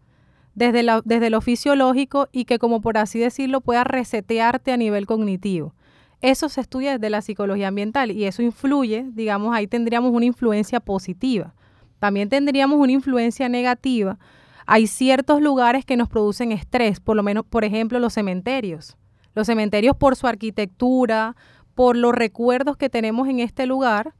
desde, 0.56 0.84
desde 1.04 1.30
lo 1.30 1.40
fisiológico 1.40 2.28
y 2.32 2.46
que, 2.46 2.58
como 2.58 2.80
por 2.80 2.98
así 2.98 3.20
decirlo, 3.20 3.60
pueda 3.60 3.84
resetearte 3.84 4.72
a 4.72 4.76
nivel 4.76 5.06
cognitivo. 5.06 5.72
Eso 6.20 6.48
se 6.48 6.60
estudia 6.60 6.92
desde 6.92 7.10
la 7.10 7.22
psicología 7.22 7.68
ambiental 7.68 8.10
y 8.10 8.24
eso 8.24 8.42
influye, 8.42 9.06
digamos, 9.12 9.54
ahí 9.54 9.66
tendríamos 9.66 10.12
una 10.12 10.24
influencia 10.24 10.80
positiva. 10.80 11.54
También 11.98 12.28
tendríamos 12.28 12.78
una 12.78 12.92
influencia 12.92 13.48
negativa. 13.48 14.18
Hay 14.66 14.86
ciertos 14.86 15.40
lugares 15.40 15.84
que 15.84 15.96
nos 15.96 16.08
producen 16.08 16.52
estrés, 16.52 17.00
por 17.00 17.16
lo 17.16 17.22
menos, 17.22 17.44
por 17.44 17.64
ejemplo, 17.64 17.98
los 17.98 18.14
cementerios. 18.14 18.96
Los 19.34 19.46
cementerios 19.46 19.96
por 19.96 20.16
su 20.16 20.26
arquitectura, 20.26 21.36
por 21.74 21.96
los 21.96 22.12
recuerdos 22.12 22.76
que 22.76 22.90
tenemos 22.90 23.28
en 23.28 23.38
este 23.38 23.66
lugar, 23.66 24.14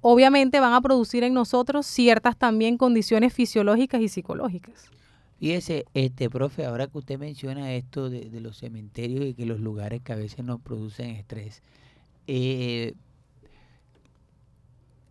obviamente 0.00 0.60
van 0.60 0.72
a 0.72 0.80
producir 0.80 1.24
en 1.24 1.34
nosotros 1.34 1.86
ciertas 1.86 2.36
también 2.36 2.78
condiciones 2.78 3.32
fisiológicas 3.32 4.00
y 4.00 4.08
psicológicas. 4.08 4.90
Fíjese, 5.38 5.84
este 5.92 6.30
profe, 6.30 6.64
ahora 6.64 6.86
que 6.86 6.98
usted 6.98 7.18
menciona 7.18 7.74
esto 7.74 8.08
de, 8.08 8.40
los 8.40 8.56
cementerios 8.56 9.24
y 9.26 9.34
que 9.34 9.44
los 9.44 9.60
lugares 9.60 10.00
que 10.02 10.12
a 10.12 10.16
veces 10.16 10.44
nos 10.44 10.60
producen 10.60 11.10
estrés, 11.10 11.62
eh, 12.26 12.94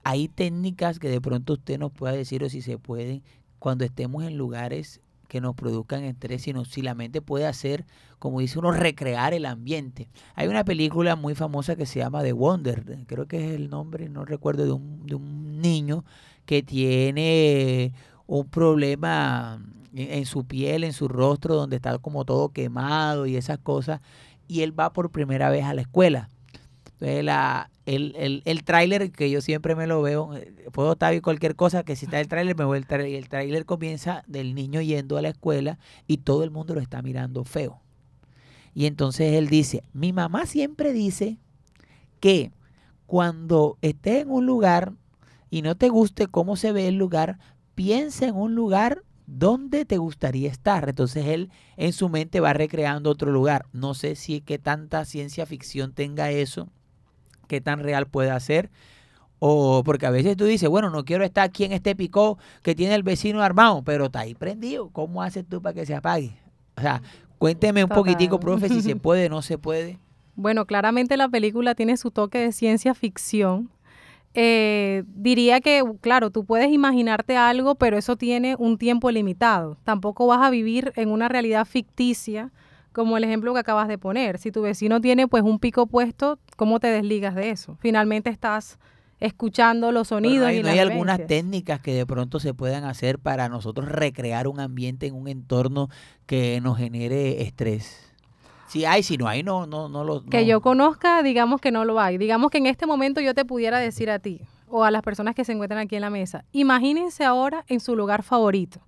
hay 0.03 0.27
técnicas 0.27 0.99
que 0.99 1.09
de 1.09 1.21
pronto 1.21 1.53
usted 1.53 1.77
nos 1.77 1.91
pueda 1.91 2.13
decir 2.13 2.43
o 2.43 2.49
si 2.49 2.61
se 2.61 2.77
pueden 2.77 3.21
cuando 3.59 3.85
estemos 3.85 4.23
en 4.23 4.38
lugares 4.38 4.99
que 5.27 5.41
nos 5.41 5.55
produzcan 5.55 6.03
estrés, 6.03 6.43
sino 6.43 6.65
si 6.65 6.81
la 6.81 6.95
mente 6.95 7.21
puede 7.21 7.45
hacer, 7.45 7.85
como 8.19 8.39
dice 8.39 8.59
uno, 8.59 8.71
recrear 8.71 9.33
el 9.33 9.45
ambiente. 9.45 10.07
Hay 10.35 10.47
una 10.47 10.63
película 10.63 11.15
muy 11.15 11.35
famosa 11.35 11.75
que 11.75 11.85
se 11.85 11.99
llama 11.99 12.23
The 12.23 12.33
Wonder, 12.33 12.83
creo 13.07 13.27
que 13.27 13.38
es 13.38 13.55
el 13.55 13.69
nombre, 13.69 14.09
no 14.09 14.25
recuerdo, 14.25 14.65
de 14.65 14.71
un, 14.71 15.05
de 15.05 15.15
un 15.15 15.61
niño 15.61 16.03
que 16.45 16.61
tiene 16.61 17.91
un 18.27 18.47
problema 18.47 19.61
en, 19.93 20.25
su 20.25 20.45
piel, 20.45 20.83
en 20.83 20.93
su 20.93 21.07
rostro, 21.07 21.55
donde 21.55 21.77
está 21.77 21.97
como 21.99 22.25
todo 22.25 22.49
quemado 22.49 23.25
y 23.25 23.35
esas 23.35 23.59
cosas, 23.59 24.01
y 24.47 24.61
él 24.61 24.77
va 24.77 24.93
por 24.93 25.09
primera 25.11 25.49
vez 25.49 25.63
a 25.65 25.73
la 25.73 25.81
escuela. 25.81 26.29
Entonces, 26.93 27.23
la, 27.23 27.69
el, 27.85 28.13
el, 28.17 28.41
el 28.45 28.63
tráiler, 28.63 29.11
que 29.11 29.29
yo 29.29 29.41
siempre 29.41 29.75
me 29.75 29.88
lo 29.88 30.01
veo, 30.01 30.35
eh, 30.35 30.53
puedo 30.71 30.93
estar 30.93 31.19
cualquier 31.21 31.55
cosa, 31.55 31.83
que 31.83 31.95
si 31.95 32.05
está 32.05 32.19
el 32.19 32.27
tráiler, 32.27 32.55
me 32.55 32.65
voy 32.65 32.77
el 32.77 32.88
tráiler, 32.88 33.11
y 33.11 33.15
el 33.15 33.29
tráiler 33.29 33.65
comienza 33.65 34.23
del 34.27 34.55
niño 34.55 34.81
yendo 34.81 35.17
a 35.17 35.21
la 35.21 35.29
escuela 35.29 35.77
y 36.07 36.17
todo 36.17 36.43
el 36.43 36.51
mundo 36.51 36.73
lo 36.73 36.81
está 36.81 37.01
mirando 37.01 37.43
feo. 37.43 37.81
Y 38.73 38.88
entonces 38.88 39.33
él 39.33 39.47
dice, 39.47 39.83
mi 39.93 40.13
mamá 40.13 40.45
siempre 40.45 40.93
dice 40.93 41.38
que 42.19 42.51
cuando 43.05 43.77
estés 43.81 44.23
en 44.23 44.31
un 44.31 44.45
lugar 44.45 44.93
y 45.49 45.61
no 45.61 45.75
te 45.75 45.89
guste 45.89 46.27
cómo 46.27 46.55
se 46.55 46.71
ve 46.71 46.88
el 46.88 46.95
lugar, 46.95 47.39
piensa 47.75 48.27
en 48.27 48.35
un 48.35 48.55
lugar 48.55 49.03
donde 49.27 49.85
te 49.85 49.97
gustaría 49.97 50.49
estar. 50.49 50.89
Entonces 50.89 51.25
él 51.27 51.51
en 51.77 51.93
su 51.93 52.09
mente 52.09 52.39
va 52.39 52.53
recreando 52.53 53.09
otro 53.09 53.31
lugar. 53.31 53.65
No 53.73 53.93
sé 53.93 54.15
si 54.15 54.41
que 54.41 54.57
tanta 54.57 55.05
ciencia 55.05 55.45
ficción 55.45 55.93
tenga 55.93 56.31
eso, 56.31 56.69
qué 57.47 57.61
tan 57.61 57.79
real 57.79 58.07
puede 58.07 58.38
ser. 58.39 58.71
O 59.39 59.83
porque 59.83 60.05
a 60.05 60.11
veces 60.11 60.38
tú 60.38 60.45
dices, 60.45 60.69
bueno, 60.69 60.89
no 60.89 61.03
quiero 61.03 61.23
estar 61.23 61.43
aquí 61.43 61.65
en 61.65 61.73
este 61.73 61.95
picó 61.95 62.38
que 62.61 62.73
tiene 62.73 62.95
el 62.95 63.03
vecino 63.03 63.41
armado, 63.43 63.83
pero 63.83 64.05
está 64.05 64.21
ahí 64.21 64.33
prendido. 64.33 64.89
¿Cómo 64.89 65.21
haces 65.21 65.45
tú 65.47 65.61
para 65.61 65.73
que 65.73 65.85
se 65.85 65.93
apague? 65.93 66.38
O 66.77 66.81
sea, 66.81 67.01
cuénteme 67.38 67.83
un 67.83 67.89
poquitico, 67.89 68.39
profe, 68.39 68.69
si 68.69 68.81
se 68.81 68.95
puede, 68.95 69.29
no 69.29 69.41
se 69.41 69.57
puede. 69.57 69.99
Bueno, 70.35 70.65
claramente 70.65 71.15
la 71.17 71.29
película 71.29 71.75
tiene 71.75 71.97
su 71.97 72.11
toque 72.11 72.39
de 72.39 72.51
ciencia 72.51 72.93
ficción. 72.93 73.69
Eh, 74.37 75.03
diría 75.07 75.61
que, 75.61 75.81
claro, 76.01 76.29
tú 76.29 76.43
puedes 76.43 76.69
imaginarte 76.69 77.37
algo, 77.37 77.75
pero 77.75 77.97
eso 77.97 78.17
tiene 78.17 78.55
un 78.59 78.77
tiempo 78.77 79.09
limitado. 79.09 79.77
Tampoco 79.85 80.27
vas 80.27 80.41
a 80.45 80.49
vivir 80.49 80.91
en 80.97 81.09
una 81.09 81.29
realidad 81.29 81.65
ficticia 81.65 82.51
como 82.91 83.15
el 83.17 83.23
ejemplo 83.23 83.53
que 83.53 83.61
acabas 83.61 83.87
de 83.87 83.97
poner. 83.97 84.37
Si 84.37 84.51
tu 84.51 84.61
vecino 84.61 84.99
tiene 84.99 85.27
pues 85.27 85.43
un 85.43 85.59
pico 85.59 85.87
puesto, 85.87 86.37
¿cómo 86.57 86.81
te 86.81 86.87
desligas 86.87 87.33
de 87.33 87.49
eso? 87.49 87.77
Finalmente 87.79 88.29
estás 88.29 88.77
escuchando 89.21 89.93
los 89.93 90.09
sonidos 90.09 90.47
hay, 90.47 90.57
y 90.57 90.63
no 90.63 90.69
hay 90.69 90.79
algunas 90.79 91.25
técnicas 91.25 91.79
que 91.79 91.93
de 91.93 92.05
pronto 92.05 92.41
se 92.41 92.53
puedan 92.53 92.83
hacer 92.83 93.19
para 93.19 93.47
nosotros 93.47 93.87
recrear 93.87 94.47
un 94.49 94.59
ambiente 94.59 95.07
en 95.07 95.15
un 95.15 95.29
entorno 95.29 95.89
que 96.25 96.59
nos 96.61 96.77
genere 96.77 97.41
estrés. 97.43 98.04
Si 98.75 98.83
hay, 98.83 99.03
si 99.03 99.15
no 99.15 99.25
hay, 99.25 99.41
no, 99.41 99.65
no, 99.65 99.88
no 99.88 100.03
lo. 100.03 100.25
que 100.25 100.41
no. 100.41 100.43
yo 100.43 100.59
conozca, 100.59 101.23
digamos 101.23 101.61
que 101.61 101.71
no 101.71 101.85
lo 101.85 101.97
hay. 101.97 102.17
Digamos 102.17 102.51
que 102.51 102.57
en 102.57 102.65
este 102.65 102.85
momento 102.85 103.21
yo 103.21 103.33
te 103.33 103.45
pudiera 103.45 103.79
decir 103.79 104.11
a 104.11 104.19
ti 104.19 104.41
o 104.67 104.83
a 104.83 104.91
las 104.91 105.01
personas 105.01 105.33
que 105.33 105.45
se 105.45 105.53
encuentran 105.53 105.79
aquí 105.79 105.95
en 105.95 106.01
la 106.01 106.09
mesa, 106.09 106.43
imagínense 106.51 107.23
ahora 107.23 107.63
en 107.69 107.79
su 107.79 107.95
lugar 107.95 108.21
favorito. 108.21 108.81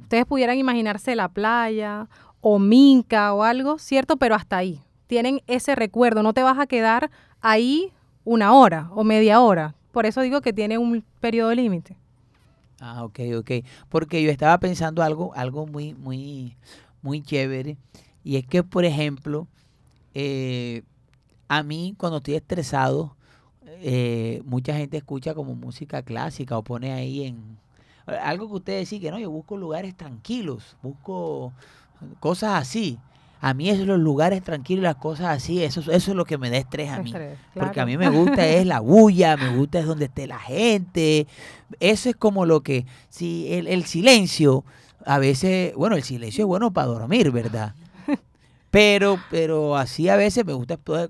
Ustedes 0.00 0.26
pudieran 0.26 0.58
imaginarse 0.58 1.14
la 1.14 1.28
playa 1.28 2.08
o 2.40 2.58
Minca 2.58 3.32
o 3.32 3.44
algo, 3.44 3.78
¿cierto? 3.78 4.16
Pero 4.16 4.34
hasta 4.34 4.56
ahí. 4.56 4.80
Tienen 5.06 5.40
ese 5.46 5.76
recuerdo, 5.76 6.24
no 6.24 6.32
te 6.32 6.42
vas 6.42 6.58
a 6.58 6.66
quedar 6.66 7.12
ahí 7.42 7.92
una 8.24 8.54
hora 8.54 8.90
o 8.92 9.04
media 9.04 9.40
hora. 9.40 9.76
Por 9.92 10.04
eso 10.04 10.20
digo 10.20 10.40
que 10.40 10.52
tiene 10.52 10.78
un 10.78 11.04
periodo 11.20 11.54
límite. 11.54 11.96
Ah, 12.80 13.04
ok, 13.04 13.20
ok. 13.38 13.50
Porque 13.88 14.20
yo 14.20 14.32
estaba 14.32 14.58
pensando 14.58 15.04
algo, 15.04 15.32
algo 15.36 15.64
muy, 15.64 15.94
muy, 15.94 16.56
muy 17.02 17.22
chévere. 17.22 17.76
Y 18.24 18.36
es 18.36 18.46
que, 18.46 18.62
por 18.62 18.84
ejemplo, 18.84 19.46
eh, 20.14 20.82
a 21.48 21.62
mí 21.62 21.94
cuando 21.96 22.18
estoy 22.18 22.34
estresado, 22.34 23.14
eh, 23.82 24.42
mucha 24.46 24.74
gente 24.74 24.96
escucha 24.96 25.34
como 25.34 25.54
música 25.54 26.02
clásica 26.02 26.56
o 26.56 26.62
pone 26.62 26.92
ahí 26.92 27.24
en 27.24 27.58
algo 28.06 28.48
que 28.48 28.54
usted 28.54 28.78
decía 28.78 29.00
que 29.00 29.10
no, 29.10 29.18
yo 29.18 29.30
busco 29.30 29.56
lugares 29.56 29.96
tranquilos, 29.96 30.76
busco 30.82 31.52
cosas 32.20 32.60
así. 32.60 32.98
A 33.40 33.52
mí 33.52 33.68
esos 33.68 33.86
los 33.86 33.98
lugares 33.98 34.42
tranquilos, 34.42 34.82
las 34.82 34.96
cosas 34.96 35.26
así, 35.26 35.62
eso, 35.62 35.80
eso 35.80 35.92
es 35.92 36.16
lo 36.16 36.24
que 36.24 36.38
me 36.38 36.48
da 36.48 36.56
estrés 36.56 36.90
a 36.90 37.02
mí. 37.02 37.10
Estrés, 37.10 37.38
Porque 37.52 37.80
a 37.80 37.86
mí 37.86 37.98
me 37.98 38.08
gusta 38.08 38.46
es 38.46 38.66
la 38.66 38.80
bulla, 38.80 39.36
me 39.36 39.54
gusta 39.54 39.80
es 39.80 39.86
donde 39.86 40.06
esté 40.06 40.26
la 40.26 40.38
gente. 40.38 41.26
Eso 41.78 42.08
es 42.08 42.16
como 42.16 42.46
lo 42.46 42.62
que, 42.62 42.86
si 43.10 43.52
el, 43.52 43.66
el 43.66 43.84
silencio, 43.84 44.64
a 45.04 45.18
veces, 45.18 45.74
bueno, 45.74 45.96
el 45.96 46.02
silencio 46.02 46.44
es 46.44 46.46
bueno 46.46 46.72
para 46.72 46.86
dormir, 46.86 47.30
¿verdad? 47.32 47.74
Pero, 48.74 49.20
pero 49.30 49.76
así 49.76 50.08
a 50.08 50.16
veces 50.16 50.44
me 50.44 50.52
gusta, 50.52 50.74
entonces, 50.74 51.08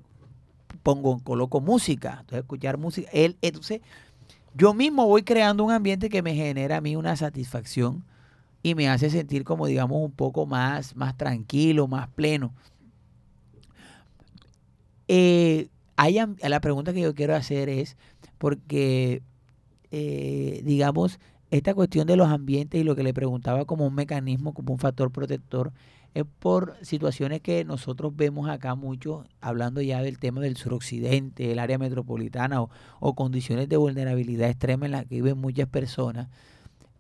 pongo, 0.83 1.19
coloco 1.21 1.63
música, 1.63 2.19
entonces 2.21 2.41
escuchar 2.41 2.77
música. 2.77 3.09
Él, 3.11 3.39
entonces, 3.41 3.81
yo 4.55 4.75
mismo 4.75 5.07
voy 5.07 5.23
creando 5.23 5.65
un 5.65 5.71
ambiente 5.71 6.11
que 6.11 6.21
me 6.21 6.35
genera 6.35 6.77
a 6.77 6.81
mí 6.83 6.95
una 6.95 7.17
satisfacción 7.17 8.05
y 8.63 8.75
me 8.75 8.91
hace 8.91 9.09
sentir 9.09 9.45
como, 9.45 9.67
digamos, 9.67 9.97
un 10.05 10.13
poco 10.13 10.45
más, 10.45 10.95
más 10.95 11.17
tranquilo, 11.17 11.89
más 11.89 12.07
pleno. 12.11 12.53
Eh, 15.09 15.69
hay 15.97 16.19
la 16.43 16.61
pregunta 16.61 16.93
que 16.93 17.01
yo 17.01 17.15
quiero 17.15 17.35
hacer 17.35 17.71
es, 17.71 17.97
porque, 18.37 19.23
eh, 19.91 20.61
digamos, 20.67 21.19
esta 21.51 21.73
cuestión 21.73 22.07
de 22.07 22.17
los 22.17 22.29
ambientes 22.29 22.79
y 22.79 22.85
lo 22.85 22.95
que 22.95 23.05
le 23.05 23.15
preguntaba 23.15 23.65
como 23.65 23.87
un 23.87 23.95
mecanismo, 23.95 24.53
como 24.53 24.75
un 24.75 24.79
factor 24.79 25.11
protector, 25.11 25.73
es 26.15 26.25
por 26.39 26.77
situaciones 26.83 27.41
que 27.41 27.65
nosotros 27.65 28.15
vemos 28.15 28.49
acá 28.49 28.77
mucho, 28.77 29.25
hablando 29.41 29.83
ya 29.83 30.01
del 30.01 30.21
tema 30.21 30.41
del 30.41 30.57
suroccidente, 30.57 31.51
el 31.51 31.59
área 31.59 31.77
metropolitana 31.77 32.63
o, 32.63 33.15
condiciones 33.15 33.69
de 33.69 33.77
vulnerabilidad 33.77 34.49
extrema 34.49 34.87
en 34.87 34.93
las 34.93 35.07
que 35.07 35.17
viven 35.17 35.39
muchas 35.39 35.69
personas, 35.69 36.29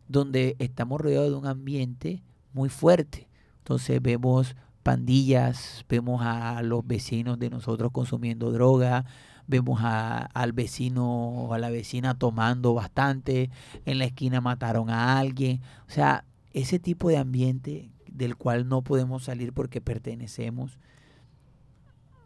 donde 0.08 0.56
estamos 0.58 1.00
rodeados 1.00 1.30
de 1.30 1.36
un 1.36 1.46
ambiente 1.46 2.22
muy 2.52 2.68
fuerte. 2.68 3.28
Entonces 3.58 4.02
vemos 4.02 4.56
pandillas, 4.82 5.84
vemos 5.88 6.20
a 6.22 6.60
los 6.62 6.86
vecinos 6.86 7.38
de 7.38 7.50
nosotros 7.50 7.92
consumiendo 7.92 8.50
droga, 8.50 9.06
vemos 9.46 9.80
a- 9.82 10.26
al 10.34 10.52
vecino 10.52 11.06
o 11.06 11.54
a 11.54 11.58
la 11.58 11.70
vecina 11.70 12.18
tomando 12.18 12.74
bastante, 12.74 13.50
en 13.86 13.98
la 13.98 14.06
esquina 14.06 14.40
mataron 14.40 14.90
a 14.90 15.18
alguien. 15.18 15.60
O 15.88 15.90
sea, 15.90 16.24
ese 16.52 16.78
tipo 16.78 17.08
de 17.08 17.16
ambiente 17.16 17.90
del 18.14 18.36
cual 18.36 18.68
no 18.68 18.82
podemos 18.82 19.24
salir 19.24 19.52
porque 19.52 19.80
pertenecemos. 19.82 20.78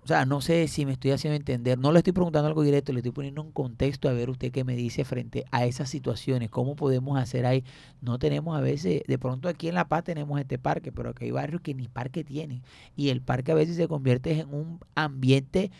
O 0.04 0.06
sea, 0.08 0.24
no 0.24 0.40
sé 0.40 0.68
si 0.68 0.86
me 0.86 0.92
estoy 0.92 1.10
haciendo 1.10 1.36
entender. 1.36 1.78
No 1.78 1.92
le 1.92 1.98
estoy 1.98 2.14
preguntando 2.14 2.48
algo 2.48 2.62
directo, 2.62 2.92
le 2.94 3.00
estoy 3.00 3.12
poniendo 3.12 3.42
un 3.42 3.52
contexto 3.52 4.08
a 4.08 4.12
ver 4.14 4.30
usted 4.30 4.50
qué 4.50 4.64
me 4.64 4.74
dice 4.74 5.04
frente 5.04 5.44
a 5.50 5.66
esas 5.66 5.90
situaciones. 5.90 6.48
¿Cómo 6.50 6.76
podemos 6.76 7.18
hacer 7.18 7.44
ahí? 7.44 7.62
No 8.00 8.18
tenemos 8.18 8.56
a 8.56 8.62
veces, 8.62 9.02
de 9.06 9.18
pronto 9.18 9.48
aquí 9.48 9.68
en 9.68 9.74
La 9.74 9.86
Paz 9.88 10.04
tenemos 10.04 10.40
este 10.40 10.58
parque, 10.58 10.92
pero 10.92 11.10
aquí 11.10 11.26
hay 11.26 11.30
barrios 11.30 11.60
que 11.60 11.74
ni 11.74 11.88
parque 11.88 12.24
tienen. 12.24 12.62
Y 12.96 13.10
el 13.10 13.20
parque 13.20 13.52
a 13.52 13.54
veces 13.54 13.76
se 13.76 13.86
convierte 13.86 14.40
en 14.40 14.54
un 14.54 14.80
ambiente 14.94 15.70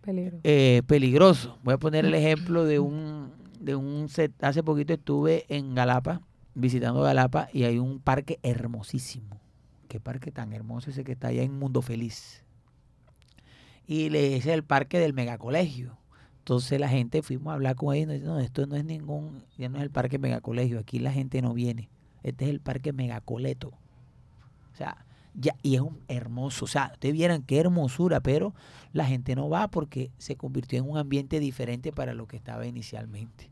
Peligro. 0.00 0.40
eh, 0.44 0.82
peligroso. 0.88 1.58
Voy 1.62 1.74
a 1.74 1.78
poner 1.78 2.04
el 2.06 2.14
ejemplo 2.14 2.64
de 2.64 2.80
un, 2.80 3.30
de 3.60 3.76
un 3.76 4.08
set. 4.08 4.32
Hace 4.42 4.62
poquito 4.64 4.92
estuve 4.94 5.44
en 5.48 5.74
Galapa, 5.76 6.20
visitando 6.60 7.00
Galapa, 7.00 7.48
y 7.52 7.64
hay 7.64 7.78
un 7.78 8.00
parque 8.00 8.38
hermosísimo. 8.42 9.40
Qué 9.88 10.00
parque 10.00 10.30
tan 10.30 10.52
hermoso 10.52 10.90
ese 10.90 11.04
que 11.04 11.12
está 11.12 11.28
allá 11.28 11.42
en 11.42 11.58
Mundo 11.58 11.82
Feliz. 11.82 12.44
Y 13.86 14.08
le 14.10 14.36
es 14.36 14.46
el 14.46 14.62
parque 14.62 14.98
del 14.98 15.14
megacolegio. 15.14 15.98
Entonces 16.38 16.80
la 16.80 16.88
gente 16.88 17.22
fuimos 17.22 17.50
a 17.50 17.54
hablar 17.54 17.76
con 17.76 17.94
ellos 17.94 18.04
y 18.04 18.06
nos 18.06 18.14
dicen, 18.14 18.28
no, 18.28 18.38
esto 18.40 18.66
no 18.66 18.76
es 18.76 18.84
ningún, 18.84 19.44
ya 19.58 19.68
no 19.68 19.78
es 19.78 19.82
el 19.82 19.90
parque 19.90 20.18
megacolegio, 20.18 20.78
aquí 20.78 20.98
la 20.98 21.12
gente 21.12 21.42
no 21.42 21.54
viene. 21.54 21.90
Este 22.22 22.44
es 22.44 22.50
el 22.50 22.60
parque 22.60 22.92
megacoleto. 22.92 23.68
O 23.68 24.76
sea, 24.76 25.04
ya, 25.34 25.54
y 25.62 25.74
es 25.74 25.80
un 25.80 26.00
hermoso, 26.08 26.64
o 26.64 26.68
sea, 26.68 26.90
ustedes 26.92 27.14
vieran 27.14 27.42
qué 27.42 27.60
hermosura, 27.60 28.20
pero 28.20 28.54
la 28.92 29.04
gente 29.04 29.36
no 29.36 29.48
va 29.48 29.68
porque 29.68 30.10
se 30.18 30.36
convirtió 30.36 30.78
en 30.78 30.88
un 30.88 30.98
ambiente 30.98 31.40
diferente 31.40 31.92
para 31.92 32.14
lo 32.14 32.26
que 32.26 32.36
estaba 32.36 32.66
inicialmente. 32.66 33.50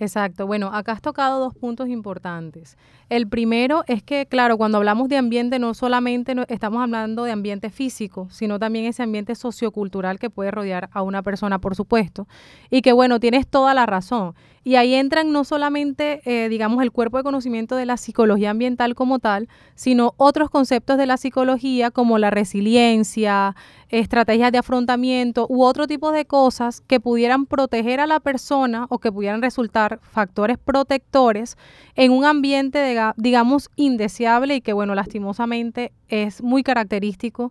Exacto. 0.00 0.46
Bueno, 0.46 0.70
acá 0.72 0.92
has 0.92 1.02
tocado 1.02 1.38
dos 1.38 1.54
puntos 1.54 1.88
importantes. 1.88 2.78
El 3.10 3.28
primero 3.28 3.84
es 3.86 4.02
que, 4.02 4.24
claro, 4.24 4.56
cuando 4.56 4.78
hablamos 4.78 5.10
de 5.10 5.18
ambiente, 5.18 5.58
no 5.58 5.74
solamente 5.74 6.34
estamos 6.48 6.82
hablando 6.82 7.24
de 7.24 7.32
ambiente 7.32 7.68
físico, 7.68 8.26
sino 8.30 8.58
también 8.58 8.86
ese 8.86 9.02
ambiente 9.02 9.34
sociocultural 9.34 10.18
que 10.18 10.30
puede 10.30 10.50
rodear 10.50 10.88
a 10.92 11.02
una 11.02 11.22
persona, 11.22 11.58
por 11.58 11.76
supuesto. 11.76 12.26
Y 12.70 12.80
que, 12.80 12.92
bueno, 12.94 13.20
tienes 13.20 13.46
toda 13.46 13.74
la 13.74 13.84
razón. 13.84 14.34
Y 14.62 14.74
ahí 14.76 14.92
entran 14.94 15.32
no 15.32 15.44
solamente, 15.44 16.20
eh, 16.26 16.50
digamos, 16.50 16.82
el 16.82 16.92
cuerpo 16.92 17.16
de 17.16 17.22
conocimiento 17.22 17.76
de 17.76 17.86
la 17.86 17.96
psicología 17.96 18.50
ambiental 18.50 18.94
como 18.94 19.18
tal, 19.18 19.48
sino 19.74 20.12
otros 20.18 20.50
conceptos 20.50 20.98
de 20.98 21.06
la 21.06 21.16
psicología 21.16 21.90
como 21.90 22.18
la 22.18 22.28
resiliencia, 22.30 23.56
estrategias 23.88 24.52
de 24.52 24.58
afrontamiento 24.58 25.46
u 25.48 25.62
otro 25.62 25.86
tipo 25.86 26.12
de 26.12 26.26
cosas 26.26 26.82
que 26.82 27.00
pudieran 27.00 27.46
proteger 27.46 28.00
a 28.00 28.06
la 28.06 28.20
persona 28.20 28.86
o 28.90 28.98
que 28.98 29.10
pudieran 29.10 29.40
resultar 29.40 29.98
factores 30.02 30.58
protectores 30.58 31.56
en 31.94 32.12
un 32.12 32.26
ambiente, 32.26 32.78
diga- 32.80 33.14
digamos, 33.16 33.70
indeseable 33.76 34.56
y 34.56 34.60
que, 34.60 34.74
bueno, 34.74 34.94
lastimosamente 34.94 35.92
es 36.08 36.42
muy 36.42 36.62
característico 36.62 37.50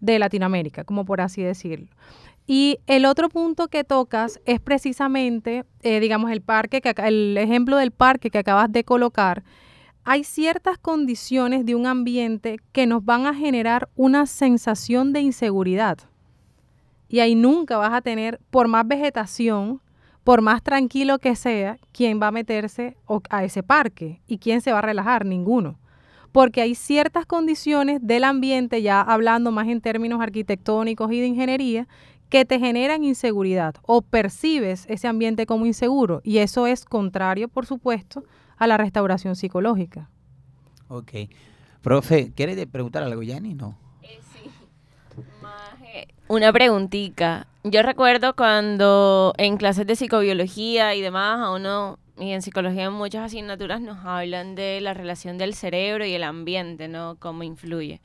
de 0.00 0.18
Latinoamérica, 0.18 0.84
como 0.84 1.06
por 1.06 1.22
así 1.22 1.42
decirlo. 1.42 1.88
Y 2.52 2.80
el 2.88 3.04
otro 3.04 3.28
punto 3.28 3.68
que 3.68 3.84
tocas 3.84 4.40
es 4.44 4.58
precisamente, 4.58 5.64
eh, 5.82 6.00
digamos, 6.00 6.32
el 6.32 6.40
parque, 6.40 6.80
que 6.80 6.92
el 7.06 7.38
ejemplo 7.38 7.76
del 7.76 7.92
parque 7.92 8.28
que 8.28 8.38
acabas 8.38 8.72
de 8.72 8.82
colocar. 8.82 9.44
Hay 10.02 10.24
ciertas 10.24 10.76
condiciones 10.76 11.64
de 11.64 11.76
un 11.76 11.86
ambiente 11.86 12.56
que 12.72 12.88
nos 12.88 13.04
van 13.04 13.26
a 13.26 13.34
generar 13.34 13.88
una 13.94 14.26
sensación 14.26 15.12
de 15.12 15.20
inseguridad. 15.20 15.98
Y 17.08 17.20
ahí 17.20 17.36
nunca 17.36 17.76
vas 17.76 17.92
a 17.92 18.00
tener, 18.00 18.40
por 18.50 18.66
más 18.66 18.84
vegetación, 18.84 19.80
por 20.24 20.42
más 20.42 20.60
tranquilo 20.60 21.20
que 21.20 21.36
sea, 21.36 21.78
quién 21.92 22.20
va 22.20 22.26
a 22.26 22.32
meterse 22.32 22.96
a 23.28 23.44
ese 23.44 23.62
parque 23.62 24.22
y 24.26 24.38
quién 24.38 24.60
se 24.60 24.72
va 24.72 24.80
a 24.80 24.82
relajar, 24.82 25.24
ninguno. 25.24 25.78
Porque 26.32 26.62
hay 26.62 26.74
ciertas 26.74 27.26
condiciones 27.26 28.00
del 28.02 28.24
ambiente, 28.24 28.82
ya 28.82 29.00
hablando 29.00 29.52
más 29.52 29.68
en 29.68 29.80
términos 29.80 30.20
arquitectónicos 30.20 31.12
y 31.12 31.20
de 31.20 31.26
ingeniería, 31.26 31.86
que 32.30 32.44
te 32.44 32.58
generan 32.58 33.04
inseguridad 33.04 33.74
o 33.82 34.02
percibes 34.02 34.86
ese 34.88 35.08
ambiente 35.08 35.46
como 35.46 35.66
inseguro. 35.66 36.20
Y 36.24 36.38
eso 36.38 36.66
es 36.66 36.84
contrario, 36.84 37.48
por 37.48 37.66
supuesto, 37.66 38.24
a 38.56 38.66
la 38.66 38.76
restauración 38.76 39.36
psicológica. 39.36 40.08
Ok. 40.88 41.12
Profe, 41.82 42.32
¿quieres 42.34 42.64
preguntar 42.66 43.02
algo, 43.02 43.22
Yanni? 43.22 43.54
No. 43.54 43.76
Maje, 45.42 46.08
Una 46.28 46.52
preguntita. 46.52 47.46
Yo 47.64 47.82
recuerdo 47.82 48.34
cuando 48.34 49.34
en 49.36 49.56
clases 49.56 49.86
de 49.86 49.96
psicobiología 49.96 50.94
y 50.94 51.00
demás, 51.00 51.40
a 51.40 51.50
uno, 51.50 51.98
y 52.18 52.30
en 52.30 52.42
psicología 52.42 52.84
en 52.84 52.92
muchas 52.92 53.26
asignaturas 53.26 53.80
nos 53.80 54.04
hablan 54.04 54.54
de 54.54 54.80
la 54.80 54.94
relación 54.94 55.36
del 55.36 55.54
cerebro 55.54 56.04
y 56.04 56.12
el 56.14 56.22
ambiente, 56.22 56.88
¿no? 56.88 57.16
Cómo 57.18 57.42
influye. 57.42 58.00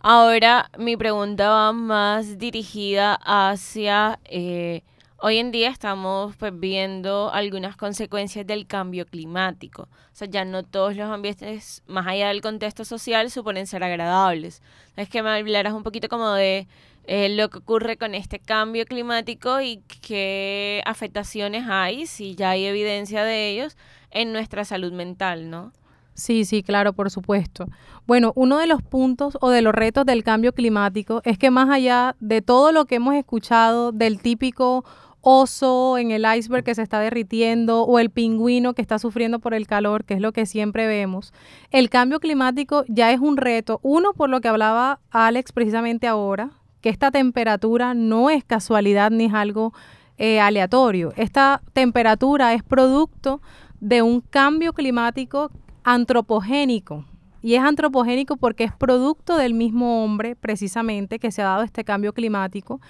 Ahora 0.00 0.70
mi 0.78 0.96
pregunta 0.96 1.50
va 1.50 1.72
más 1.72 2.38
dirigida 2.38 3.18
hacia, 3.24 4.20
eh, 4.26 4.82
hoy 5.16 5.38
en 5.38 5.50
día 5.50 5.70
estamos 5.70 6.36
pues 6.36 6.52
viendo 6.58 7.32
algunas 7.32 7.76
consecuencias 7.76 8.46
del 8.46 8.68
cambio 8.68 9.06
climático. 9.06 9.82
O 9.82 9.88
sea, 10.12 10.28
ya 10.28 10.44
no 10.44 10.62
todos 10.62 10.94
los 10.94 11.10
ambientes, 11.10 11.82
más 11.88 12.06
allá 12.06 12.28
del 12.28 12.42
contexto 12.42 12.84
social, 12.84 13.28
suponen 13.30 13.66
ser 13.66 13.82
agradables. 13.82 14.62
Es 14.94 15.08
que 15.08 15.20
me 15.22 15.30
hablaras 15.30 15.72
un 15.72 15.82
poquito 15.82 16.08
como 16.08 16.30
de 16.30 16.68
eh, 17.04 17.28
lo 17.30 17.50
que 17.50 17.58
ocurre 17.58 17.96
con 17.96 18.14
este 18.14 18.38
cambio 18.38 18.84
climático 18.86 19.60
y 19.60 19.82
qué 20.00 20.80
afectaciones 20.86 21.64
hay, 21.68 22.06
si 22.06 22.36
ya 22.36 22.50
hay 22.50 22.66
evidencia 22.66 23.24
de 23.24 23.48
ellos, 23.48 23.76
en 24.12 24.32
nuestra 24.32 24.64
salud 24.64 24.92
mental, 24.92 25.50
¿no? 25.50 25.72
Sí, 26.18 26.44
sí, 26.44 26.64
claro, 26.64 26.94
por 26.94 27.12
supuesto. 27.12 27.68
Bueno, 28.04 28.32
uno 28.34 28.58
de 28.58 28.66
los 28.66 28.82
puntos 28.82 29.38
o 29.40 29.50
de 29.50 29.62
los 29.62 29.72
retos 29.72 30.04
del 30.04 30.24
cambio 30.24 30.52
climático 30.52 31.20
es 31.24 31.38
que 31.38 31.52
más 31.52 31.70
allá 31.70 32.16
de 32.18 32.42
todo 32.42 32.72
lo 32.72 32.86
que 32.86 32.96
hemos 32.96 33.14
escuchado 33.14 33.92
del 33.92 34.18
típico 34.20 34.84
oso 35.20 35.96
en 35.96 36.10
el 36.10 36.26
iceberg 36.36 36.64
que 36.64 36.74
se 36.74 36.82
está 36.82 36.98
derritiendo 36.98 37.84
o 37.84 38.00
el 38.00 38.10
pingüino 38.10 38.74
que 38.74 38.82
está 38.82 38.98
sufriendo 38.98 39.38
por 39.38 39.54
el 39.54 39.68
calor, 39.68 40.04
que 40.04 40.14
es 40.14 40.20
lo 40.20 40.32
que 40.32 40.44
siempre 40.44 40.88
vemos, 40.88 41.32
el 41.70 41.88
cambio 41.88 42.18
climático 42.18 42.84
ya 42.88 43.12
es 43.12 43.20
un 43.20 43.36
reto. 43.36 43.78
Uno, 43.84 44.12
por 44.12 44.28
lo 44.28 44.40
que 44.40 44.48
hablaba 44.48 44.98
Alex 45.10 45.52
precisamente 45.52 46.08
ahora, 46.08 46.50
que 46.80 46.88
esta 46.88 47.12
temperatura 47.12 47.94
no 47.94 48.28
es 48.28 48.42
casualidad 48.42 49.12
ni 49.12 49.26
es 49.26 49.34
algo 49.34 49.72
eh, 50.16 50.40
aleatorio. 50.40 51.12
Esta 51.14 51.62
temperatura 51.74 52.54
es 52.54 52.64
producto 52.64 53.40
de 53.78 54.02
un 54.02 54.20
cambio 54.20 54.72
climático 54.72 55.52
antropogénico. 55.84 57.04
Y 57.40 57.54
es 57.54 57.62
antropogénico 57.62 58.36
porque 58.36 58.64
es 58.64 58.72
producto 58.72 59.36
del 59.36 59.54
mismo 59.54 60.02
hombre, 60.04 60.34
precisamente, 60.34 61.18
que 61.18 61.30
se 61.30 61.42
ha 61.42 61.46
dado 61.46 61.62
este 61.62 61.84
cambio 61.84 62.12
climático. 62.12 62.80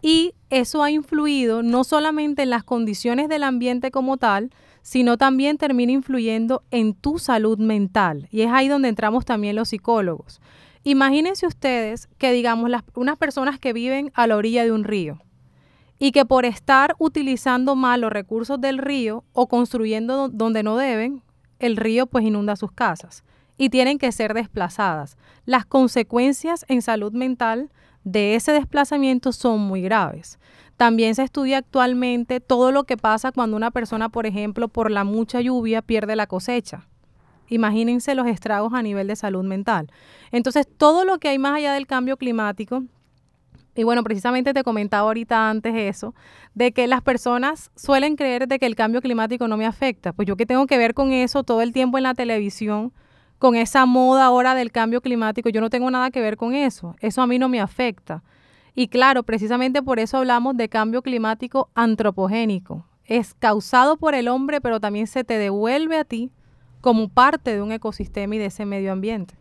Y 0.00 0.32
eso 0.48 0.82
ha 0.82 0.90
influido 0.90 1.62
no 1.62 1.84
solamente 1.84 2.42
en 2.42 2.50
las 2.50 2.64
condiciones 2.64 3.28
del 3.28 3.42
ambiente 3.42 3.90
como 3.90 4.16
tal, 4.16 4.50
sino 4.80 5.18
también 5.18 5.58
termina 5.58 5.92
influyendo 5.92 6.62
en 6.70 6.94
tu 6.94 7.18
salud 7.18 7.58
mental. 7.58 8.26
Y 8.30 8.40
es 8.40 8.50
ahí 8.50 8.68
donde 8.68 8.88
entramos 8.88 9.26
también 9.26 9.56
los 9.56 9.68
psicólogos. 9.68 10.40
Imagínense 10.82 11.46
ustedes 11.46 12.08
que, 12.16 12.32
digamos, 12.32 12.70
unas 12.94 13.18
personas 13.18 13.58
que 13.58 13.74
viven 13.74 14.10
a 14.14 14.26
la 14.26 14.36
orilla 14.36 14.64
de 14.64 14.72
un 14.72 14.84
río 14.84 15.18
y 15.98 16.12
que 16.12 16.24
por 16.24 16.46
estar 16.46 16.96
utilizando 16.98 17.76
mal 17.76 18.00
los 18.00 18.10
recursos 18.10 18.58
del 18.58 18.78
río 18.78 19.22
o 19.34 19.46
construyendo 19.46 20.16
do- 20.16 20.28
donde 20.30 20.62
no 20.62 20.78
deben, 20.78 21.22
el 21.60 21.76
río 21.76 22.06
pues 22.06 22.24
inunda 22.24 22.56
sus 22.56 22.72
casas 22.72 23.22
y 23.56 23.68
tienen 23.68 23.98
que 23.98 24.10
ser 24.10 24.34
desplazadas. 24.34 25.16
Las 25.44 25.66
consecuencias 25.66 26.64
en 26.68 26.82
salud 26.82 27.12
mental 27.12 27.70
de 28.04 28.34
ese 28.34 28.52
desplazamiento 28.52 29.32
son 29.32 29.60
muy 29.60 29.82
graves. 29.82 30.38
También 30.76 31.14
se 31.14 31.22
estudia 31.22 31.58
actualmente 31.58 32.40
todo 32.40 32.72
lo 32.72 32.84
que 32.84 32.96
pasa 32.96 33.32
cuando 33.32 33.56
una 33.56 33.70
persona, 33.70 34.08
por 34.08 34.24
ejemplo, 34.24 34.68
por 34.68 34.90
la 34.90 35.04
mucha 35.04 35.42
lluvia 35.42 35.82
pierde 35.82 36.16
la 36.16 36.26
cosecha. 36.26 36.86
Imagínense 37.48 38.14
los 38.14 38.26
estragos 38.26 38.72
a 38.72 38.80
nivel 38.80 39.06
de 39.08 39.16
salud 39.16 39.44
mental. 39.44 39.90
Entonces, 40.30 40.66
todo 40.66 41.04
lo 41.04 41.18
que 41.18 41.28
hay 41.28 41.38
más 41.38 41.56
allá 41.56 41.74
del 41.74 41.86
cambio 41.86 42.16
climático, 42.16 42.84
y 43.74 43.84
bueno, 43.84 44.02
precisamente 44.02 44.52
te 44.52 44.64
comentaba 44.64 45.02
ahorita 45.02 45.48
antes 45.48 45.74
eso, 45.74 46.14
de 46.54 46.72
que 46.72 46.86
las 46.86 47.02
personas 47.02 47.70
suelen 47.76 48.16
creer 48.16 48.48
de 48.48 48.58
que 48.58 48.66
el 48.66 48.74
cambio 48.74 49.00
climático 49.00 49.46
no 49.48 49.56
me 49.56 49.66
afecta. 49.66 50.12
Pues 50.12 50.26
yo 50.26 50.36
que 50.36 50.46
tengo 50.46 50.66
que 50.66 50.78
ver 50.78 50.94
con 50.94 51.12
eso 51.12 51.44
todo 51.44 51.62
el 51.62 51.72
tiempo 51.72 51.96
en 51.96 52.04
la 52.04 52.14
televisión, 52.14 52.92
con 53.38 53.56
esa 53.56 53.86
moda 53.86 54.26
ahora 54.26 54.54
del 54.54 54.70
cambio 54.70 55.00
climático, 55.00 55.48
yo 55.48 55.60
no 55.60 55.70
tengo 55.70 55.90
nada 55.90 56.10
que 56.10 56.20
ver 56.20 56.36
con 56.36 56.54
eso. 56.54 56.94
Eso 57.00 57.22
a 57.22 57.26
mí 57.26 57.38
no 57.38 57.48
me 57.48 57.60
afecta. 57.60 58.22
Y 58.74 58.88
claro, 58.88 59.22
precisamente 59.22 59.82
por 59.82 59.98
eso 59.98 60.18
hablamos 60.18 60.56
de 60.56 60.68
cambio 60.68 61.02
climático 61.02 61.70
antropogénico. 61.74 62.86
Es 63.04 63.34
causado 63.34 63.96
por 63.96 64.14
el 64.14 64.28
hombre, 64.28 64.60
pero 64.60 64.78
también 64.78 65.06
se 65.06 65.24
te 65.24 65.38
devuelve 65.38 65.96
a 65.98 66.04
ti 66.04 66.30
como 66.80 67.08
parte 67.08 67.54
de 67.54 67.62
un 67.62 67.72
ecosistema 67.72 68.36
y 68.36 68.38
de 68.38 68.46
ese 68.46 68.66
medio 68.66 68.92
ambiente. 68.92 69.39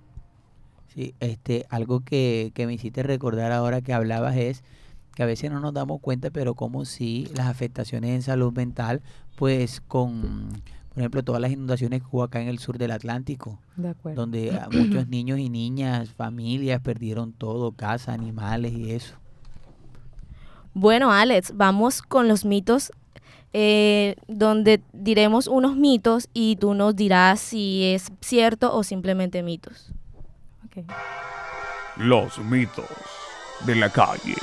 Sí, 0.94 1.14
este, 1.20 1.66
algo 1.70 2.02
que, 2.02 2.52
que 2.54 2.66
me 2.66 2.74
hiciste 2.74 3.04
recordar 3.04 3.52
ahora 3.52 3.82
que 3.82 3.94
hablabas 3.94 4.36
es 4.36 4.64
que 5.16 5.24
a 5.24 5.26
veces 5.26 5.52
no 5.52 5.60
nos 5.60 5.74
damos 5.74 6.00
cuenta, 6.02 6.30
pero 6.30 6.56
como 6.56 6.86
si 6.86 7.28
las 7.36 7.48
afectaciones 7.48 8.12
en 8.12 8.22
salud 8.22 8.54
mental, 8.54 9.02
pues 9.36 9.82
con, 9.82 10.50
por 10.90 11.00
ejemplo, 11.00 11.24
todas 11.24 11.42
las 11.42 11.52
inundaciones 11.52 12.02
que 12.02 12.08
hubo 12.12 12.24
acá 12.24 12.42
en 12.42 12.48
el 12.48 12.58
sur 12.60 12.78
del 12.78 12.92
Atlántico, 12.92 13.60
De 13.76 13.90
acuerdo. 13.90 14.22
donde 14.22 14.58
muchos 14.72 15.08
niños 15.10 15.40
y 15.40 15.50
niñas, 15.50 16.10
familias 16.10 16.82
perdieron 16.82 17.34
todo, 17.34 17.72
casa, 17.74 18.14
animales 18.14 18.74
y 18.74 18.92
eso. 18.92 19.16
Bueno, 20.74 21.12
Alex, 21.12 21.54
vamos 21.56 22.02
con 22.02 22.28
los 22.28 22.46
mitos, 22.46 22.92
eh, 23.52 24.16
donde 24.28 24.82
diremos 24.94 25.48
unos 25.48 25.76
mitos 25.76 26.30
y 26.34 26.56
tú 26.58 26.74
nos 26.76 26.96
dirás 26.96 27.40
si 27.40 27.84
es 27.86 28.12
cierto 28.22 28.74
o 28.74 28.84
simplemente 28.84 29.44
mitos. 29.44 29.92
Los 31.98 32.38
mitos 32.40 32.86
de 33.66 33.76
la 33.76 33.90
calle. 33.90 34.36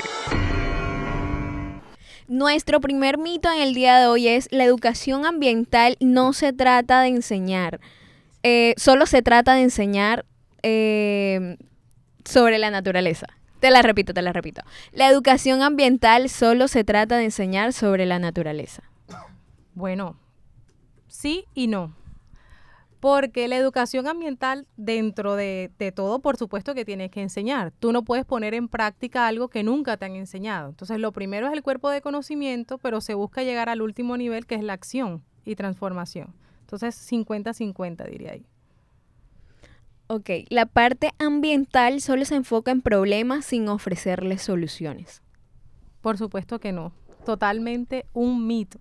Nuestro 2.29 2.81
primer 2.81 3.19
mito 3.19 3.51
en 3.53 3.61
el 3.61 3.73
día 3.73 4.01
de 4.01 4.07
hoy 4.09 4.29
es 4.29 4.49
la 4.51 4.65
educación 4.65 5.25
ambiental 5.25 5.97
no 6.01 6.33
se 6.33 6.53
trata 6.53 7.01
de 7.03 7.09
enseñar, 7.09 7.81
eh, 8.43 8.75
solo 8.77 9.07
se 9.07 9.23
trata 9.23 9.55
de 9.55 9.63
enseñar 9.63 10.27
eh, 10.63 11.57
sobre 12.25 12.59
la 12.59 12.71
naturaleza. 12.71 13.27
Te 13.61 13.71
la 13.71 13.83
repito, 13.83 14.13
te 14.13 14.23
la 14.23 14.33
repito. 14.33 14.63
La 14.93 15.09
educación 15.09 15.63
ambiental 15.63 16.29
solo 16.29 16.69
se 16.69 16.85
trata 16.85 17.17
de 17.17 17.25
enseñar 17.25 17.73
sobre 17.73 18.07
la 18.07 18.19
naturaleza. 18.19 18.83
Bueno, 19.75 20.17
sí 21.09 21.47
y 21.55 21.69
no. 21.69 21.95
Porque 23.01 23.47
la 23.49 23.57
educación 23.57 24.07
ambiental, 24.07 24.67
dentro 24.77 25.37
de, 25.37 25.71
de 25.79 25.93
todo, 25.93 26.21
por 26.21 26.37
supuesto 26.37 26.75
que 26.75 26.85
tienes 26.85 27.11
que 27.11 27.21
enseñar. 27.21 27.73
Tú 27.73 27.93
no 27.93 28.03
puedes 28.03 28.25
poner 28.25 28.55
en 28.55 28.69
práctica 28.69 29.27
algo 29.27 29.49
que 29.49 29.63
nunca 29.63 29.97
te 29.97 30.07
han 30.07 30.17
enseñado. 30.17 30.71
Entonces, 30.71 30.99
lo 30.99 31.13
primero 31.13 31.47
es 31.47 31.53
el 31.53 31.63
cuerpo 31.63 31.91
de 31.91 32.01
conocimiento, 32.01 32.79
pero 32.79 33.01
se 33.01 33.15
busca 33.15 33.43
llegar 33.43 33.69
al 33.69 33.83
último 33.83 34.17
nivel, 34.17 34.47
que 34.47 34.55
es 34.55 34.63
la 34.63 34.73
acción 34.73 35.23
y 35.45 35.57
transformación. 35.57 36.35
Entonces, 36.63 36.97
50-50 37.13 38.09
diría 38.09 38.33
ahí. 38.33 38.47
Ok, 40.09 40.31
la 40.51 40.67
parte 40.67 41.11
ambiental 41.19 42.01
solo 42.01 42.25
se 42.25 42.37
enfoca 42.37 42.71
en 42.71 42.81
problemas 42.81 43.45
sin 43.45 43.69
ofrecerles 43.69 44.41
soluciones. 44.43 45.21
Por 46.01 46.17
supuesto 46.17 46.61
que 46.61 46.71
no. 46.71 46.93
Totalmente 47.25 48.07
un 48.13 48.47
mito. 48.47 48.79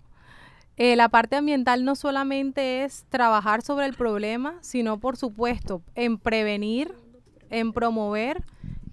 Eh, 0.76 0.94
la 0.94 1.08
parte 1.08 1.36
ambiental 1.36 1.84
no 1.84 1.94
solamente 1.94 2.84
es 2.84 3.06
trabajar 3.08 3.62
sobre 3.62 3.86
el 3.86 3.94
problema, 3.94 4.58
sino 4.60 4.98
por 4.98 5.16
supuesto 5.16 5.82
en 5.94 6.18
prevenir, 6.18 6.92
en 7.48 7.72
promover 7.72 8.44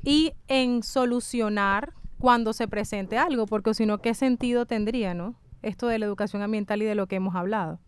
y 0.01 0.31
en 0.47 0.81
solucionar 0.83 1.93
cuando 2.19 2.53
se 2.53 2.69
presente 2.69 3.17
algo, 3.17 3.47
porque 3.47 3.73
si 3.73 3.85
no, 3.85 3.97
¿qué 3.97 4.13
sentido 4.13 4.65
tendría, 4.65 5.13
no? 5.13 5.35
Esto 5.61 5.87
de 5.87 5.99
la 5.99 6.05
educación 6.05 6.41
ambiental 6.41 6.81
y 6.81 6.85
de 6.85 6.95
lo 6.95 7.07
que 7.07 7.17
hemos 7.17 7.35
hablado. 7.35 7.79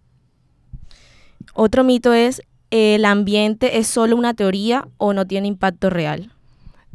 Otro 1.54 1.86
mito 1.86 2.14
es, 2.14 2.42
¿el 2.72 3.06
ambiente 3.06 3.78
es 3.78 3.88
solo 3.88 4.18
una 4.18 4.34
teoría 4.34 4.90
o 4.98 5.14
no 5.14 5.26
tiene 5.26 5.48
impacto 5.48 5.90
real? 5.90 6.34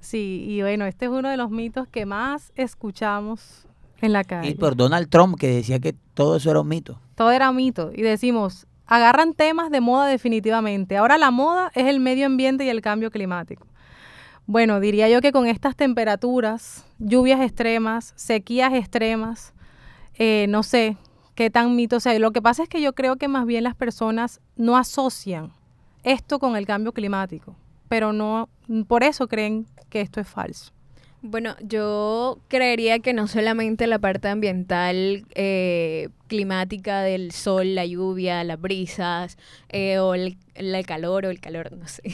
Sí, 0.02 0.44
y 0.48 0.60
bueno, 0.60 0.84
este 0.84 1.06
es 1.06 1.10
uno 1.10 1.30
de 1.30 1.38
los 1.38 1.50
mitos 1.50 1.88
que 1.88 2.04
más 2.04 2.52
escuchamos 2.56 3.66
en 4.00 4.12
la 4.12 4.24
calle. 4.24 4.50
Y 4.50 4.54
por 4.54 4.76
Donald 4.76 5.08
Trump, 5.08 5.38
que 5.38 5.48
decía 5.48 5.78
que 5.78 5.94
todo 6.14 6.36
eso 6.36 6.50
era 6.50 6.60
un 6.60 6.68
mito. 6.68 6.98
Todo 7.14 7.30
era 7.30 7.52
mito. 7.52 7.90
Y 7.94 8.02
decimos, 8.02 8.66
agarran 8.86 9.34
temas 9.34 9.70
de 9.70 9.80
moda 9.80 10.06
definitivamente. 10.06 10.96
Ahora 10.96 11.18
la 11.18 11.30
moda 11.30 11.70
es 11.74 11.86
el 11.86 12.00
medio 12.00 12.26
ambiente 12.26 12.64
y 12.64 12.68
el 12.68 12.80
cambio 12.80 13.10
climático. 13.10 13.66
Bueno, 14.46 14.80
diría 14.80 15.08
yo 15.08 15.20
que 15.20 15.30
con 15.30 15.46
estas 15.46 15.76
temperaturas, 15.76 16.84
lluvias 16.98 17.40
extremas, 17.40 18.12
sequías 18.16 18.72
extremas, 18.74 19.54
eh, 20.14 20.46
no 20.48 20.64
sé 20.64 20.96
qué 21.36 21.50
tan 21.50 21.76
mito 21.76 22.00
sea. 22.00 22.18
Lo 22.18 22.32
que 22.32 22.42
pasa 22.42 22.64
es 22.64 22.68
que 22.68 22.82
yo 22.82 22.92
creo 22.92 23.14
que 23.16 23.28
más 23.28 23.46
bien 23.46 23.62
las 23.62 23.76
personas 23.76 24.40
no 24.56 24.76
asocian 24.76 25.52
esto 26.02 26.38
con 26.38 26.56
el 26.56 26.66
cambio 26.66 26.92
climático, 26.92 27.54
pero 27.88 28.12
no, 28.12 28.48
por 28.88 29.04
eso 29.04 29.28
creen 29.28 29.66
que 29.88 30.00
esto 30.00 30.20
es 30.20 30.28
falso. 30.28 30.72
Bueno, 31.22 31.54
yo 31.60 32.38
creería 32.48 33.00
que 33.00 33.12
no 33.12 33.26
solamente 33.26 33.86
la 33.86 33.98
parte 33.98 34.28
ambiental, 34.28 35.26
eh, 35.34 36.08
climática 36.28 37.02
del 37.02 37.32
sol, 37.32 37.74
la 37.74 37.84
lluvia, 37.84 38.42
las 38.42 38.58
brisas, 38.58 39.36
eh, 39.68 39.98
o 39.98 40.14
el, 40.14 40.38
el 40.54 40.86
calor 40.86 41.26
o 41.26 41.30
el 41.30 41.40
calor, 41.40 41.72
no 41.72 41.86
sé. 41.86 42.02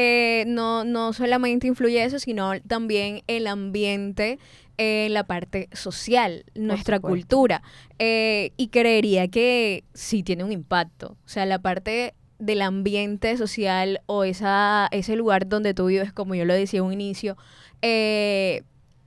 Eh, 0.00 0.44
no, 0.46 0.84
no 0.84 1.12
solamente 1.12 1.66
influye 1.66 2.04
eso, 2.04 2.20
sino 2.20 2.52
también 2.60 3.22
el 3.26 3.48
ambiente 3.48 4.38
en 4.76 5.12
la 5.12 5.24
parte 5.24 5.68
social, 5.72 6.44
nuestra 6.54 7.00
cultura. 7.00 7.62
Eh, 7.98 8.52
y 8.56 8.68
creería 8.68 9.26
que 9.26 9.82
sí 9.94 10.22
tiene 10.22 10.44
un 10.44 10.52
impacto. 10.52 11.16
O 11.24 11.28
sea, 11.28 11.46
la 11.46 11.58
parte 11.58 12.14
del 12.38 12.62
ambiente 12.62 13.36
social 13.36 14.00
o 14.06 14.22
esa, 14.22 14.88
ese 14.92 15.16
lugar 15.16 15.48
donde 15.48 15.74
tú 15.74 15.86
vives, 15.86 16.12
como 16.12 16.36
yo 16.36 16.44
lo 16.44 16.54
decía 16.54 16.78
en 16.78 16.86
un 16.86 16.92
inicio, 16.92 17.36
eh, 17.82 18.62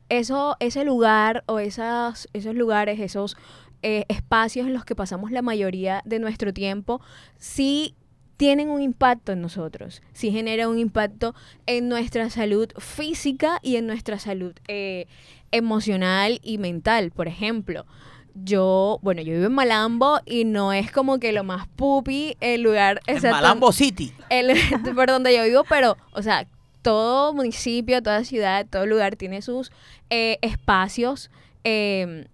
eso, 0.10 0.58
ese 0.60 0.84
lugar 0.84 1.44
o 1.48 1.60
esas, 1.60 2.28
esos 2.34 2.56
lugares, 2.56 3.00
esos 3.00 3.38
eh, 3.82 4.06
espacios 4.10 4.68
en 4.68 4.74
los 4.74 4.86
que 4.86 4.96
pasamos 4.96 5.32
la 5.32 5.42
mayoría 5.42 6.02
de 6.06 6.20
nuestro 6.20 6.54
tiempo, 6.54 7.02
sí 7.38 7.96
tienen 8.38 8.70
un 8.70 8.82
impacto 8.82 9.32
en 9.32 9.42
nosotros, 9.42 10.02
sí 10.14 10.32
genera 10.32 10.68
un 10.68 10.80
impacto 10.80 11.36
en 11.68 11.90
nuestra 11.90 12.30
salud 12.30 12.70
física 12.78 13.60
y 13.62 13.76
en 13.76 13.88
nuestra 13.88 14.20
salud 14.20 14.54
eh, 14.68 15.08
emocional 15.52 16.40
y 16.42 16.58
mental. 16.58 17.12
Por 17.12 17.28
ejemplo, 17.28 17.86
yo, 18.34 19.00
bueno, 19.02 19.22
yo 19.22 19.34
vivo 19.34 19.46
en 19.46 19.54
Malambo 19.54 20.20
y 20.26 20.46
no 20.46 20.74
es 20.74 20.92
como 20.92 21.20
que 21.20 21.32
lo 21.32 21.44
más 21.44 21.68
pupi 21.68 22.36
el 22.40 22.62
lugar 22.64 23.02
En 23.08 23.22
Malambo 23.22 23.72
City. 23.72 24.14
el, 24.30 24.58
por 24.96 25.08
donde 25.08 25.36
yo 25.36 25.44
vivo, 25.44 25.64
pero, 25.70 25.98
o 26.12 26.22
sea, 26.22 26.48
todo 26.82 27.34
municipio, 27.34 28.02
toda 28.02 28.24
ciudad, 28.24 28.66
todo 28.70 28.86
lugar 28.86 29.16
tiene 29.16 29.42
sus 29.42 29.72
eh, 30.10 30.38
espacios 30.42 31.30
eh, 31.64 32.28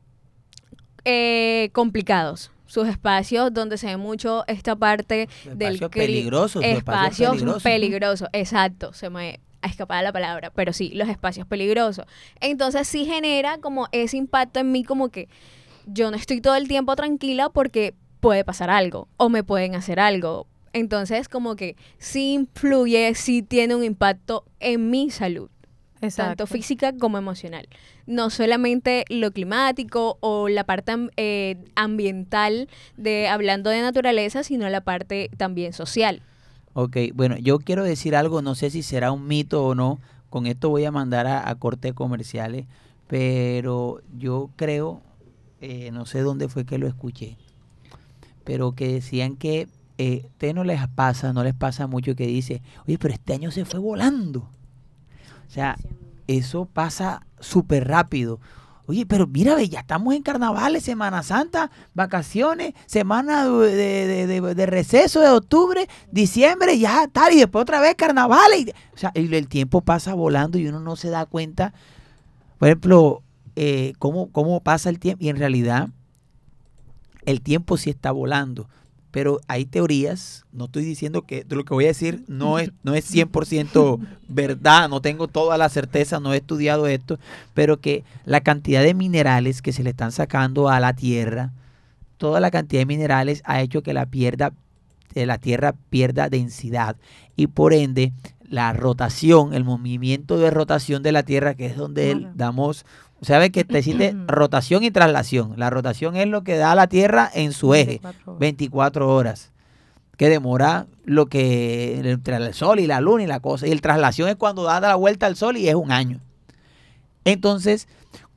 eh, 1.06 1.70
complicados. 1.74 2.52
Sus 2.66 2.88
espacios 2.90 3.54
donde 3.54 3.78
se 3.78 3.88
ve 3.88 3.98
mucho 3.98 4.44
esta 4.48 4.76
parte 4.76 5.30
del 5.46 5.76
Espacios 5.76 5.92
peligrosos, 5.92 6.52
sus 6.52 6.64
espacios 6.64 7.36
espacios 7.36 7.36
peligrosos. 7.36 7.64
peligrosos, 7.64 8.30
exacto, 8.34 8.92
se 8.92 9.10
me 9.10 9.40
ha 9.62 9.68
escapado 9.68 10.04
la 10.04 10.12
palabra, 10.12 10.52
pero 10.54 10.74
sí, 10.74 10.90
los 10.94 11.08
espacios 11.08 11.48
peligrosos. 11.48 12.06
Entonces 12.42 12.88
sí 12.88 13.06
genera 13.06 13.58
como 13.60 13.88
ese 13.94 14.18
impacto 14.18 14.60
en 14.60 14.74
mí 14.74 14.84
como 14.84 15.10
que 15.10 15.30
yo 15.86 16.12
no 16.12 16.18
estoy 16.18 16.42
todo 16.42 16.56
el 16.56 16.68
tiempo 16.68 16.96
tranquila 16.98 17.50
porque 17.50 17.96
puede 18.20 18.44
pasar 18.44 18.70
algo 18.70 19.08
o 19.18 19.30
me 19.30 19.44
pueden 19.44 19.76
hacer 19.76 20.00
algo. 20.00 20.48
Entonces 20.78 21.28
como 21.28 21.56
que 21.56 21.76
sí 21.98 22.34
influye, 22.34 23.14
sí 23.16 23.42
tiene 23.42 23.76
un 23.76 23.84
impacto 23.84 24.46
en 24.60 24.90
mi 24.90 25.10
salud, 25.10 25.50
Exacto. 26.02 26.30
tanto 26.30 26.48
física 26.48 26.94
como 26.94 27.18
emocional. 27.18 27.68
No 28.06 28.30
solamente 28.30 29.04
lo 29.10 29.32
climático 29.32 30.18
o 30.22 30.50
la 30.50 30.64
parte 30.64 30.94
eh, 31.18 31.58
ambiental 31.76 32.70
de 32.96 33.28
hablando 33.28 33.70
de 33.70 33.82
naturaleza, 33.82 34.44
sino 34.44 34.70
la 34.70 34.82
parte 34.82 35.30
también 35.38 35.74
social. 35.74 36.22
Ok, 36.74 36.98
bueno, 37.16 37.38
yo 37.38 37.58
quiero 37.58 37.84
decir 37.84 38.16
algo, 38.16 38.44
no 38.44 38.54
sé 38.54 38.70
si 38.70 38.84
será 38.84 39.12
un 39.12 39.28
mito 39.28 39.66
o 39.66 39.74
no, 39.74 40.00
con 40.30 40.46
esto 40.46 40.70
voy 40.70 40.86
a 40.86 40.92
mandar 40.92 41.26
a, 41.26 41.50
a 41.50 41.56
cortes 41.56 41.94
comerciales, 41.94 42.68
pero 43.08 44.02
yo 44.16 44.52
creo, 44.56 45.02
eh, 45.60 45.90
no 45.92 46.06
sé 46.06 46.20
dónde 46.20 46.50
fue 46.50 46.66
que 46.66 46.78
lo 46.78 46.88
escuché, 46.88 47.36
pero 48.44 48.74
que 48.74 48.90
decían 48.94 49.38
que 49.38 49.68
eh, 49.98 50.30
no 50.54 50.64
les 50.64 50.86
pasa, 50.90 51.34
no 51.34 51.44
les 51.44 51.54
pasa 51.54 51.88
mucho 51.88 52.16
que 52.16 52.28
dice, 52.28 52.62
oye, 52.88 52.98
pero 52.98 53.14
este 53.14 53.34
año 53.34 53.52
se 53.52 53.66
fue 53.66 53.80
volando. 53.80 54.50
O 55.48 55.52
sea, 55.52 55.78
eso 56.28 56.66
pasa 56.66 57.26
súper 57.40 57.88
rápido. 57.88 58.40
Oye, 58.90 59.06
pero 59.06 59.28
mira, 59.28 59.62
ya 59.64 59.82
estamos 59.82 60.14
en 60.16 60.24
carnavales, 60.24 60.84
Semana 60.84 61.22
Santa, 61.22 61.72
vacaciones, 61.94 62.74
semana 62.86 63.46
de, 63.46 64.28
de- 64.28 64.56
de- 64.56 64.66
receso 64.66 65.20
de 65.20 65.30
octubre, 65.30 65.90
diciembre, 66.10 66.80
ya 66.80 67.08
tal, 67.12 67.34
y 67.34 67.40
después 67.40 67.64
otra 67.64 67.82
vez 67.82 67.96
carnavales. 67.96 68.68
o 68.94 68.98
sea, 68.98 69.12
el 69.14 69.48
tiempo 69.50 69.82
pasa 69.82 70.14
volando 70.14 70.58
y 70.58 70.68
uno 70.68 70.80
no 70.80 70.96
se 70.96 71.10
da 71.10 71.26
cuenta, 71.26 71.74
por 72.60 72.70
ejemplo, 72.70 73.24
eh, 73.58 73.92
cómo, 74.00 74.32
cómo 74.32 74.62
pasa 74.62 74.90
el 74.90 75.00
tiempo. 75.00 75.22
Y 75.26 75.30
en 75.30 75.36
realidad, 75.38 75.90
el 77.26 77.42
tiempo 77.42 77.76
sí 77.78 77.90
está 77.90 78.12
volando. 78.12 78.70
Pero 79.18 79.42
hay 79.48 79.66
teorías, 79.66 80.46
no 80.52 80.66
estoy 80.66 80.86
diciendo 80.86 81.24
que 81.24 81.44
lo 81.50 81.66
que 81.66 81.74
voy 81.74 81.86
a 81.86 81.88
decir 81.88 82.24
no 82.28 82.60
es, 82.60 82.70
no 82.84 82.94
es 82.94 83.12
100% 83.12 83.98
verdad, 84.28 84.90
no 84.90 85.02
tengo 85.02 85.28
toda 85.28 85.58
la 85.58 85.70
certeza, 85.70 86.20
no 86.20 86.36
he 86.36 86.38
estudiado 86.38 86.86
esto, 86.86 87.18
pero 87.56 87.82
que 87.82 88.04
la 88.26 88.42
cantidad 88.42 88.84
de 88.84 88.94
minerales 88.94 89.64
que 89.64 89.74
se 89.74 89.82
le 89.82 89.90
están 89.90 90.12
sacando 90.12 90.70
a 90.70 90.80
la 90.80 90.94
tierra, 90.94 91.52
toda 92.18 92.40
la 92.40 92.52
cantidad 92.52 92.82
de 92.82 92.86
minerales 92.86 93.42
ha 93.46 93.60
hecho 93.64 93.82
que 93.82 93.92
la, 93.96 94.06
pierda, 94.06 94.54
eh, 95.16 95.26
la 95.26 95.40
tierra 95.40 95.74
pierda 95.90 96.30
densidad 96.30 96.96
y 97.36 97.48
por 97.48 97.74
ende 97.74 98.14
la 98.48 98.72
rotación, 98.72 99.56
el 99.56 99.64
movimiento 99.64 100.38
de 100.38 100.52
rotación 100.52 101.02
de 101.02 101.12
la 101.12 101.24
tierra, 101.24 101.56
que 101.56 101.66
es 101.66 101.76
donde 101.76 102.12
Claro. 102.12 102.34
damos, 102.36 102.86
¿sabes 103.22 103.52
que 103.52 103.64
te 103.64 103.80
existe 103.80 104.16
rotación 104.28 104.84
y 104.84 104.92
traslación? 104.92 105.54
La 105.58 105.70
rotación 105.70 106.16
es 106.16 106.28
lo 106.28 106.44
que 106.44 106.58
da 106.58 106.72
a 106.72 106.76
la 106.76 106.88
tierra 106.88 107.30
en 107.34 107.52
su 107.52 107.74
eje. 107.74 108.00
24 108.02 108.28
horas. 108.28 108.40
24 108.40 109.16
horas. 109.16 109.52
Que 110.18 110.30
demora 110.30 110.88
lo 111.06 111.28
que 111.28 112.00
entre 112.04 112.38
el 112.38 112.54
sol 112.54 112.80
y 112.80 112.88
la 112.88 113.02
luna 113.02 113.24
y 113.24 113.28
la 113.28 113.40
cosa. 113.40 113.68
Y 113.68 113.72
el 113.72 113.82
traslación 113.82 114.30
es 114.30 114.36
cuando 114.36 114.64
da 114.64 114.80
la 114.80 114.96
vuelta 114.96 115.28
al 115.28 115.36
sol 115.36 115.58
y 115.58 115.70
es 115.70 115.76
un 115.76 115.92
año. 115.92 116.20
Entonces, 117.24 117.88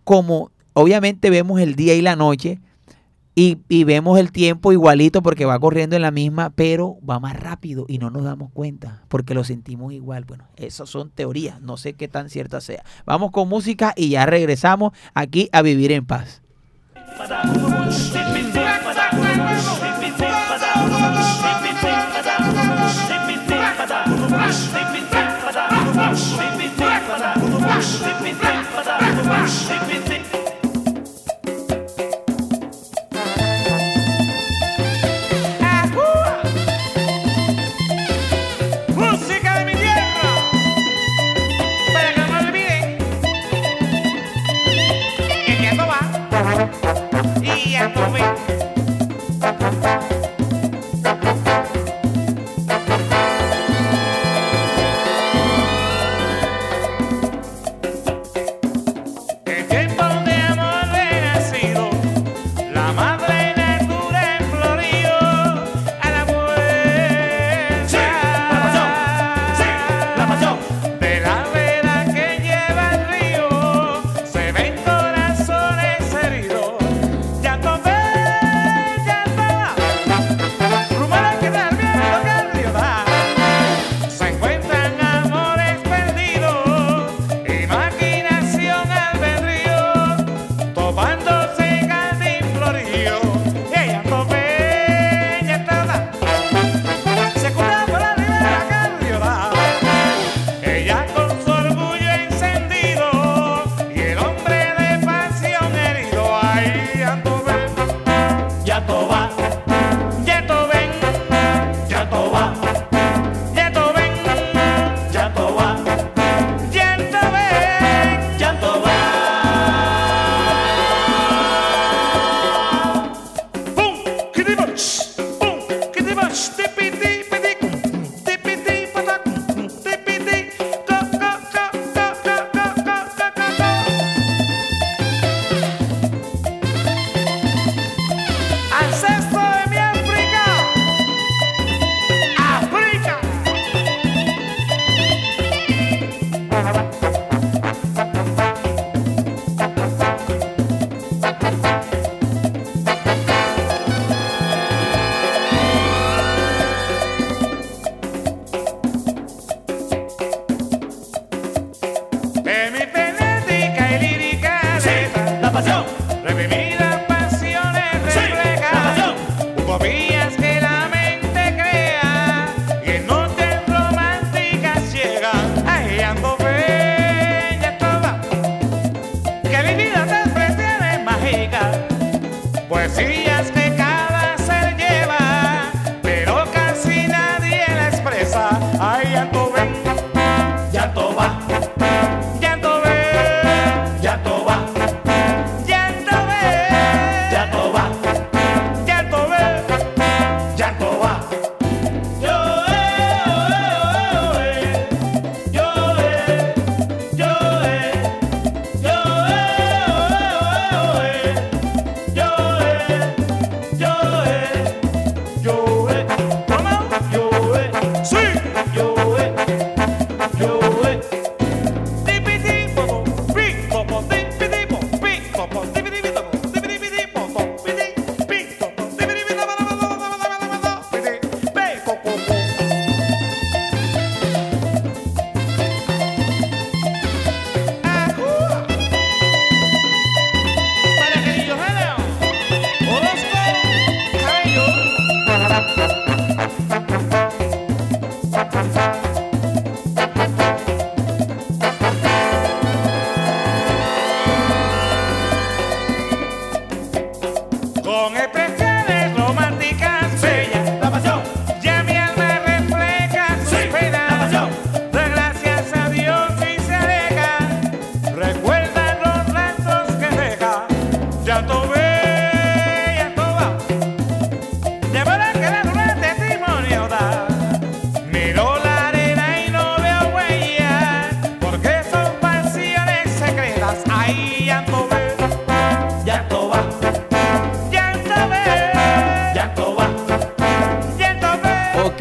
como 0.04 0.50
obviamente 0.72 1.30
vemos 1.30 1.60
el 1.60 1.76
día 1.76 1.94
y 1.94 2.02
la 2.02 2.16
noche 2.16 2.60
y, 3.41 3.84
vemos 3.84 4.18
el 4.18 4.32
tiempo 4.32 4.70
igualito 4.70 5.22
porque 5.22 5.47
va 5.47 5.59
corriendo 5.59 5.97
en 5.97 6.03
la 6.03 6.11
misma, 6.11 6.51
pero 6.51 6.99
va 7.09 7.18
más 7.20 7.38
rápido 7.38 7.86
y 7.88 7.97
no 7.97 8.11
nos 8.11 8.24
damos 8.24 8.51
cuenta 8.53 9.05
porque 9.09 9.32
lo 9.32 9.45
sentimos 9.45 9.95
igual. 9.95 10.24
Bueno, 10.24 10.45
esas 10.57 10.91
son 10.91 11.11
teorías, 11.11 11.61
no 11.62 11.78
sé 11.78 11.95
qué 11.95 12.07
tan 12.07 12.28
cierta 12.28 12.61
sea. 12.61 12.84
Vamos 13.07 13.30
con 13.30 13.49
música 13.49 13.95
y 13.97 14.11
ya 14.11 14.26
regresamos 14.26 14.93
aquí 15.14 15.49
a 15.53 15.62
vivir 15.62 15.91
en 15.93 16.05
paz. 16.05 16.43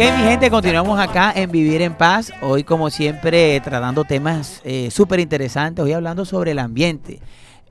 Ok, 0.10 0.18
mi 0.18 0.24
gente, 0.24 0.50
continuamos 0.50 1.00
acá 1.00 1.32
en 1.36 1.52
Vivir 1.52 1.84
en 1.84 1.94
Paz. 1.94 2.34
Hoy, 2.42 2.64
como 2.64 2.90
siempre, 2.90 3.60
tratando 3.60 4.04
temas 4.06 4.60
eh, 4.64 4.90
súper 4.90 5.20
interesantes. 5.20 5.86
Hoy 5.86 5.94
hablando 5.94 6.26
sobre 6.26 6.52
el 6.52 6.60
ambiente. 6.60 7.20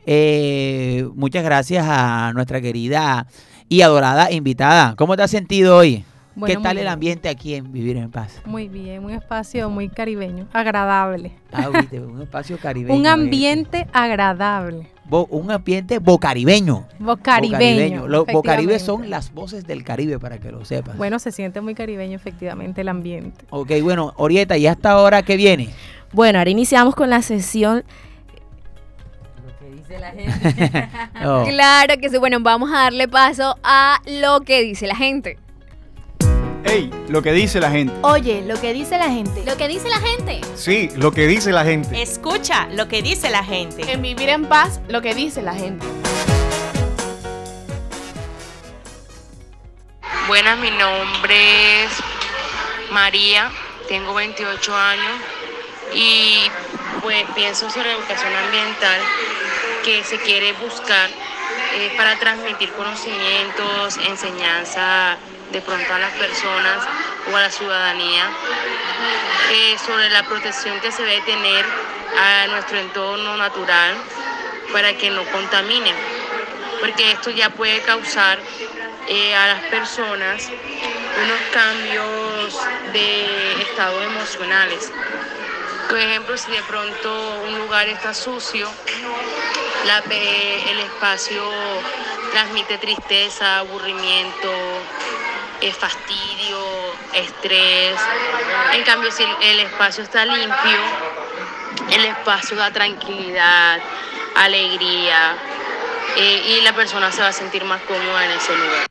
Eh, 0.07 1.09
muchas 1.17 1.43
gracias 1.43 1.85
a 1.89 2.33
nuestra 2.35 2.61
querida 2.61 3.27
y 3.69 3.81
adorada 3.81 4.31
invitada. 4.31 4.95
¿Cómo 4.97 5.17
te 5.17 5.25
has 5.25 5.33
sentido 5.33 5.77
hoy? 5.77 6.05
Bueno, 6.37 6.55
¿Qué 6.55 6.63
tal 6.63 6.77
el 6.79 6.85
bien. 6.85 6.93
ambiente 6.93 7.29
aquí 7.29 7.55
en 7.57 7.73
Vivir 7.73 7.97
en 7.97 8.13
Paz? 8.13 8.41
Muy 8.45 8.69
bien, 8.69 9.05
un 9.05 9.11
espacio 9.11 9.69
muy 9.69 9.89
caribeño, 9.89 10.47
agradable. 10.53 11.33
Ah, 11.51 11.69
un 11.69 12.23
espacio 12.23 12.57
caribeño. 12.63 12.97
un 12.97 13.07
eh. 13.07 13.09
ambiente 13.09 13.89
agradable. 13.93 14.89
Bo- 15.09 15.27
un 15.31 15.51
ambiente 15.51 15.99
bocaribeño. 15.99 16.87
Bocaribeño. 16.99 18.07
Los 18.09 18.27
bocaribe 18.27 18.75
efectivamente. 18.75 18.79
son 18.79 19.11
las 19.11 19.33
voces 19.33 19.67
del 19.67 19.83
Caribe, 19.85 20.19
para 20.19 20.39
que 20.39 20.53
lo 20.53 20.65
sepas. 20.65 20.97
Bueno, 20.97 21.19
se 21.19 21.33
siente 21.33 21.61
muy 21.61 21.75
caribeño 21.75 22.17
efectivamente 22.17 22.83
el 22.83 22.89
ambiente. 22.89 23.45
Ok, 23.51 23.73
bueno, 23.83 24.13
Orieta, 24.17 24.57
¿y 24.59 24.67
hasta 24.67 24.91
ahora 24.91 25.23
qué 25.23 25.37
viene? 25.37 25.71
Bueno, 26.13 26.39
ahora 26.39 26.51
iniciamos 26.51 26.95
con 26.95 27.09
la 27.11 27.23
sesión. 27.23 27.85
Oh. 31.25 31.45
Claro 31.49 31.95
que 32.01 32.09
sí. 32.11 32.19
Bueno, 32.19 32.39
vamos 32.41 32.71
a 32.71 32.83
darle 32.85 33.09
paso 33.09 33.57
a 33.63 34.01
lo 34.07 34.41
que 34.41 34.63
dice 34.63 34.87
la 34.87 34.95
gente. 34.97 35.39
Ey, 36.65 36.91
lo 37.09 37.23
que 37.23 37.33
dice 37.33 37.61
la 37.61 37.71
gente. 37.71 37.95
Oye, 38.03 38.43
lo 38.43 38.61
que 38.61 38.73
dice 38.73 38.99
la 38.99 39.09
gente. 39.09 39.45
Lo 39.45 39.57
que 39.57 39.69
dice 39.69 39.89
la 39.89 40.01
gente. 40.01 40.41
Sí, 40.57 40.91
lo 40.97 41.13
que 41.13 41.27
dice 41.27 41.53
la 41.53 41.65
gente. 41.65 42.03
Escucha 42.03 42.67
lo 42.73 42.89
que 42.89 43.01
dice 43.01 43.31
la 43.31 43.45
gente. 43.45 43.91
En 43.91 44.03
vivir 44.03 44.29
en 44.29 44.45
paz, 44.45 44.81
lo 44.89 45.01
que 45.01 45.15
dice 45.15 45.41
la 45.41 45.55
gente. 45.55 45.87
Buenas, 50.27 50.59
mi 50.59 50.71
nombre 50.73 51.85
es 51.85 51.91
María, 52.91 53.51
tengo 53.89 54.13
28 54.13 54.77
años 54.77 55.21
y 55.95 56.39
pues 57.01 57.25
pienso 57.35 57.71
sobre 57.71 57.93
educación 57.93 58.35
ambiental 58.35 59.01
que 59.85 60.05
se 60.05 60.19
quiere 60.19 60.53
buscar 60.55 61.09
eh, 61.77 61.95
para 61.97 62.19
transmitir 62.19 62.71
conocimientos, 62.73 63.97
enseñanza 64.07 65.17
de 65.53 65.61
pronto 65.61 65.95
a 65.95 65.99
las 65.99 66.13
personas 66.13 66.87
o 67.33 67.37
a 67.37 67.41
la 67.41 67.51
ciudadanía 67.51 68.31
sobre 69.85 70.11
la 70.11 70.23
protección 70.25 70.81
que 70.81 70.93
se 70.93 71.03
debe 71.03 71.21
tener 71.23 71.65
a 72.19 72.47
nuestro 72.49 72.79
entorno 72.79 73.37
natural 73.37 73.95
para 74.73 74.93
que 74.95 75.11
no 75.11 75.25
contamine, 75.25 75.93
porque 76.81 77.13
esto 77.13 77.31
ya 77.31 77.51
puede 77.51 77.81
causar 77.81 78.39
eh, 79.09 79.35
a 79.35 79.47
las 79.47 79.63
personas 79.65 80.49
unos 80.49 81.41
cambios 81.53 82.61
de 82.93 83.63
estado 83.63 84.03
emocionales. 84.03 84.93
Por 85.89 85.99
ejemplo, 85.99 86.37
si 86.37 86.51
de 86.51 86.63
pronto 86.65 87.41
un 87.47 87.59
lugar 87.59 87.89
está 87.89 88.13
sucio, 88.13 88.69
el 89.85 90.79
espacio 90.81 91.43
transmite 92.33 92.77
tristeza, 92.77 93.61
aburrimiento, 93.61 94.53
eh, 95.61 95.73
fastidio, 95.73 96.59
estrés. 97.13 97.97
En 98.73 98.85
cambio, 98.85 99.11
si 99.11 99.25
el, 99.43 99.61
espacio 99.61 100.05
está 100.05 100.25
limpio, 100.25 100.79
el 101.91 102.05
espacio 102.05 102.57
da 102.57 102.71
tranquilidad, 102.71 103.81
alegría 104.37 105.35
eh, 106.17 106.43
y 106.47 106.61
la 106.63 106.73
persona 106.75 107.11
se 107.11 107.23
va 107.23 107.29
a 107.29 107.33
sentir 107.33 107.65
más 107.65 107.81
cómoda 107.83 108.25
en 108.25 108.31
ese 108.33 108.57
lugar. 108.57 108.87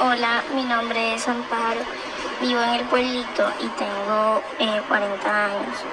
Hola, 0.00 0.44
mi 0.54 0.62
nombre 0.62 1.14
es 1.14 1.26
Amparo, 1.26 1.80
vivo 2.40 2.62
en 2.62 2.74
el 2.74 2.84
pueblito 2.84 3.52
y 3.60 3.66
tengo 3.68 4.42
eh, 4.60 4.80
40 4.86 5.44
años. 5.44 5.84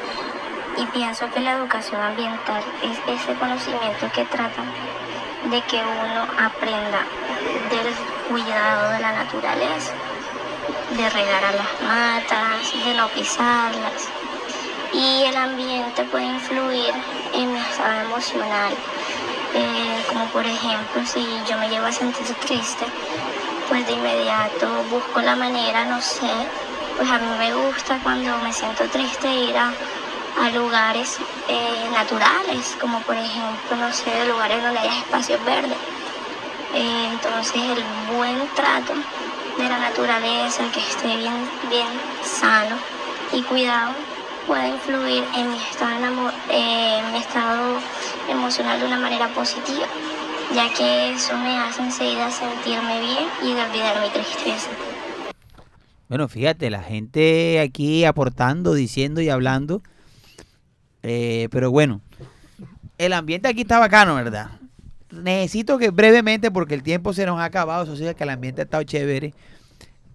Y 0.78 0.86
pienso 0.88 1.32
que 1.32 1.40
la 1.40 1.54
educación 1.54 2.00
ambiental 2.02 2.62
es 2.84 3.22
ese 3.22 3.34
conocimiento 3.36 4.12
que 4.14 4.26
trata 4.26 4.64
de 5.50 5.62
que 5.62 5.78
uno 5.78 6.28
aprenda 6.38 7.06
del 7.70 7.94
cuidado 8.30 8.92
de 8.92 9.00
la 9.00 9.12
naturaleza, 9.12 9.94
de 10.92 11.10
regar 11.10 11.44
a 11.44 11.52
las 11.52 11.82
matas, 11.82 12.86
de 12.86 12.94
no 12.94 13.08
pisarlas. 13.10 14.10
Y 14.94 15.24
el 15.24 15.36
ambiente 15.36 16.04
puede 16.06 16.26
influir 16.26 16.94
en 17.34 17.54
mi 17.54 17.60
estado 17.60 18.02
emocional, 18.02 18.74
eh, 19.54 20.04
como 20.08 20.26
por 20.28 20.46
ejemplo 20.46 21.06
si 21.06 21.26
yo 21.50 21.58
me 21.58 21.70
llevo 21.70 21.88
a 21.88 21.92
sentir 21.92 22.26
triste, 22.46 22.86
pues 23.68 23.86
de 23.88 23.94
inmediato 23.94 24.68
busco 24.90 25.22
la 25.22 25.36
manera, 25.36 25.86
no 25.86 26.00
sé, 26.02 26.32
pues 26.98 27.10
a 27.10 27.18
mí 27.18 27.28
me 27.38 27.54
gusta 27.54 28.00
cuando 28.04 28.38
me 28.38 28.54
siento 28.54 28.86
triste 28.90 29.28
ir 29.28 29.56
a, 29.58 29.72
lugares 30.54 31.18
eh, 31.48 31.90
naturales, 31.92 32.78
como 32.80 33.00
por 33.02 33.16
ejemplo, 33.16 33.78
no 33.78 33.92
sé, 33.92 34.26
lugares 34.28 34.62
donde 34.62 34.80
haya 34.80 35.00
espacios 35.00 35.44
verdes. 35.44 35.78
Eh, 36.76 37.10
entonces 37.14 37.56
el 37.56 38.16
buen 38.16 38.38
trato 38.54 38.94
de 39.58 39.70
la 39.70 39.80
naturaleza, 39.80 40.70
que 40.74 40.82
esté 40.82 41.08
bien, 41.16 41.34
bien 41.70 41.88
sano 42.22 42.76
y 43.32 43.42
cuidado, 43.44 43.94
puede 44.46 44.70
influir 44.70 45.24
en 45.38 45.52
mi 45.52 45.58
estado, 45.58 46.30
eh, 46.50 47.00
en 47.00 47.12
mi 47.14 47.18
estado 47.20 47.78
emocional 48.30 48.80
de 48.82 48.88
una 48.88 49.00
manera 49.00 49.34
positiva, 49.34 49.88
ya 50.54 50.74
que 50.74 51.14
eso 51.14 51.38
me 51.38 51.58
hace 51.58 51.82
enseguida 51.82 52.30
sentirme 52.30 53.00
bien 53.00 53.24
y 53.42 53.54
de 53.54 53.62
olvidar 53.62 54.02
mi 54.02 54.10
tristeza. 54.10 54.70
Bueno, 56.10 56.28
fíjate, 56.28 56.70
la 56.70 56.84
gente 56.84 57.62
aquí 57.62 58.04
aportando, 58.04 58.74
diciendo 58.74 59.22
y 59.22 59.30
hablando. 59.30 59.82
Eh, 61.04 61.48
pero 61.52 61.72
bueno, 61.72 62.02
el 62.98 63.14
ambiente 63.14 63.48
aquí 63.48 63.62
está 63.62 63.80
bacano, 63.80 64.16
¿verdad? 64.16 64.50
Necesito 65.12 65.78
que 65.78 65.92
brevemente, 65.92 66.52
porque 66.52 66.74
el 66.74 66.84
tiempo 66.84 67.14
se 67.14 67.26
nos 67.26 67.40
ha 67.40 67.46
acabado, 67.46 67.84
eso 67.84 67.96
sí, 67.96 68.06
que 68.16 68.24
el 68.24 68.30
ambiente 68.30 68.62
ha 68.62 68.66
estado 68.66 68.84
chévere. 68.84 69.34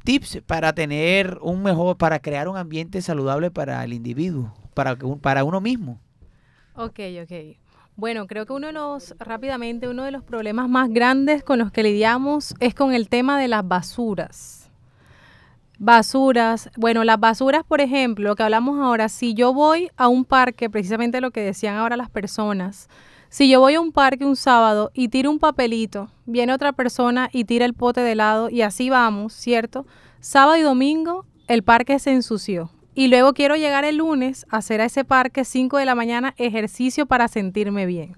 Tips 0.05 0.41
para 0.47 0.72
tener 0.72 1.38
un 1.43 1.62
mejor, 1.62 1.97
para 1.97 2.18
crear 2.20 2.49
un 2.49 2.57
ambiente 2.57 3.03
saludable 3.03 3.51
para 3.51 3.84
el 3.84 3.93
individuo, 3.93 4.53
para, 4.74 4.97
para 5.20 5.45
uno 5.45 5.61
mismo. 5.61 6.01
Ok, 6.74 7.01
ok. 7.22 7.57
Bueno, 7.97 8.26
creo 8.26 8.47
que 8.47 8.55
uno 8.55 8.68
de 8.68 8.72
los, 8.72 9.14
rápidamente, 9.18 9.86
uno 9.86 10.05
de 10.05 10.11
los 10.11 10.24
problemas 10.24 10.70
más 10.70 10.88
grandes 10.88 11.45
con 11.45 11.59
los 11.59 11.70
que 11.70 11.82
lidiamos 11.82 12.55
es 12.59 12.74
con 12.74 12.95
el 12.95 13.11
tema 13.11 13.38
de 13.38 13.49
las 13.49 13.68
basuras. 13.68 14.70
Basuras, 15.78 16.70
bueno, 16.76 17.05
las 17.05 17.20
basuras, 17.20 17.62
por 17.62 17.82
ejemplo, 17.82 18.30
lo 18.30 18.36
que 18.36 18.43
hablamos 18.43 18.78
ahora, 18.78 19.11
si 19.11 19.34
yo 19.34 19.53
voy 19.53 19.91
a 19.97 20.09
un 20.09 20.24
parque, 20.24 20.70
precisamente 20.70 21.20
lo 21.20 21.30
que 21.30 21.43
decían 21.43 21.76
ahora 21.76 21.97
las 21.99 22.09
personas, 22.09 22.88
si 23.30 23.48
yo 23.48 23.60
voy 23.60 23.74
a 23.74 23.80
un 23.80 23.92
parque 23.92 24.24
un 24.24 24.34
sábado 24.34 24.90
y 24.92 25.08
tiro 25.08 25.30
un 25.30 25.38
papelito, 25.38 26.10
viene 26.26 26.52
otra 26.52 26.72
persona 26.72 27.30
y 27.32 27.44
tira 27.44 27.64
el 27.64 27.74
pote 27.74 28.00
de 28.00 28.12
helado 28.12 28.50
y 28.50 28.62
así 28.62 28.90
vamos, 28.90 29.32
¿cierto? 29.32 29.86
Sábado 30.18 30.56
y 30.56 30.62
domingo 30.62 31.24
el 31.46 31.62
parque 31.62 32.00
se 32.00 32.12
ensució. 32.12 32.70
Y 32.92 33.06
luego 33.06 33.32
quiero 33.32 33.54
llegar 33.54 33.84
el 33.84 33.98
lunes 33.98 34.46
a 34.50 34.56
hacer 34.56 34.80
a 34.80 34.86
ese 34.86 35.04
parque 35.04 35.44
5 35.44 35.78
de 35.78 35.84
la 35.84 35.94
mañana 35.94 36.34
ejercicio 36.38 37.06
para 37.06 37.28
sentirme 37.28 37.86
bien. 37.86 38.16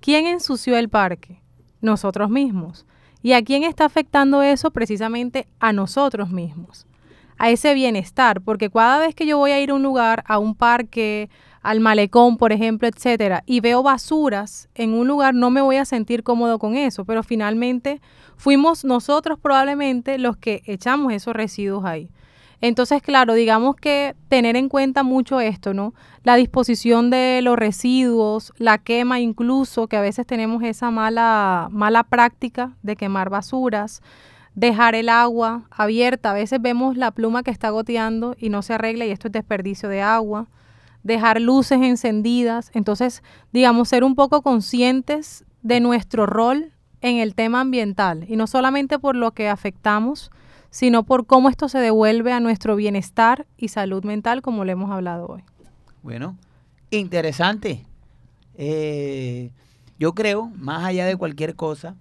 ¿Quién 0.00 0.26
ensució 0.26 0.76
el 0.76 0.88
parque? 0.88 1.40
Nosotros 1.80 2.28
mismos. 2.28 2.86
¿Y 3.22 3.34
a 3.34 3.42
quién 3.42 3.62
está 3.62 3.84
afectando 3.84 4.42
eso? 4.42 4.72
Precisamente 4.72 5.46
a 5.60 5.72
nosotros 5.72 6.30
mismos. 6.30 6.86
A 7.38 7.50
ese 7.50 7.72
bienestar, 7.72 8.40
porque 8.40 8.68
cada 8.68 8.98
vez 8.98 9.14
que 9.14 9.26
yo 9.26 9.38
voy 9.38 9.52
a 9.52 9.60
ir 9.60 9.70
a 9.70 9.74
un 9.74 9.84
lugar, 9.84 10.24
a 10.26 10.38
un 10.38 10.56
parque, 10.56 11.30
al 11.62 11.80
malecón, 11.80 12.38
por 12.38 12.52
ejemplo, 12.52 12.88
etcétera, 12.88 13.42
y 13.46 13.60
veo 13.60 13.82
basuras 13.82 14.68
en 14.74 14.94
un 14.94 15.06
lugar, 15.06 15.34
no 15.34 15.50
me 15.50 15.60
voy 15.60 15.76
a 15.76 15.84
sentir 15.84 16.22
cómodo 16.22 16.58
con 16.58 16.76
eso, 16.76 17.04
pero 17.04 17.22
finalmente 17.22 18.00
fuimos 18.36 18.84
nosotros 18.84 19.38
probablemente 19.38 20.18
los 20.18 20.36
que 20.36 20.62
echamos 20.66 21.12
esos 21.12 21.34
residuos 21.34 21.84
ahí. 21.84 22.10
Entonces, 22.62 23.00
claro, 23.00 23.32
digamos 23.34 23.74
que 23.76 24.14
tener 24.28 24.54
en 24.54 24.68
cuenta 24.68 25.02
mucho 25.02 25.40
esto, 25.40 25.72
¿no? 25.72 25.94
La 26.24 26.36
disposición 26.36 27.08
de 27.08 27.40
los 27.42 27.58
residuos, 27.58 28.52
la 28.58 28.76
quema 28.76 29.18
incluso, 29.18 29.86
que 29.86 29.96
a 29.96 30.02
veces 30.02 30.26
tenemos 30.26 30.62
esa 30.62 30.90
mala, 30.90 31.68
mala 31.70 32.02
práctica 32.02 32.76
de 32.82 32.96
quemar 32.96 33.30
basuras, 33.30 34.02
dejar 34.54 34.94
el 34.94 35.08
agua 35.08 35.62
abierta. 35.70 36.32
A 36.32 36.34
veces 36.34 36.60
vemos 36.60 36.98
la 36.98 37.12
pluma 37.12 37.42
que 37.42 37.50
está 37.50 37.70
goteando 37.70 38.36
y 38.38 38.50
no 38.50 38.60
se 38.60 38.74
arregla 38.74 39.06
y 39.06 39.10
esto 39.10 39.28
es 39.28 39.32
desperdicio 39.32 39.88
de 39.88 40.02
agua. 40.02 40.46
Dejar 41.02 41.40
luces 41.40 41.80
encendidas. 41.82 42.70
Entonces, 42.74 43.22
digamos, 43.52 43.88
ser 43.88 44.04
un 44.04 44.14
poco 44.14 44.42
conscientes 44.42 45.44
de 45.62 45.80
nuestro 45.80 46.26
rol 46.26 46.72
en 47.00 47.16
el 47.16 47.34
tema 47.34 47.60
ambiental 47.60 48.24
y 48.28 48.36
no 48.36 48.46
solamente 48.46 48.98
por 48.98 49.16
lo 49.16 49.32
que 49.32 49.48
afectamos, 49.48 50.30
sino 50.70 51.02
por 51.04 51.26
cómo 51.26 51.48
esto 51.48 51.68
se 51.68 51.78
devuelve 51.78 52.32
a 52.32 52.40
nuestro 52.40 52.76
bienestar 52.76 53.46
y 53.56 53.68
salud 53.68 54.04
mental, 54.04 54.42
como 54.42 54.64
lo 54.64 54.72
hemos 54.72 54.90
hablado 54.90 55.26
hoy. 55.26 55.42
Bueno, 56.02 56.36
interesante. 56.90 57.84
Eh, 58.54 59.50
yo 59.98 60.14
creo, 60.14 60.50
más 60.56 60.84
allá 60.84 61.06
de 61.06 61.16
cualquier 61.16 61.56
cosa, 61.56 61.96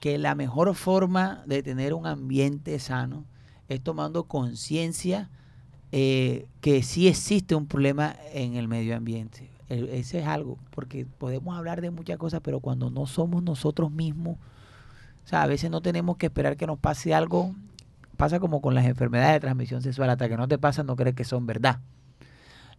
que 0.00 0.18
la 0.18 0.34
mejor 0.34 0.74
forma 0.74 1.42
de 1.46 1.62
tener 1.62 1.94
un 1.94 2.06
ambiente 2.06 2.78
sano 2.78 3.24
es 3.68 3.80
tomando 3.80 4.24
conciencia 4.24 5.30
eh, 5.92 6.46
que 6.60 6.82
sí 6.82 7.06
existe 7.06 7.54
un 7.54 7.66
problema 7.66 8.16
en 8.32 8.54
el 8.56 8.66
medio 8.66 8.96
ambiente. 8.96 9.48
El- 9.68 9.88
ese 9.90 10.20
es 10.20 10.26
algo, 10.26 10.58
porque 10.70 11.06
podemos 11.18 11.56
hablar 11.56 11.80
de 11.80 11.90
muchas 11.90 12.16
cosas, 12.18 12.40
pero 12.42 12.60
cuando 12.60 12.90
no 12.90 13.06
somos 13.06 13.42
nosotros 13.42 13.90
mismos, 13.90 14.36
o 15.24 15.28
sea, 15.28 15.42
a 15.42 15.46
veces 15.46 15.70
no 15.70 15.80
tenemos 15.80 16.16
que 16.16 16.26
esperar 16.26 16.56
que 16.56 16.66
nos 16.66 16.78
pase 16.78 17.14
algo. 17.14 17.54
Pasa 18.16 18.40
como 18.40 18.60
con 18.60 18.74
las 18.74 18.86
enfermedades 18.86 19.34
de 19.34 19.40
transmisión 19.40 19.82
sexual, 19.82 20.10
hasta 20.10 20.28
que 20.28 20.36
no 20.36 20.48
te 20.48 20.58
pasan 20.58 20.86
no 20.86 20.96
crees 20.96 21.14
que 21.14 21.24
son 21.24 21.46
verdad. 21.46 21.78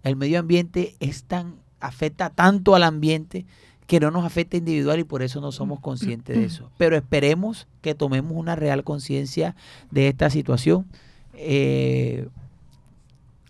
El 0.03 0.15
medio 0.15 0.39
ambiente 0.39 0.95
es 0.99 1.23
tan, 1.23 1.55
afecta 1.79 2.29
tanto 2.29 2.75
al 2.75 2.83
ambiente 2.83 3.45
que 3.87 3.99
no 3.99 4.11
nos 4.11 4.25
afecta 4.25 4.57
individual 4.57 4.99
y 4.99 5.03
por 5.03 5.21
eso 5.23 5.39
no 5.41 5.51
somos 5.51 5.79
conscientes 5.79 6.35
de 6.37 6.45
eso. 6.45 6.69
Pero 6.77 6.95
esperemos 6.95 7.67
que 7.81 7.95
tomemos 7.95 8.33
una 8.35 8.55
real 8.55 8.83
conciencia 8.83 9.55
de 9.91 10.07
esta 10.09 10.29
situación. 10.29 10.85
Eh, 11.33 12.27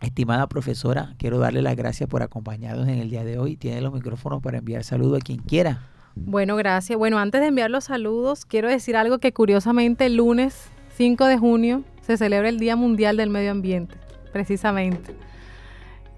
estimada 0.06 0.47
profesora, 0.47 1.16
quiero 1.18 1.39
darle 1.39 1.62
las 1.62 1.76
gracias 1.76 2.10
por 2.10 2.24
acompañarnos 2.24 2.88
en 2.88 2.99
el 2.99 3.10
día 3.10 3.24
de 3.24 3.38
hoy. 3.38 3.58
Tiene 3.58 3.82
los 3.82 3.93
micrófonos 3.93 4.41
para 4.41 4.58
enviar 4.58 4.84
saludos 4.84 5.22
a 5.22 5.24
quien 5.24 5.39
quiera. 5.39 5.88
Bueno, 6.16 6.56
gracias. 6.56 6.97
Bueno, 6.97 7.18
antes 7.20 7.41
de 7.41 7.47
enviar 7.47 7.72
los 7.72 7.86
saludos, 7.86 8.45
quiero 8.45 8.70
decir 8.70 8.95
algo 8.95 9.20
que 9.20 9.34
curiosamente 9.34 10.06
el 10.06 10.18
lunes 10.18 10.70
5 10.95 11.26
de 11.26 11.38
junio 11.38 11.84
se 12.01 12.18
celebra 12.18 12.49
el 12.49 12.60
Día 12.60 12.76
Mundial 12.76 13.18
del 13.18 13.30
Medio 13.30 13.51
Ambiente, 13.51 13.95
precisamente. 14.32 15.16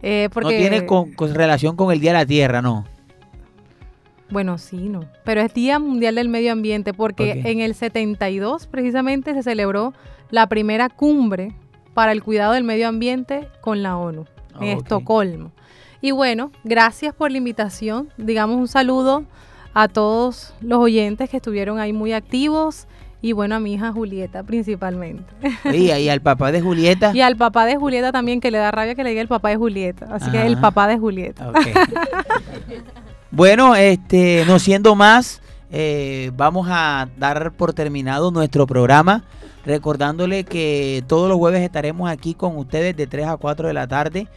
Eh, 0.01 0.29
porque, 0.33 0.53
No 0.53 0.59
tiene 0.59 0.86
con, 0.86 1.13
con 1.13 1.33
relación 1.33 1.75
con 1.75 1.91
el 1.91 1.99
Día 1.99 2.11
de 2.11 2.19
la 2.19 2.25
Tierra, 2.25 2.61
no. 2.61 2.86
Bueno, 4.29 4.57
sí, 4.57 4.89
no. 4.89 5.05
Pero 5.23 5.41
es 5.41 5.53
Día 5.53 5.79
Mundial 5.79 6.15
del 6.15 6.29
Medio 6.29 6.51
Ambiente 6.51 6.93
porque 6.93 7.41
en 7.45 7.61
el 7.61 7.75
72 7.75 8.67
precisamente 8.67 9.33
se 9.33 9.43
celebró 9.43 9.93
la 10.31 10.49
primera 10.49 10.89
cumbre 10.89 11.55
para 11.95 12.11
el 12.11 12.21
cuidado 12.21 12.53
del 12.53 12.63
medio 12.63 12.87
ambiente 12.87 13.47
con 13.61 13.81
la 13.81 13.97
ONU 13.97 14.21
en 14.21 14.27
Ah, 14.53 14.57
ok. 14.57 14.83
Estocolmo. 14.83 15.51
Y 16.01 16.11
bueno, 16.11 16.51
gracias 16.63 17.15
por 17.15 17.31
la 17.31 17.39
invitación. 17.39 18.09
Digamos 18.17 18.57
un 18.57 18.67
saludo 18.67 19.23
a 19.73 19.87
todos 19.87 20.53
los 20.61 20.79
oyentes 20.79 21.29
que 21.29 21.37
estuvieron 21.37 21.79
ahí 21.79 21.93
muy 21.93 22.13
activos 22.13 22.85
y 23.21 23.31
bueno, 23.31 23.55
a 23.55 23.59
mi 23.59 23.73
hija 23.73 23.91
Julieta 23.91 24.43
principalmente. 24.43 25.33
Y, 25.73 25.91
y 25.91 26.09
al 26.09 26.21
papá 26.21 26.51
de 26.51 26.61
Julieta. 26.61 27.11
Y 27.15 27.21
al 27.21 27.35
papá 27.37 27.65
de 27.65 27.75
Julieta 27.75 28.11
también, 28.11 28.39
que 28.39 28.51
le 28.51 28.59
da 28.59 28.69
rabia 28.69 28.93
que 28.93 29.03
le 29.03 29.09
diga 29.09 29.21
el 29.21 29.27
papá 29.27 29.49
de 29.49 29.55
Julieta. 29.55 30.07
Así 30.11 30.29
que 30.29 30.45
el 30.45 30.59
papá 30.59 30.87
de 30.87 30.99
Julieta. 30.99 31.51
Bueno, 33.31 33.75
este, 33.75 34.45
no 34.47 34.59
siendo 34.59 34.95
más, 34.95 35.41
eh, 35.69 36.31
vamos 36.37 36.67
a 36.69 37.09
dar 37.17 37.51
por 37.51 37.73
terminado 37.73 38.31
nuestro 38.31 38.65
programa, 38.65 39.25
recordándole 39.66 40.43
que 40.43 41.03
todos 41.07 41.28
los 41.28 41.38
jueves 41.38 41.61
estaremos 41.61 42.09
aquí 42.09 42.34
con 42.34 42.57
ustedes 42.57 42.95
de 42.95 43.07
3 43.07 43.28
a 43.28 43.38
4 43.38 43.68
de 43.68 43.74
la 43.74 43.88
tarde. 43.88 44.28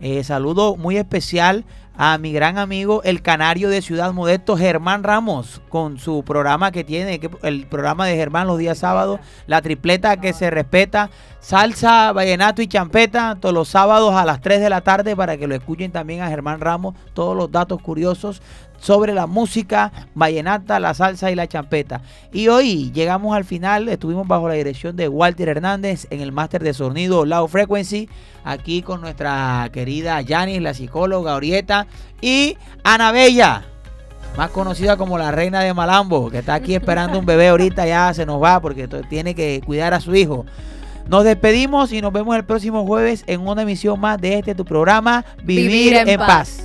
Eh, 0.00 0.24
saludo 0.24 0.76
muy 0.76 0.96
especial 0.96 1.64
a 1.96 2.18
mi 2.18 2.32
gran 2.32 2.58
amigo 2.58 3.02
el 3.04 3.22
canario 3.22 3.68
de 3.68 3.82
Ciudad 3.82 4.12
Modesto, 4.12 4.56
Germán 4.56 5.04
Ramos, 5.04 5.60
con 5.68 5.98
su 5.98 6.24
programa 6.24 6.72
que 6.72 6.84
tiene, 6.84 7.20
el 7.42 7.66
programa 7.66 8.06
de 8.06 8.16
Germán 8.16 8.46
los 8.46 8.58
días 8.58 8.78
sábados, 8.78 9.20
la 9.46 9.62
tripleta 9.62 10.16
que 10.16 10.32
se 10.32 10.50
respeta, 10.50 11.10
salsa, 11.38 12.12
vallenato 12.12 12.62
y 12.62 12.66
champeta, 12.66 13.36
todos 13.38 13.54
los 13.54 13.68
sábados 13.68 14.14
a 14.14 14.24
las 14.24 14.40
3 14.40 14.60
de 14.60 14.70
la 14.70 14.80
tarde 14.80 15.14
para 15.14 15.36
que 15.36 15.46
lo 15.46 15.54
escuchen 15.54 15.92
también 15.92 16.22
a 16.22 16.28
Germán 16.28 16.60
Ramos, 16.60 16.94
todos 17.14 17.36
los 17.36 17.52
datos 17.52 17.80
curiosos 17.80 18.42
sobre 18.82 19.14
la 19.14 19.28
música 19.28 19.92
vallenata, 20.14 20.80
la 20.80 20.92
salsa 20.92 21.30
y 21.30 21.36
la 21.36 21.46
champeta. 21.46 22.02
Y 22.32 22.48
hoy 22.48 22.90
llegamos 22.92 23.34
al 23.34 23.44
final, 23.44 23.88
estuvimos 23.88 24.26
bajo 24.26 24.48
la 24.48 24.54
dirección 24.54 24.96
de 24.96 25.08
Walter 25.08 25.48
Hernández 25.48 26.08
en 26.10 26.20
el 26.20 26.32
máster 26.32 26.64
de 26.64 26.74
sonido 26.74 27.24
Low 27.24 27.46
Frequency, 27.46 28.08
aquí 28.44 28.82
con 28.82 29.00
nuestra 29.00 29.70
querida 29.72 30.20
Yanis, 30.20 30.60
la 30.60 30.74
psicóloga 30.74 31.36
Orieta, 31.36 31.86
y 32.20 32.56
Ana 32.82 33.12
Bella, 33.12 33.62
más 34.36 34.50
conocida 34.50 34.96
como 34.96 35.16
la 35.16 35.30
reina 35.30 35.60
de 35.60 35.72
Malambo, 35.72 36.28
que 36.28 36.38
está 36.38 36.54
aquí 36.54 36.74
esperando 36.74 37.20
un 37.20 37.26
bebé 37.26 37.48
ahorita, 37.48 37.86
ya 37.86 38.12
se 38.12 38.26
nos 38.26 38.42
va 38.42 38.60
porque 38.60 38.88
tiene 39.08 39.36
que 39.36 39.62
cuidar 39.64 39.94
a 39.94 40.00
su 40.00 40.12
hijo. 40.16 40.44
Nos 41.08 41.22
despedimos 41.22 41.92
y 41.92 42.00
nos 42.00 42.12
vemos 42.12 42.34
el 42.34 42.44
próximo 42.44 42.84
jueves 42.84 43.22
en 43.28 43.46
una 43.46 43.62
emisión 43.62 44.00
más 44.00 44.20
de 44.20 44.38
este 44.38 44.56
tu 44.56 44.64
programa, 44.64 45.24
Vivir, 45.44 45.94
en, 45.94 46.18
paz. 46.18 46.64